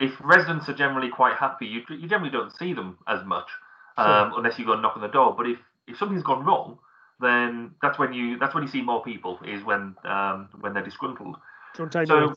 if 0.00 0.12
residents 0.20 0.68
are 0.68 0.74
generally 0.74 1.08
quite 1.08 1.36
happy, 1.36 1.66
you, 1.66 1.82
you 1.88 2.08
generally 2.08 2.32
don't 2.32 2.50
see 2.50 2.72
them 2.72 2.98
as 3.06 3.24
much 3.24 3.46
um, 3.96 4.30
sure. 4.30 4.38
unless 4.38 4.58
you 4.58 4.64
go 4.64 4.72
and 4.72 4.82
knock 4.82 4.96
on 4.96 5.02
the 5.02 5.08
door. 5.08 5.34
But 5.36 5.46
if, 5.46 5.58
if 5.86 5.98
something's 5.98 6.22
gone 6.22 6.44
wrong, 6.44 6.78
then 7.20 7.72
that's 7.82 7.98
when 7.98 8.12
you 8.12 8.38
that's 8.38 8.54
when 8.54 8.64
you 8.64 8.68
see 8.68 8.82
more 8.82 9.02
people 9.02 9.38
is 9.44 9.62
when 9.62 9.94
um, 10.04 10.48
when 10.60 10.72
they're 10.72 10.82
disgruntled. 10.84 11.36
Don't 11.76 11.94
I 11.94 12.04
know? 12.04 12.28
So, 12.28 12.34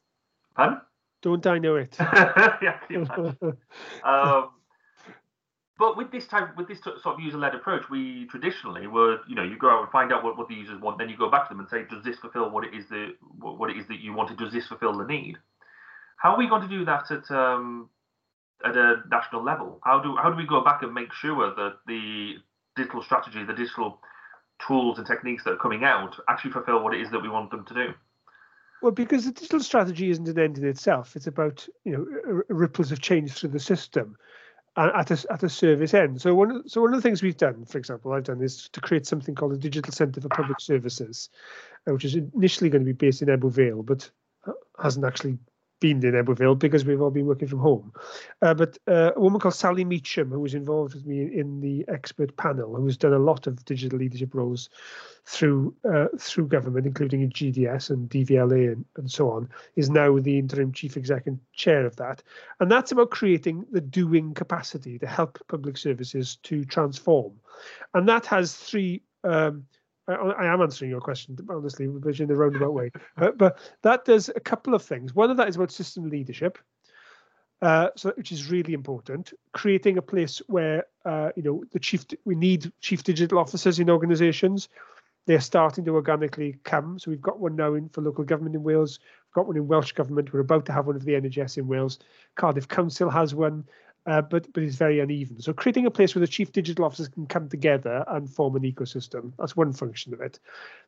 pardon? 0.55 0.81
Don't 1.23 1.47
I 1.47 1.57
know 1.57 1.77
it? 1.77 1.97
um, 4.03 4.49
but 5.79 5.97
with 5.97 6.11
this 6.11 6.27
type, 6.27 6.55
with 6.57 6.67
this 6.67 6.83
sort 6.83 6.97
of 7.05 7.19
user-led 7.19 7.55
approach, 7.55 7.89
we 7.89 8.27
traditionally 8.27 8.87
would, 8.87 9.19
you 9.27 9.35
know, 9.35 9.43
you 9.43 9.57
go 9.57 9.69
out 9.69 9.81
and 9.81 9.91
find 9.91 10.11
out 10.11 10.23
what, 10.23 10.37
what 10.37 10.49
the 10.49 10.53
users 10.53 10.79
want, 10.81 10.99
then 10.99 11.07
you 11.07 11.17
go 11.17 11.31
back 11.31 11.47
to 11.47 11.53
them 11.53 11.61
and 11.61 11.69
say, 11.69 11.85
does 11.89 12.03
this 12.03 12.19
fulfill 12.19 12.51
what 12.51 12.65
it 12.65 12.75
is 12.75 12.87
that 12.89 13.13
what 13.39 13.69
it 13.69 13.77
is 13.77 13.87
that 13.87 14.01
you 14.01 14.13
wanted? 14.13 14.37
Does 14.37 14.51
this 14.51 14.67
fulfill 14.67 14.97
the 14.97 15.05
need? 15.05 15.37
How 16.17 16.33
are 16.33 16.37
we 16.37 16.47
going 16.47 16.61
to 16.61 16.67
do 16.67 16.83
that 16.85 17.09
at 17.09 17.31
um, 17.31 17.89
at 18.65 18.75
a 18.75 18.97
national 19.09 19.43
level? 19.43 19.79
How 19.85 20.01
do 20.01 20.17
how 20.17 20.29
do 20.29 20.35
we 20.35 20.45
go 20.45 20.61
back 20.61 20.83
and 20.83 20.93
make 20.93 21.13
sure 21.13 21.55
that 21.55 21.75
the 21.87 22.33
digital 22.75 23.01
strategy, 23.01 23.43
the 23.45 23.53
digital 23.53 23.99
tools 24.67 24.97
and 24.97 25.07
techniques 25.07 25.45
that 25.45 25.51
are 25.51 25.57
coming 25.57 25.85
out 25.85 26.15
actually 26.29 26.51
fulfill 26.51 26.83
what 26.83 26.93
it 26.93 27.01
is 27.01 27.09
that 27.11 27.21
we 27.21 27.29
want 27.29 27.49
them 27.49 27.65
to 27.65 27.73
do? 27.73 27.93
Well, 28.83 28.91
because 28.91 29.23
the 29.23 29.31
digital 29.31 29.61
strategy 29.61 30.09
isn't 30.09 30.27
an 30.27 30.37
end 30.37 30.57
in 30.57 30.67
itself; 30.67 31.15
it's 31.15 31.25
about 31.25 31.65
you 31.85 31.93
know 31.93 32.43
ripples 32.49 32.91
of 32.91 32.99
change 32.99 33.31
through 33.31 33.51
the 33.51 33.59
system 33.59 34.17
at 34.75 35.09
a, 35.09 35.25
at 35.31 35.41
a 35.41 35.47
service 35.47 35.93
end. 35.93 36.21
So 36.21 36.35
one 36.35 36.67
so 36.67 36.81
one 36.81 36.93
of 36.93 36.97
the 36.97 37.01
things 37.01 37.23
we've 37.23 37.37
done, 37.37 37.63
for 37.63 37.77
example, 37.77 38.11
I've 38.11 38.25
done 38.25 38.41
is 38.41 38.67
to 38.73 38.81
create 38.81 39.07
something 39.07 39.35
called 39.35 39.53
the 39.53 39.57
Digital 39.57 39.93
Centre 39.93 40.19
for 40.19 40.27
Public 40.27 40.59
Services, 40.59 41.29
uh, 41.87 41.93
which 41.93 42.03
is 42.03 42.15
initially 42.15 42.69
going 42.69 42.81
to 42.81 42.85
be 42.85 42.91
based 42.91 43.21
in 43.21 43.29
Ebbw 43.29 43.49
Vale, 43.51 43.83
but 43.83 44.11
hasn't 44.81 45.05
actually 45.05 45.37
been 45.83 46.01
in 46.05 46.13
Ebbw 46.13 46.57
because 46.57 46.85
we've 46.85 47.01
all 47.01 47.11
been 47.11 47.25
working 47.25 47.49
from 47.49 47.59
home. 47.59 47.91
Uh, 48.41 48.53
but 48.53 48.77
uh, 48.87 49.11
a 49.17 49.19
woman 49.19 49.41
called 49.41 49.53
Sally 49.53 49.83
Meecham, 49.83 50.29
who 50.29 50.39
was 50.39 50.53
involved 50.53 50.93
with 50.93 51.05
me 51.05 51.23
in 51.23 51.59
the 51.59 51.83
expert 51.89 52.37
panel, 52.37 52.73
who's 52.77 52.95
done 52.95 53.11
a 53.11 53.19
lot 53.19 53.47
of 53.47 53.65
digital 53.65 53.99
leadership 53.99 54.33
roles 54.33 54.69
through 55.25 55.75
uh, 55.83 56.07
through 56.17 56.47
government, 56.47 56.87
including 56.87 57.21
in 57.21 57.31
GDS 57.31 57.89
and 57.89 58.09
DVLA 58.09 58.71
and, 58.71 58.85
and 58.95 59.11
so 59.11 59.29
on, 59.29 59.49
is 59.75 59.89
now 59.89 60.17
the 60.17 60.39
interim 60.39 60.71
chief 60.71 60.95
executive 60.95 61.37
chair 61.51 61.85
of 61.85 61.97
that. 61.97 62.23
And 62.61 62.71
that's 62.71 62.93
about 62.93 63.11
creating 63.11 63.65
the 63.69 63.81
doing 63.81 64.33
capacity 64.33 64.97
to 64.99 65.05
help 65.05 65.37
public 65.49 65.75
services 65.75 66.37
to 66.43 66.63
transform. 66.63 67.33
And 67.93 68.07
that 68.07 68.25
has 68.27 68.55
three 68.55 69.03
um, 69.25 69.65
I, 70.07 70.13
I, 70.13 70.53
am 70.53 70.61
answering 70.61 70.91
your 70.91 71.01
question 71.01 71.37
honestly, 71.49 71.87
but 71.87 72.19
in 72.19 72.27
the 72.27 72.35
roundabout 72.35 72.73
way. 72.73 72.91
But, 73.17 73.37
but 73.37 73.59
that 73.81 74.05
does 74.05 74.29
a 74.35 74.39
couple 74.39 74.73
of 74.73 74.83
things. 74.83 75.13
One 75.13 75.31
of 75.31 75.37
that 75.37 75.47
is 75.47 75.55
about 75.55 75.71
system 75.71 76.09
leadership, 76.09 76.57
uh, 77.61 77.89
so 77.95 78.11
which 78.15 78.31
is 78.31 78.51
really 78.51 78.73
important. 78.73 79.33
Creating 79.53 79.97
a 79.97 80.01
place 80.01 80.41
where 80.47 80.85
uh, 81.05 81.29
you 81.35 81.43
know 81.43 81.63
the 81.71 81.79
chief 81.79 82.05
we 82.25 82.35
need 82.35 82.71
chief 82.81 83.03
digital 83.03 83.39
officers 83.39 83.79
in 83.79 83.89
organisations. 83.89 84.69
They're 85.25 85.39
starting 85.39 85.85
to 85.85 85.95
organically 85.95 86.57
come. 86.65 86.99
So 86.99 87.09
we've 87.09 87.21
got 87.21 87.39
one 87.39 87.55
now 87.55 87.75
in 87.75 87.87
for 87.87 88.01
local 88.01 88.25
government 88.25 88.57
in 88.57 88.63
Wales. 88.63 88.99
We've 89.01 89.35
got 89.35 89.47
one 89.47 89.55
in 89.55 89.69
Welsh 89.69 89.93
government. 89.93 90.33
We're 90.33 90.41
about 90.41 90.65
to 90.65 90.73
have 90.73 90.85
one 90.85 90.99
for 90.99 91.05
the 91.05 91.13
NHS 91.13 91.57
in 91.57 91.67
Wales. 91.67 91.99
Cardiff 92.35 92.67
Council 92.67 93.09
has 93.09 93.33
one 93.33 93.63
uh, 94.05 94.21
but 94.21 94.51
but 94.53 94.63
it's 94.63 94.75
very 94.75 94.99
uneven. 94.99 95.39
So 95.41 95.53
creating 95.53 95.85
a 95.85 95.91
place 95.91 96.13
where 96.13 96.19
the 96.19 96.27
chief 96.27 96.51
digital 96.51 96.85
officers 96.85 97.07
can 97.07 97.25
come 97.25 97.47
together 97.47 98.03
and 98.07 98.29
form 98.29 98.55
an 98.55 98.63
ecosystem. 98.63 99.31
That's 99.37 99.55
one 99.55 99.73
function 99.73 100.13
of 100.13 100.21
it. 100.21 100.39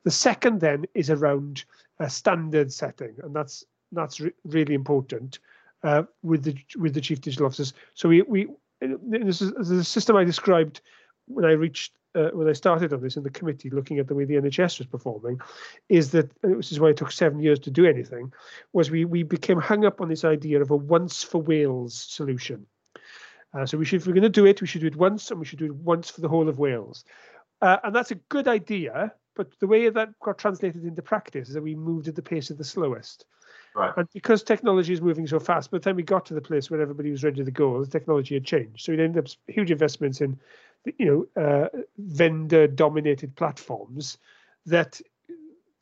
The 0.04 0.12
second 0.12 0.60
then 0.60 0.86
is 0.94 1.10
around 1.10 1.64
a 2.00 2.10
standard 2.10 2.74
setting, 2.74 3.16
and 3.24 3.36
that's 3.36 3.64
that's 3.92 4.20
re- 4.20 4.34
really 4.44 4.74
important 4.74 5.40
uh, 5.84 6.04
with 6.24 6.44
the 6.44 6.58
with 6.78 6.94
the 6.94 7.02
chief 7.02 7.22
digital 7.22 7.46
officers. 7.46 7.74
So 7.94 8.10
we 8.10 8.22
we 8.24 8.48
this 8.82 9.42
is 9.42 9.52
the 9.52 9.84
system 9.84 10.16
I 10.16 10.26
described 10.26 10.82
when 11.28 11.46
I 11.46 11.52
reached 11.52 11.94
uh, 12.16 12.30
when 12.34 12.48
I 12.48 12.54
started 12.54 12.94
on 12.94 13.02
this 13.02 13.18
in 13.18 13.24
the 13.24 13.30
committee, 13.30 13.70
looking 13.70 14.00
at 14.00 14.08
the 14.08 14.16
way 14.16 14.26
the 14.26 14.36
NHS 14.36 14.80
was 14.80 14.88
performing, 14.88 15.40
is 15.90 16.12
that 16.12 16.32
this 16.42 16.72
is 16.72 16.80
why 16.80 16.90
it 16.90 16.98
took 16.98 17.12
seven 17.12 17.40
years 17.40 17.60
to 17.60 17.72
do 17.72 17.86
anything, 17.86 18.34
was 18.74 18.92
we 18.92 19.06
we 19.06 19.24
became 19.24 19.60
hung 19.60 19.86
up 19.86 20.02
on 20.02 20.10
this 20.10 20.26
idea 20.26 20.62
of 20.62 20.72
a 20.72 20.76
once 20.76 21.24
for 21.24 21.42
Wales 21.42 21.94
solution. 21.94 22.66
Uh, 23.54 23.66
so 23.66 23.78
we 23.78 23.86
should, 23.86 24.02
if 24.02 24.08
we're 24.08 24.14
going 24.14 24.24
to 24.24 24.30
do 24.30 24.46
it, 24.46 24.62
we 24.62 24.68
should 24.68 24.82
do 24.82 24.88
it 24.88 24.96
once, 24.96 25.32
and 25.32 25.40
we 25.40 25.46
should 25.46 25.60
do 25.60 25.66
it 25.66 25.76
once 25.76 26.10
for 26.10 26.22
the 26.22 26.28
whole 26.28 26.50
of 26.50 26.60
Wales. 26.60 27.06
Uh, 27.62 27.78
and 27.84 27.96
that's 27.96 28.12
a 28.12 28.16
good 28.16 28.48
idea, 28.48 29.14
but 29.36 29.48
the 29.60 29.68
way 29.68 29.90
that 29.90 30.10
got 30.20 30.38
translated 30.38 30.84
into 30.84 31.02
practice 31.02 31.48
is 31.48 31.54
that 31.54 31.64
we 31.64 31.76
moved 31.76 32.08
at 32.08 32.16
the 32.16 32.22
pace 32.22 32.50
of 32.50 32.58
the 32.58 32.64
slowest. 32.64 33.26
Right. 33.76 33.94
And 33.98 34.08
because 34.14 34.44
technology 34.44 34.94
is 34.94 35.02
moving 35.02 35.28
so 35.28 35.40
fast, 35.40 35.72
by 35.72 35.78
the 35.78 35.84
time 35.84 35.96
we 35.96 36.04
got 36.04 36.26
to 36.28 36.34
the 36.34 36.42
place 36.42 36.70
where 36.70 36.82
everybody 36.82 37.12
was 37.12 37.24
ready 37.24 37.44
to 37.44 37.52
go, 37.52 37.84
the 37.84 37.90
technology 37.90 38.36
had 38.36 38.46
changed. 38.46 38.82
So 38.84 38.94
we 38.94 39.02
ended 39.02 39.26
up 39.26 39.32
huge 39.48 39.72
investments 39.72 40.22
in, 40.22 40.40
you 40.98 41.28
know, 41.36 41.42
uh, 41.42 41.68
vendor-dominated 41.98 43.36
platforms 43.36 44.18
that 44.66 45.02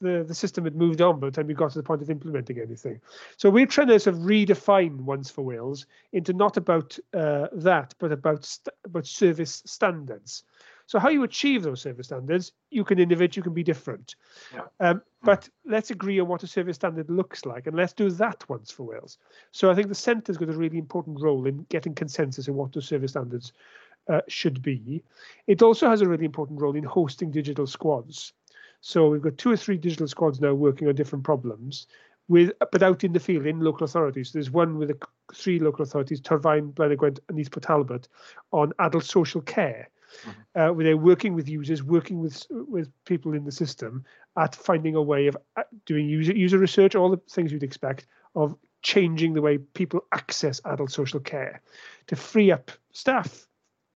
the, 0.03 0.23
the 0.27 0.35
system 0.35 0.65
had 0.65 0.75
moved 0.75 1.01
on 1.01 1.19
by 1.19 1.27
the 1.27 1.31
time 1.31 1.47
we 1.47 1.53
got 1.53 1.71
to 1.71 1.79
the 1.79 1.83
point 1.83 2.01
of 2.01 2.09
implementing 2.09 2.59
anything. 2.59 2.99
So 3.37 3.49
we're 3.49 3.65
trying 3.65 3.87
to 3.87 3.99
sort 3.99 4.15
of 4.15 4.21
redefine 4.21 5.01
Once 5.01 5.31
for 5.31 5.41
Wales 5.41 5.87
into 6.11 6.33
not 6.33 6.57
about 6.57 6.97
uh, 7.13 7.47
that, 7.53 7.95
but 7.97 8.11
about 8.11 8.45
st- 8.45 8.75
about 8.85 9.07
service 9.07 9.63
standards. 9.65 10.43
So 10.85 10.99
how 10.99 11.09
you 11.09 11.23
achieve 11.23 11.63
those 11.63 11.81
service 11.81 12.07
standards, 12.07 12.51
you 12.69 12.83
can 12.83 12.99
innovate, 12.99 13.37
you 13.37 13.43
can 13.43 13.53
be 13.53 13.63
different. 13.63 14.15
Yeah. 14.53 14.61
Um, 14.79 15.01
but 15.23 15.47
let's 15.65 15.91
agree 15.91 16.19
on 16.19 16.27
what 16.27 16.43
a 16.43 16.47
service 16.47 16.75
standard 16.75 17.09
looks 17.09 17.45
like, 17.45 17.67
and 17.67 17.75
let's 17.75 17.93
do 17.93 18.09
that 18.11 18.47
once 18.49 18.69
for 18.69 18.83
Wales. 18.83 19.17
So 19.51 19.71
I 19.71 19.75
think 19.75 19.87
the 19.87 19.95
centre's 19.95 20.37
got 20.37 20.49
a 20.49 20.57
really 20.57 20.77
important 20.77 21.21
role 21.21 21.47
in 21.47 21.65
getting 21.69 21.95
consensus 21.95 22.49
on 22.49 22.55
what 22.55 22.73
those 22.73 22.87
service 22.87 23.11
standards 23.11 23.53
uh, 24.09 24.21
should 24.27 24.61
be. 24.61 25.01
It 25.47 25.61
also 25.61 25.89
has 25.89 26.01
a 26.01 26.07
really 26.07 26.25
important 26.25 26.59
role 26.59 26.75
in 26.75 26.83
hosting 26.83 27.31
digital 27.31 27.65
squads. 27.65 28.33
So 28.85 29.07
we've 29.07 29.21
got 29.21 29.37
two 29.37 29.49
or 29.49 29.55
three 29.55 29.77
digital 29.77 30.09
squads 30.09 30.41
now 30.41 30.53
working 30.53 30.89
on 30.89 30.95
different 30.95 31.23
problems, 31.23 31.87
with 32.27 32.51
but 32.69 32.83
out 32.83 33.05
in 33.05 33.13
the 33.13 33.19
field 33.19 33.45
in 33.45 33.61
local 33.61 33.85
authorities. 33.85 34.33
There's 34.33 34.51
one 34.51 34.77
with 34.77 34.89
the 34.89 35.07
three 35.33 35.57
local 35.57 35.83
authorities, 35.83 36.19
Blaenau 36.19 36.97
Gwent, 36.97 37.21
and 37.29 37.37
Neath 37.37 37.49
Port 37.49 37.63
Talbot, 37.63 38.09
on 38.51 38.73
adult 38.79 39.05
social 39.05 39.39
care. 39.39 39.89
Mm-hmm. 40.25 40.59
Uh, 40.61 40.73
where 40.73 40.83
they're 40.83 40.97
working 40.97 41.33
with 41.33 41.49
users, 41.49 41.81
working 41.81 42.19
with 42.19 42.45
with 42.51 42.91
people 43.05 43.33
in 43.33 43.45
the 43.45 43.51
system 43.51 44.03
at 44.37 44.53
finding 44.53 44.95
a 44.95 45.01
way 45.01 45.25
of 45.27 45.37
uh, 45.55 45.63
doing 45.85 46.07
user 46.07 46.35
user 46.35 46.59
research, 46.59 46.93
all 46.93 47.09
the 47.09 47.21
things 47.29 47.51
you'd 47.51 47.63
expect 47.63 48.05
of 48.35 48.55
changing 48.83 49.33
the 49.33 49.41
way 49.41 49.57
people 49.57 50.01
access 50.11 50.61
adult 50.65 50.91
social 50.91 51.21
care 51.21 51.61
to 52.07 52.15
free 52.15 52.51
up 52.51 52.69
staff 52.91 53.47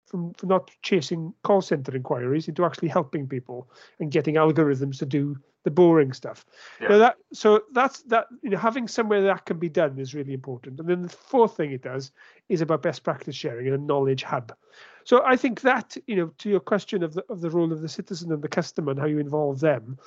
from, 0.07 0.33
from 0.35 0.49
not 0.49 0.71
chasing 0.83 1.35
call 1.43 1.61
center 1.61 1.95
inquiries 1.95 2.49
into 2.49 2.65
actually 2.65 2.89
helping 2.89 3.27
people 3.27 3.69
and 4.01 4.11
getting 4.11 4.37
algorithms 4.37 4.99
to 4.99 5.07
do 5.07 5.37
the 5.65 5.71
boring 5.71 6.13
stuff. 6.13 6.47
Yeah. 6.81 6.89
Now 6.89 6.99
that 6.99 7.17
so 7.33 7.65
that's 7.73 8.03
that 8.05 8.29
you 8.43 8.51
know 8.51 8.59
having 8.59 8.87
somewhere 8.87 9.21
that 9.23 9.47
can 9.47 9.59
be 9.59 9.69
done 9.69 9.99
is 9.99 10.15
really 10.15 10.33
important. 10.33 10.79
And 10.79 10.89
then 10.89 11.03
the 11.03 11.09
fourth 11.09 11.57
thing 11.57 11.73
it 11.73 11.83
does 11.83 12.13
is 12.49 12.61
about 12.61 12.83
best 12.83 13.03
practice 13.03 13.35
sharing 13.35 13.67
and 13.67 13.75
a 13.75 13.79
knowledge 13.79 14.23
hub. 14.23 14.55
So 15.03 15.25
I 15.25 15.37
think 15.37 15.63
that 15.63 15.97
you 16.07 16.15
know 16.15 16.31
to 16.39 16.49
your 16.49 16.61
question 16.61 17.03
of 17.03 17.15
the 17.15 17.25
of 17.29 17.41
the 17.41 17.51
role 17.51 17.73
of 17.73 17.83
the 17.83 17.89
citizen 17.89 18.31
and 18.31 18.43
the 18.43 18.49
customer 18.49 18.93
and 18.93 19.01
how 19.01 19.07
you 19.07 19.19
involve 19.19 19.59
them, 19.59 19.99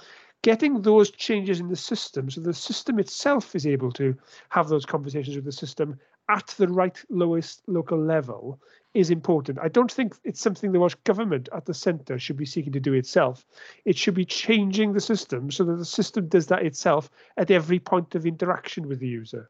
getting 0.44 0.82
those 0.82 1.12
changes 1.12 1.60
in 1.60 1.68
the 1.68 1.76
system 1.76 2.30
so 2.30 2.40
the 2.42 2.54
system 2.54 2.98
itself 3.00 3.56
is 3.56 3.68
able 3.68 3.92
to 3.92 4.16
have 4.50 4.70
those 4.70 4.86
conversations 4.86 5.36
with 5.36 5.46
the 5.46 5.52
system 5.52 6.00
at 6.30 6.48
the 6.58 6.68
right 6.68 7.04
lowest 7.10 7.62
local 7.68 8.00
level 8.00 8.60
is 8.94 9.10
important. 9.10 9.60
I 9.62 9.68
don't 9.68 9.92
think 9.92 10.16
it's 10.24 10.42
something 10.42 10.72
the 10.72 10.80
Welsh 10.80 10.96
Government 11.04 11.50
at 11.54 11.66
the 11.66 11.74
centre 11.74 12.18
should 12.18 12.38
be 12.38 12.46
seeking 12.46 12.74
to 12.74 12.80
do 12.80 12.94
itself. 12.94 13.46
It 13.86 13.98
should 13.98 14.14
be 14.14 14.26
changing 14.26 14.94
the 14.94 15.02
system 15.02 15.52
so 15.52 15.64
that 15.66 15.78
the 15.78 15.86
system 15.86 16.28
does 16.28 16.48
that 16.48 16.66
itself 16.66 17.10
at 17.38 17.52
every 17.52 17.80
point 17.80 18.16
of 18.16 18.26
interaction 18.26 18.88
with 18.88 19.00
the 19.00 19.08
user. 19.08 19.50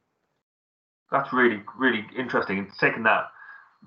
That's 1.12 1.32
really, 1.34 1.62
really 1.78 2.06
interesting. 2.18 2.60
And 2.60 2.70
taking 2.80 3.04
that 3.04 3.28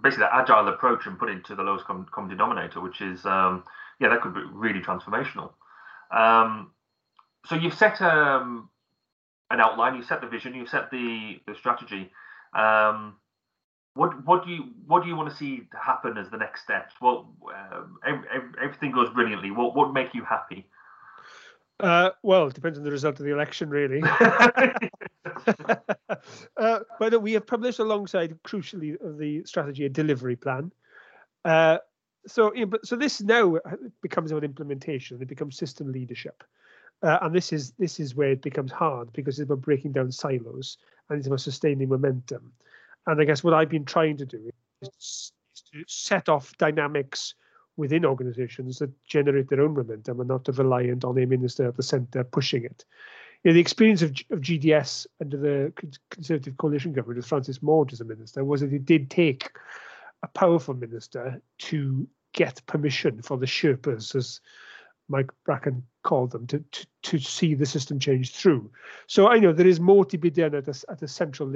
basically 0.03 0.25
that 0.25 0.35
agile 0.35 0.69
approach 0.69 1.07
and 1.07 1.19
put 1.19 1.29
it 1.29 1.45
to 1.47 1.55
the 1.55 1.63
lowest 1.63 1.85
common, 1.85 2.07
common 2.11 2.31
denominator, 2.31 2.81
which 2.81 3.01
is 3.01 3.25
um, 3.27 3.65
yeah, 4.01 4.09
that 4.09 4.21
could 4.21 4.35
be 4.35 4.41
really 4.53 4.81
transformational. 4.81 5.53
Um, 6.11 6.71
so 7.47 7.57
you've 7.57 7.75
set 7.75 8.01
um, 8.01 8.69
an 9.51 9.61
outline, 9.61 9.97
you've 9.97 10.07
set 10.07 10.21
the 10.21 10.27
vision, 10.29 10.55
you've 10.55 10.69
set 10.69 10.91
the 10.91 11.41
the 11.47 11.55
strategy. 11.55 12.11
Um, 12.55 13.17
what 13.95 14.25
what 14.27 14.45
do 14.45 14.51
you 14.51 14.65
what 14.87 15.03
do 15.03 15.09
you 15.09 15.17
want 15.17 15.31
to 15.31 15.37
see 15.37 15.69
happen 15.73 16.17
as 16.17 16.31
the 16.31 16.39
next 16.39 16.63
steps? 16.63 16.95
What 17.01 17.25
um, 17.75 17.99
everything 18.63 18.91
goes 18.91 19.11
brilliantly. 19.11 19.51
What 19.51 19.77
what 19.77 19.93
make 19.93 20.15
you 20.15 20.25
happy? 20.25 20.67
Uh, 21.81 22.11
well, 22.23 22.47
it 22.47 22.55
depends 22.55 22.79
on 22.79 22.85
the 22.85 22.91
result 22.91 23.19
of 23.19 23.27
the 23.27 23.33
election, 23.33 23.69
really. 23.69 24.03
uh, 26.57 26.81
but 26.99 27.21
we 27.21 27.33
have 27.33 27.47
published 27.47 27.81
alongside, 27.81 28.39
crucially, 28.45 28.97
the 29.19 29.43
strategy 29.45 29.85
a 29.85 29.89
delivery 29.89 30.37
plan. 30.37 30.71
Uh, 31.45 31.79
so, 32.27 32.53
but 32.67 32.87
so 32.87 32.95
this 32.95 33.21
now 33.21 33.59
becomes 34.01 34.31
about 34.31 34.45
implementation. 34.45 35.21
It 35.21 35.29
becomes 35.29 35.59
system 35.59 35.91
leadership, 35.91 36.45
uh, 37.03 37.19
and 37.23 37.35
this 37.35 37.53
is 37.53 37.73
this 37.79 37.99
is 37.99 38.15
where 38.15 38.31
it 38.31 38.43
becomes 38.43 38.71
hard 38.71 39.13
because 39.13 39.41
it's 39.41 39.47
about 39.47 39.63
breaking 39.63 39.93
down 39.93 40.13
silos 40.13 40.79
and 41.13 41.19
it's 41.19 41.27
about 41.27 41.41
sustaining 41.41 41.89
momentum. 41.89 42.53
And 43.07 43.21
I 43.21 43.25
guess 43.25 43.45
what 43.45 43.55
I've 43.55 43.69
been 43.69 43.85
trying 43.85 44.17
to 44.17 44.27
do 44.27 44.51
is, 44.81 45.33
to 45.73 45.85
set 45.87 46.29
off 46.29 46.57
dynamics 46.59 47.35
within 47.77 48.05
organizations 48.05 48.79
that 48.79 48.91
generate 49.05 49.49
their 49.49 49.61
own 49.61 49.75
momentum 49.75 50.21
and 50.21 50.29
not 50.29 50.45
to 50.45 50.53
reliant 50.53 51.05
on 51.05 51.19
a 51.19 51.27
minister 51.27 51.69
at 51.69 51.77
the 51.77 51.83
center 51.83 52.25
pushing 52.25 52.65
it. 52.65 52.85
You 53.43 53.51
know, 53.51 53.55
the 53.55 53.61
experience 53.61 54.03
of, 54.03 54.11
of 54.31 54.41
GDS 54.41 55.07
under 55.21 55.37
the 55.37 55.73
Conservative 56.11 56.57
coalition 56.57 56.93
government 56.93 57.19
with 57.19 57.27
Francis 57.27 57.63
Maude 57.63 57.93
as 57.93 58.01
a 58.01 58.05
minister 58.05 58.45
was 58.45 58.61
that 58.61 58.73
it 58.73 58.85
did 58.85 59.11
take 59.11 59.51
a 60.23 60.29
powerful 60.29 60.75
minister 60.75 61.41
to 61.59 62.09
get 62.33 62.65
permission 62.67 63.21
for 63.21 63.37
the 63.37 63.47
Sherpas, 63.47 64.15
as 64.15 64.41
Mike 65.13 65.31
Bracken 65.45 65.85
called 66.03 66.31
them 66.31 66.47
to, 66.47 66.59
to, 66.59 66.87
to 67.03 67.19
see 67.19 67.55
the 67.55 67.67
system 67.67 68.01
change 68.01 68.33
through. 68.33 68.71
So 69.07 69.29
I 69.29 69.39
know 69.39 69.53
there 69.53 69.67
is 69.67 69.79
more 69.79 70.05
to 70.07 70.17
be 70.17 70.31
done 70.31 70.55
at 70.55 70.67
a, 70.67 70.75
at 70.91 71.03
a 71.03 71.07
central 71.07 71.53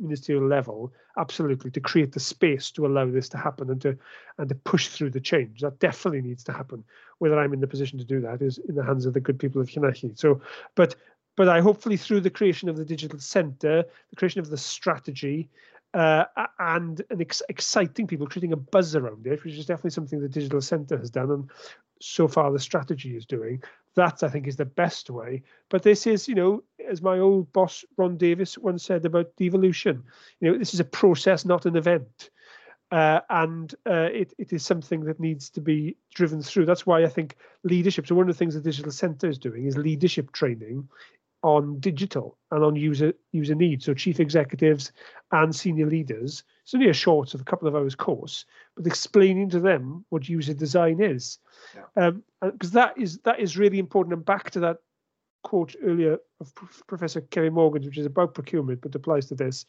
ministerial 0.00 0.48
level, 0.48 0.92
absolutely, 1.18 1.70
to 1.72 1.80
create 1.80 2.12
the 2.12 2.18
space 2.18 2.70
to 2.72 2.86
allow 2.86 3.06
this 3.06 3.28
to 3.28 3.36
happen 3.36 3.70
and 3.70 3.80
to 3.82 3.96
and 4.38 4.48
to 4.48 4.54
push 4.54 4.88
through 4.88 5.10
the 5.10 5.20
change. 5.20 5.60
That 5.60 5.78
definitely 5.78 6.22
needs 6.22 6.42
to 6.44 6.52
happen. 6.52 6.82
Whether 7.18 7.38
I'm 7.38 7.52
in 7.52 7.60
the 7.60 7.66
position 7.66 7.98
to 7.98 8.04
do 8.04 8.20
that 8.22 8.42
is 8.42 8.58
in 8.68 8.74
the 8.74 8.84
hands 8.84 9.06
of 9.06 9.12
the 9.12 9.20
good 9.20 9.38
people 9.38 9.60
of 9.60 9.68
Llanelli. 9.68 10.18
So, 10.18 10.40
but 10.74 10.96
but 11.36 11.48
I 11.48 11.60
hopefully 11.60 11.98
through 11.98 12.22
the 12.22 12.30
creation 12.30 12.68
of 12.68 12.76
the 12.76 12.84
digital 12.84 13.18
centre, 13.18 13.84
the 14.10 14.16
creation 14.16 14.40
of 14.40 14.48
the 14.48 14.56
strategy, 14.56 15.50
uh, 15.94 16.24
and 16.58 17.02
an 17.10 17.20
ex- 17.20 17.42
exciting 17.48 18.06
people 18.06 18.26
creating 18.26 18.52
a 18.52 18.56
buzz 18.56 18.96
around 18.96 19.26
it, 19.26 19.44
which 19.44 19.54
is 19.54 19.66
definitely 19.66 19.90
something 19.90 20.20
the 20.20 20.28
digital 20.28 20.60
centre 20.60 20.98
has 20.98 21.10
done, 21.10 21.30
and 21.30 21.50
so 22.00 22.28
far 22.28 22.52
the 22.52 22.58
strategy 22.58 23.16
is 23.16 23.26
doing. 23.26 23.62
That 23.96 24.22
I 24.22 24.28
think 24.28 24.46
is 24.46 24.56
the 24.56 24.64
best 24.64 25.08
way. 25.08 25.42
But 25.68 25.82
this 25.82 26.06
is, 26.06 26.28
you 26.28 26.34
know, 26.34 26.64
as 26.88 27.00
my 27.00 27.18
old 27.18 27.52
boss 27.52 27.84
Ron 27.96 28.16
Davies 28.16 28.58
once 28.58 28.84
said 28.84 29.04
about 29.06 29.36
devolution, 29.36 30.02
you 30.40 30.50
know, 30.50 30.58
this 30.58 30.74
is 30.74 30.80
a 30.80 30.84
process, 30.84 31.44
not 31.44 31.66
an 31.66 31.76
event. 31.76 32.30
Uh, 32.90 33.20
and 33.30 33.74
uh, 33.86 34.08
it, 34.12 34.34
it 34.38 34.52
is 34.52 34.64
something 34.64 35.04
that 35.04 35.18
needs 35.18 35.50
to 35.50 35.60
be 35.60 35.96
driven 36.14 36.42
through. 36.42 36.66
That's 36.66 36.86
why 36.86 37.02
I 37.02 37.08
think 37.08 37.36
leadership. 37.62 38.06
So 38.06 38.14
one 38.14 38.28
of 38.28 38.34
the 38.34 38.38
things 38.38 38.54
the 38.54 38.60
digital 38.60 38.92
centre 38.92 39.28
is 39.28 39.38
doing 39.38 39.66
is 39.66 39.76
leadership 39.76 40.32
training 40.32 40.88
on 41.44 41.78
digital 41.78 42.38
and 42.50 42.64
on 42.64 42.74
user 42.74 43.12
user 43.32 43.54
needs. 43.54 43.84
So 43.84 43.92
chief 43.92 44.18
executives 44.18 44.90
and 45.30 45.54
senior 45.54 45.86
leaders, 45.86 46.42
it's 46.62 46.74
only 46.74 46.88
a 46.88 46.94
short 46.94 47.34
of 47.34 47.42
a 47.42 47.44
couple 47.44 47.68
of 47.68 47.76
hours 47.76 47.94
course, 47.94 48.46
but 48.74 48.86
explaining 48.86 49.50
to 49.50 49.60
them 49.60 50.06
what 50.08 50.28
user 50.28 50.54
design 50.54 51.02
is, 51.02 51.38
because 51.74 51.84
yeah. 51.96 52.06
um, 52.06 52.22
that 52.72 52.94
is 52.96 53.18
that 53.18 53.40
is 53.40 53.58
really 53.58 53.78
important. 53.78 54.14
And 54.14 54.24
back 54.24 54.50
to 54.52 54.60
that 54.60 54.78
quote 55.42 55.76
earlier 55.84 56.16
of 56.40 56.54
Professor 56.86 57.20
Kevin 57.20 57.52
Morgan, 57.52 57.84
which 57.84 57.98
is 57.98 58.06
about 58.06 58.32
procurement 58.32 58.80
but 58.80 58.94
applies 58.94 59.26
to 59.26 59.34
this. 59.34 59.66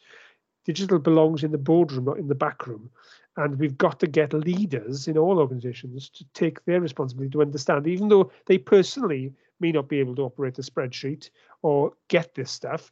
Digital 0.66 0.98
belongs 0.98 1.44
in 1.44 1.52
the 1.52 1.58
boardroom, 1.58 2.04
not 2.04 2.18
in 2.18 2.26
the 2.26 2.34
back 2.34 2.66
room. 2.66 2.90
And 3.36 3.56
we've 3.58 3.78
got 3.78 4.00
to 4.00 4.08
get 4.08 4.32
leaders 4.32 5.06
in 5.06 5.16
all 5.16 5.38
organizations 5.38 6.08
to 6.10 6.24
take 6.34 6.64
their 6.64 6.80
responsibility 6.80 7.30
to 7.30 7.42
understand, 7.42 7.86
even 7.86 8.08
though 8.08 8.32
they 8.46 8.58
personally 8.58 9.32
may 9.60 9.70
not 9.70 9.88
be 9.88 10.00
able 10.00 10.16
to 10.16 10.22
operate 10.22 10.58
a 10.58 10.62
spreadsheet 10.62 11.30
or 11.62 11.92
get 12.08 12.34
this 12.34 12.50
stuff. 12.50 12.90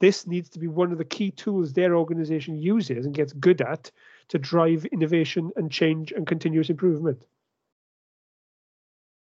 This 0.00 0.26
needs 0.26 0.48
to 0.50 0.58
be 0.58 0.66
one 0.66 0.90
of 0.90 0.98
the 0.98 1.04
key 1.04 1.30
tools 1.30 1.72
their 1.72 1.94
organization 1.94 2.56
uses 2.56 3.06
and 3.06 3.14
gets 3.14 3.32
good 3.34 3.60
at 3.60 3.90
to 4.28 4.38
drive 4.38 4.84
innovation 4.86 5.52
and 5.56 5.70
change 5.70 6.10
and 6.10 6.26
continuous 6.26 6.70
improvement. 6.70 7.24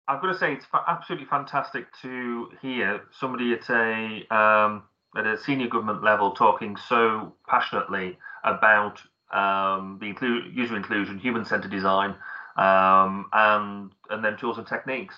I've 0.06 0.20
got 0.20 0.32
to 0.32 0.38
say, 0.38 0.52
it's 0.52 0.66
absolutely 0.86 1.26
fantastic 1.26 1.86
to 2.02 2.48
hear 2.60 3.02
somebody 3.10 3.54
at 3.54 3.68
a 3.70 4.34
um, 4.34 4.84
at 5.16 5.26
a 5.26 5.38
senior 5.38 5.68
government 5.68 6.02
level 6.02 6.32
talking 6.32 6.76
so 6.76 7.34
passionately 7.46 8.18
about 8.44 9.00
um, 9.32 9.98
the 10.00 10.12
inclu- 10.12 10.54
user 10.54 10.76
inclusion, 10.76 11.18
human-centered 11.18 11.70
design, 11.70 12.14
um, 12.56 13.26
and 13.32 13.90
and 14.10 14.24
then 14.24 14.36
tools 14.36 14.58
and 14.58 14.66
techniques. 14.66 15.14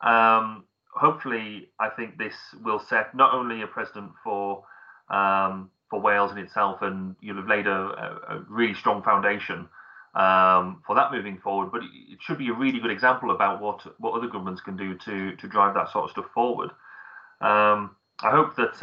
Um, 0.00 0.64
hopefully, 0.94 1.68
I 1.80 1.88
think 1.88 2.18
this 2.18 2.34
will 2.62 2.78
set 2.78 3.14
not 3.14 3.34
only 3.34 3.62
a 3.62 3.66
precedent 3.66 4.12
for 4.22 4.64
um, 5.10 5.70
for 5.90 6.00
Wales 6.00 6.32
in 6.32 6.38
itself, 6.38 6.82
and 6.82 7.16
you'll 7.20 7.36
have 7.36 7.48
laid 7.48 7.66
a, 7.66 8.20
a 8.28 8.44
really 8.48 8.74
strong 8.74 9.02
foundation 9.02 9.68
um, 10.14 10.82
for 10.86 10.94
that 10.96 11.12
moving 11.12 11.38
forward. 11.38 11.70
But 11.72 11.82
it 11.82 12.18
should 12.20 12.38
be 12.38 12.48
a 12.48 12.54
really 12.54 12.80
good 12.80 12.90
example 12.90 13.30
about 13.30 13.60
what 13.60 13.82
what 14.00 14.14
other 14.14 14.28
governments 14.28 14.60
can 14.60 14.76
do 14.76 14.96
to 14.98 15.36
to 15.36 15.48
drive 15.48 15.74
that 15.74 15.90
sort 15.90 16.04
of 16.04 16.10
stuff 16.10 16.26
forward. 16.32 16.70
Um, 17.40 17.96
I 18.22 18.30
hope 18.30 18.56
that 18.56 18.82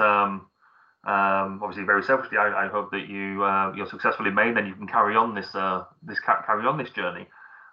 um, 1.05 1.13
um, 1.13 1.59
obviously 1.61 1.83
very 1.83 2.03
selfishly, 2.03 2.37
I, 2.37 2.65
I 2.65 2.67
hope 2.67 2.91
that 2.91 3.09
you 3.09 3.43
uh, 3.43 3.73
you're 3.75 3.87
successful 3.87 4.25
in 4.25 4.33
Maine, 4.33 4.53
then 4.53 4.65
you 4.65 4.75
can 4.75 4.87
carry 4.87 5.15
on 5.15 5.35
this 5.35 5.53
uh, 5.53 5.83
this 6.01 6.19
carry 6.19 6.65
on 6.65 6.77
this 6.77 6.89
journey. 6.91 7.27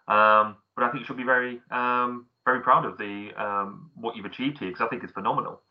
Um, 0.08 0.56
but 0.74 0.84
I 0.84 0.88
think 0.90 1.00
you 1.00 1.06
should 1.06 1.16
be 1.16 1.24
very 1.24 1.60
um, 1.70 2.26
very 2.44 2.60
proud 2.60 2.84
of 2.84 2.98
the 2.98 3.30
um, 3.36 3.90
what 3.94 4.16
you've 4.16 4.24
achieved 4.24 4.58
here 4.58 4.68
because 4.68 4.84
I 4.84 4.88
think 4.88 5.04
it's 5.04 5.12
phenomenal. 5.12 5.62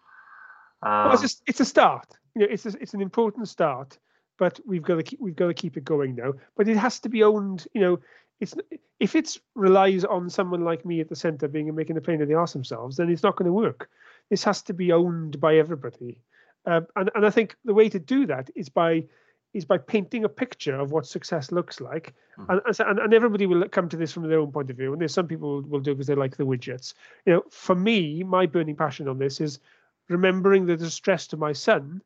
well, 1.09 1.23
it's, 1.23 1.41
it's 1.45 1.59
a 1.59 1.65
start. 1.65 2.07
You 2.35 2.43
know, 2.43 2.47
it's 2.49 2.65
a, 2.65 2.69
it's 2.79 2.93
an 2.93 3.01
important 3.01 3.49
start, 3.49 3.97
but 4.37 4.59
we've 4.65 4.83
got 4.83 4.95
to 4.95 5.03
keep 5.03 5.19
we've 5.19 5.35
got 5.35 5.47
to 5.47 5.53
keep 5.53 5.75
it 5.75 5.83
going 5.83 6.15
now. 6.15 6.33
But 6.55 6.69
it 6.69 6.77
has 6.77 6.99
to 7.01 7.09
be 7.09 7.23
owned. 7.23 7.67
You 7.73 7.81
know, 7.81 7.99
it's 8.39 8.55
if 8.99 9.15
it 9.15 9.37
relies 9.55 10.05
on 10.05 10.29
someone 10.29 10.63
like 10.63 10.85
me 10.85 11.01
at 11.01 11.09
the 11.09 11.15
centre 11.15 11.47
being 11.47 11.73
making 11.75 11.97
a 11.97 12.01
pain 12.01 12.21
in 12.21 12.29
the 12.29 12.35
arse 12.35 12.53
themselves, 12.53 12.97
then 12.97 13.09
it's 13.09 13.23
not 13.23 13.35
going 13.35 13.47
to 13.47 13.53
work. 13.53 13.89
This 14.29 14.43
has 14.43 14.61
to 14.63 14.73
be 14.73 14.91
owned 14.91 15.39
by 15.39 15.57
everybody, 15.57 16.19
uh, 16.65 16.81
and 16.95 17.09
and 17.15 17.25
I 17.25 17.29
think 17.29 17.55
the 17.65 17.73
way 17.73 17.89
to 17.89 17.99
do 17.99 18.25
that 18.27 18.49
is 18.55 18.69
by 18.69 19.05
is 19.53 19.65
by 19.65 19.77
painting 19.77 20.23
a 20.25 20.29
picture 20.29 20.75
of 20.75 20.91
what 20.91 21.07
success 21.07 21.51
looks 21.51 21.81
like. 21.81 22.13
Mm-hmm. 22.37 22.51
And, 22.51 22.79
and, 22.79 22.99
and 22.99 23.13
everybody 23.13 23.45
will 23.47 23.67
come 23.69 23.89
to 23.89 23.97
this 23.97 24.11
from 24.11 24.27
their 24.27 24.39
own 24.39 24.51
point 24.51 24.69
of 24.69 24.77
view. 24.77 24.91
And 24.91 25.01
there's 25.01 25.13
some 25.13 25.27
people 25.27 25.61
will 25.63 25.79
do 25.79 25.95
because 25.95 26.07
they 26.07 26.15
like 26.15 26.37
the 26.37 26.45
widgets. 26.45 26.93
You 27.25 27.33
know, 27.33 27.43
for 27.49 27.73
me, 27.73 28.23
my 28.23 28.45
burning 28.45 28.75
passion 28.75 29.07
on 29.07 29.17
this 29.17 29.41
is 29.41 29.59
remembering 30.07 30.65
the 30.65 30.77
distress 30.77 31.27
to 31.27 31.37
my 31.37 31.53
son 31.53 32.01